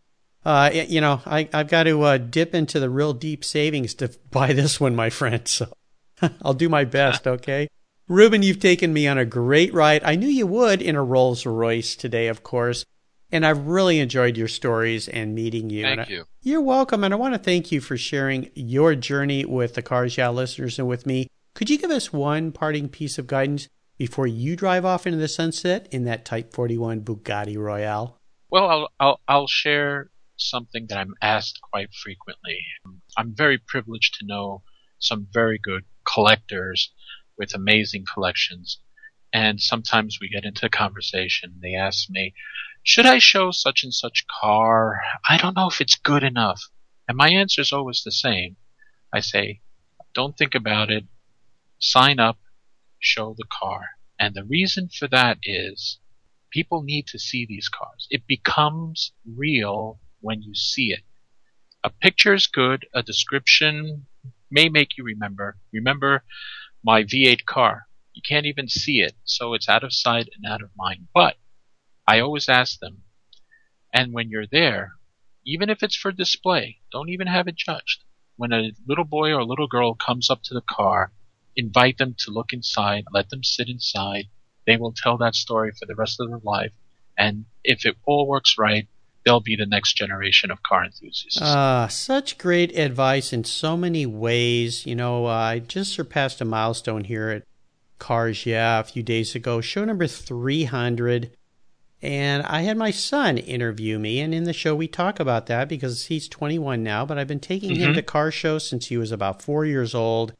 Uh, 0.45 0.69
you 0.73 0.99
know, 0.99 1.21
I, 1.25 1.47
I've 1.53 1.69
got 1.69 1.83
to 1.83 2.01
uh, 2.03 2.17
dip 2.17 2.53
into 2.53 2.79
the 2.79 2.89
real 2.89 3.13
deep 3.13 3.45
savings 3.45 3.93
to 3.95 4.11
buy 4.31 4.53
this 4.53 4.79
one, 4.79 4.95
my 4.95 5.09
friend. 5.09 5.47
So 5.47 5.71
I'll 6.41 6.53
do 6.53 6.69
my 6.69 6.85
best, 6.85 7.27
okay? 7.27 7.69
Ruben, 8.09 8.43
you've 8.43 8.59
taken 8.59 8.91
me 8.91 9.07
on 9.07 9.17
a 9.17 9.25
great 9.25 9.73
ride. 9.73 10.03
I 10.03 10.15
knew 10.15 10.27
you 10.27 10.45
would 10.45 10.81
in 10.81 10.95
a 10.95 11.03
Rolls 11.03 11.45
Royce 11.45 11.95
today, 11.95 12.27
of 12.27 12.43
course. 12.43 12.85
And 13.33 13.47
I've 13.47 13.65
really 13.65 13.99
enjoyed 13.99 14.37
your 14.37 14.47
stories 14.47 15.07
and 15.07 15.33
meeting 15.33 15.71
you. 15.71 15.81
Thank 15.81 16.01
and 16.01 16.09
you. 16.09 16.21
I, 16.21 16.25
you're 16.43 16.61
welcome. 16.61 17.03
And 17.03 17.15
I 17.15 17.17
want 17.17 17.33
to 17.33 17.39
thank 17.39 17.71
you 17.71 17.81
for 17.81 17.97
sharing 17.97 18.51
your 18.53 18.93
journey 18.93 19.43
with 19.43 19.73
the 19.73 19.81
Cars 19.81 20.15
Yeah 20.15 20.29
listeners 20.29 20.77
and 20.77 20.87
with 20.87 21.07
me. 21.07 21.27
Could 21.55 21.71
you 21.71 21.79
give 21.79 21.89
us 21.89 22.13
one 22.13 22.51
parting 22.51 22.89
piece 22.89 23.17
of 23.17 23.25
guidance 23.25 23.67
before 23.97 24.27
you 24.27 24.55
drive 24.55 24.85
off 24.85 25.07
into 25.07 25.17
the 25.17 25.27
sunset 25.27 25.87
in 25.89 26.03
that 26.03 26.25
Type 26.25 26.53
41 26.53 27.01
Bugatti 27.01 27.57
Royale? 27.57 28.19
Well, 28.51 28.69
I'll, 28.69 28.89
I'll, 28.99 29.19
I'll 29.27 29.47
share 29.47 30.11
something 30.37 30.85
that 30.89 30.99
I'm 30.99 31.15
asked 31.19 31.59
quite 31.71 31.89
frequently. 31.91 32.59
I'm 33.17 33.33
very 33.35 33.57
privileged 33.57 34.19
to 34.19 34.27
know 34.27 34.61
some 34.99 35.27
very 35.33 35.59
good 35.61 35.85
collectors 36.05 36.91
with 37.35 37.55
amazing 37.55 38.05
collections. 38.13 38.77
And 39.33 39.59
sometimes 39.59 40.19
we 40.21 40.29
get 40.29 40.45
into 40.45 40.67
a 40.67 40.69
conversation. 40.69 41.55
They 41.63 41.73
ask 41.73 42.11
me, 42.11 42.35
should 42.83 43.05
I 43.05 43.17
show 43.17 43.51
such 43.51 43.83
and 43.83 43.93
such 43.93 44.25
car? 44.27 45.01
I 45.27 45.37
don't 45.37 45.55
know 45.55 45.69
if 45.69 45.79
it's 45.79 45.95
good 45.95 46.23
enough. 46.23 46.61
And 47.07 47.17
my 47.17 47.29
answer 47.29 47.61
is 47.61 47.71
always 47.71 48.03
the 48.03 48.11
same. 48.11 48.57
I 49.13 49.21
say, 49.21 49.61
don't 50.13 50.37
think 50.37 50.53
about 50.53 50.91
it. 50.91 51.05
Sign 51.79 52.19
up, 52.19 52.39
show 52.99 53.35
the 53.37 53.45
car. 53.49 53.91
And 54.19 54.35
the 54.35 54.43
reason 54.43 54.89
for 54.89 55.07
that 55.07 55.37
is 55.43 55.99
people 56.51 56.83
need 56.83 57.07
to 57.07 57.19
see 57.19 57.45
these 57.45 57.69
cars. 57.69 58.07
It 58.09 58.27
becomes 58.27 59.13
real 59.25 59.99
when 60.19 60.41
you 60.41 60.53
see 60.53 60.91
it. 60.91 61.03
A 61.85 61.89
picture 61.89 62.33
is 62.33 62.47
good, 62.47 62.85
a 62.93 63.01
description 63.01 64.07
may 64.51 64.69
make 64.69 64.97
you 64.97 65.03
remember. 65.03 65.57
Remember 65.71 66.23
my 66.83 67.03
V8 67.03 67.45
car. 67.45 67.87
You 68.13 68.21
can't 68.21 68.45
even 68.45 68.67
see 68.67 69.01
it, 69.01 69.13
so 69.23 69.53
it's 69.53 69.67
out 69.67 69.83
of 69.83 69.93
sight 69.93 70.29
and 70.35 70.45
out 70.51 70.61
of 70.61 70.69
mind. 70.77 71.07
But 71.13 71.37
I 72.07 72.19
always 72.19 72.49
ask 72.49 72.79
them. 72.79 73.03
And 73.93 74.13
when 74.13 74.29
you're 74.29 74.47
there, 74.47 74.93
even 75.45 75.69
if 75.69 75.83
it's 75.83 75.95
for 75.95 76.11
display, 76.11 76.77
don't 76.91 77.09
even 77.09 77.27
have 77.27 77.47
it 77.47 77.55
judged. 77.55 78.03
When 78.35 78.51
a 78.51 78.71
little 78.87 79.05
boy 79.05 79.31
or 79.31 79.39
a 79.39 79.45
little 79.45 79.67
girl 79.67 79.93
comes 79.93 80.29
up 80.29 80.41
to 80.43 80.53
the 80.53 80.61
car, 80.61 81.11
invite 81.55 81.97
them 81.97 82.15
to 82.19 82.31
look 82.31 82.51
inside, 82.51 83.05
let 83.11 83.29
them 83.29 83.43
sit 83.43 83.69
inside. 83.69 84.25
They 84.65 84.77
will 84.77 84.93
tell 84.93 85.17
that 85.17 85.35
story 85.35 85.71
for 85.71 85.85
the 85.85 85.95
rest 85.95 86.19
of 86.19 86.29
their 86.29 86.39
life. 86.43 86.73
And 87.17 87.45
if 87.63 87.85
it 87.85 87.95
all 88.05 88.27
works 88.27 88.55
right, 88.57 88.87
they'll 89.23 89.39
be 89.39 89.55
the 89.55 89.65
next 89.65 89.93
generation 89.95 90.51
of 90.51 90.63
car 90.63 90.83
enthusiasts. 90.83 91.39
Ah, 91.41 91.83
uh, 91.83 91.87
such 91.87 92.37
great 92.37 92.75
advice 92.77 93.31
in 93.31 93.43
so 93.43 93.77
many 93.77 94.05
ways. 94.05 94.85
You 94.85 94.95
know, 94.95 95.27
uh, 95.27 95.29
I 95.29 95.59
just 95.59 95.93
surpassed 95.93 96.41
a 96.41 96.45
milestone 96.45 97.03
here 97.03 97.29
at 97.29 97.43
Cars 97.99 98.45
Yeah 98.45 98.79
a 98.79 98.83
few 98.83 99.03
days 99.03 99.35
ago. 99.35 99.61
Show 99.61 99.85
number 99.85 100.07
300. 100.07 101.31
And 102.03 102.43
I 102.43 102.63
had 102.63 102.75
my 102.75 102.91
son 102.91 103.37
interview 103.37 103.97
me, 103.97 104.19
and 104.19 104.35
in 104.35 104.43
the 104.43 104.51
show 104.51 104.75
we 104.75 104.89
talk 104.89 105.21
about 105.21 105.45
that 105.45 105.69
because 105.69 106.07
he's 106.07 106.27
21 106.27 106.83
now, 106.83 107.05
but 107.05 107.17
I've 107.17 107.29
been 107.29 107.39
taking 107.39 107.71
mm-hmm. 107.71 107.81
him 107.81 107.93
to 107.93 108.01
car 108.01 108.29
shows 108.29 108.67
since 108.67 108.87
he 108.87 108.97
was 108.97 109.13
about 109.13 109.41
four 109.41 109.65
years 109.65 109.95
old. 109.95 110.33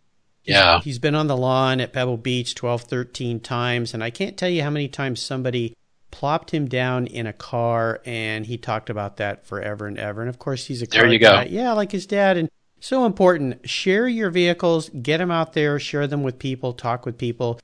Yeah. 0.44 0.82
He's, 0.82 1.00
been 1.00 1.16
on 1.16 1.28
the 1.28 1.38
lawn 1.38 1.80
at 1.80 1.94
Pebble 1.94 2.18
Beach 2.18 2.54
12, 2.54 2.82
13 2.82 3.40
times, 3.40 3.94
and 3.94 4.04
I 4.04 4.10
can't 4.10 4.36
tell 4.36 4.50
you 4.50 4.62
how 4.62 4.72
many 4.72 4.90
times 4.90 5.22
somebody 5.22 5.78
plopped 6.12 6.52
him 6.52 6.68
down 6.68 7.08
in 7.08 7.28
a 7.28 7.34
car, 7.34 8.02
and 8.06 8.46
he 8.46 8.58
talked 8.58 8.90
about 8.90 9.16
that 9.18 9.46
forever 9.46 9.88
and 9.88 9.98
ever. 9.98 10.20
And 10.20 10.30
of 10.30 10.40
course, 10.40 10.66
he's 10.66 10.82
a 10.82 10.86
car 10.86 11.04
there 11.04 11.14
you 11.14 11.20
guy. 11.20 11.46
go. 11.46 11.50
Yeah, 11.50 11.72
like 11.72 11.94
his 11.94 12.06
dad. 12.06 12.36
And 12.36 12.50
so 12.82 13.06
important. 13.06 13.70
Share 13.70 14.06
your 14.06 14.32
vehicles, 14.32 14.90
get 14.90 15.20
them 15.20 15.32
out 15.32 15.54
there, 15.54 15.80
share 15.80 16.08
them 16.08 16.24
with 16.24 16.40
people, 16.40 16.74
talk 16.74 17.06
with 17.06 17.18
people 17.18 17.58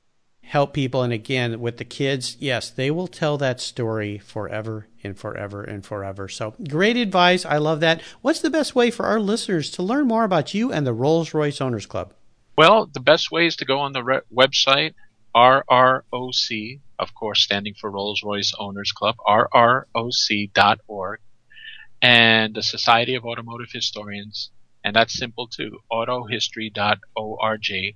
help 0.50 0.74
people. 0.74 1.02
And 1.04 1.12
again, 1.12 1.60
with 1.60 1.76
the 1.76 1.84
kids, 1.84 2.36
yes, 2.40 2.70
they 2.70 2.90
will 2.90 3.06
tell 3.06 3.38
that 3.38 3.60
story 3.60 4.18
forever 4.18 4.88
and 5.04 5.16
forever 5.16 5.62
and 5.62 5.86
forever. 5.86 6.28
So 6.28 6.56
great 6.68 6.96
advice. 6.96 7.46
I 7.46 7.58
love 7.58 7.78
that. 7.80 8.02
What's 8.20 8.40
the 8.40 8.50
best 8.50 8.74
way 8.74 8.90
for 8.90 9.06
our 9.06 9.20
listeners 9.20 9.70
to 9.72 9.84
learn 9.84 10.08
more 10.08 10.24
about 10.24 10.52
you 10.52 10.72
and 10.72 10.84
the 10.84 10.92
Rolls 10.92 11.32
Royce 11.32 11.60
Owners 11.60 11.86
Club? 11.86 12.14
Well, 12.58 12.90
the 12.92 12.98
best 12.98 13.30
way 13.30 13.46
is 13.46 13.54
to 13.56 13.64
go 13.64 13.78
on 13.78 13.92
the 13.92 14.02
re- 14.02 14.22
website, 14.34 14.94
RROC, 15.36 16.80
of 16.98 17.14
course, 17.14 17.44
standing 17.44 17.74
for 17.74 17.88
Rolls 17.88 18.24
Royce 18.24 18.52
Owners 18.58 18.90
Club, 18.90 19.14
RROC.org, 19.24 21.20
and 22.02 22.54
the 22.56 22.62
Society 22.64 23.14
of 23.14 23.24
Automotive 23.24 23.70
Historians, 23.72 24.50
and 24.82 24.96
that's 24.96 25.16
simple 25.16 25.46
too, 25.46 25.78
autohistory.org, 25.92 27.94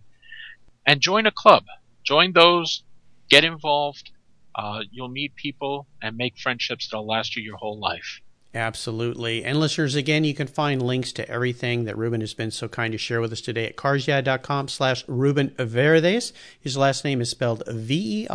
and 0.87 1.01
join 1.01 1.27
a 1.27 1.33
club 1.33 1.65
join 2.05 2.33
those, 2.33 2.85
get 3.29 3.45
involved. 3.45 4.11
Uh, 4.55 4.83
you'll 4.91 5.09
meet 5.09 5.35
people 5.35 5.87
and 6.01 6.17
make 6.17 6.39
friendships 6.39 6.89
that'll 6.89 7.07
last 7.07 7.35
you 7.35 7.43
your 7.43 7.57
whole 7.57 7.79
life. 7.79 8.21
Absolutely. 8.55 9.45
And 9.45 9.59
listeners, 9.59 9.97
again, 9.97 10.23
you 10.23 10.33
can 10.33 10.47
find 10.47 10.81
links 10.81 11.13
to 11.15 11.29
everything 11.29 11.87
that 11.87 11.99
Ruben 11.99 12.21
has 12.21 12.35
been 12.35 12.53
so 12.53 12.69
kind 12.69 12.93
to 12.93 12.99
share 12.99 13.21
with 13.21 13.33
us 13.33 13.41
today 13.41 13.67
at 13.67 13.75
carsyeah.com 13.77 14.69
slash 14.69 15.03
Ruben 15.09 15.53
Verdes. 15.59 16.33
His 16.61 16.77
last 16.77 17.05
name 17.05 17.21
is 17.21 17.31
spelled 17.31 17.65
V-E-R-D-E-S. 17.67 18.29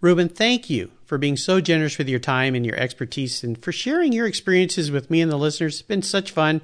Ruben, 0.00 0.28
thank 0.28 0.68
you 0.68 0.90
for 1.06 1.16
being 1.16 1.36
so 1.36 1.60
generous 1.60 1.96
with 1.96 2.08
your 2.08 2.18
time 2.18 2.56
and 2.56 2.66
your 2.66 2.76
expertise 2.76 3.44
and 3.44 3.62
for 3.62 3.70
sharing 3.70 4.12
your 4.12 4.26
experiences 4.26 4.90
with 4.90 5.08
me 5.08 5.20
and 5.20 5.30
the 5.30 5.36
listeners. 5.36 5.74
It's 5.74 5.82
been 5.82 6.02
such 6.02 6.32
fun. 6.32 6.60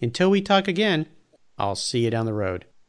Until 0.00 0.30
we 0.30 0.42
talk 0.42 0.68
again, 0.68 1.06
I'll 1.56 1.74
see 1.74 2.04
you 2.04 2.10
down 2.10 2.26
the 2.26 2.34
road. 2.34 2.66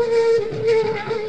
Thank 0.00 1.10
you. 1.10 1.19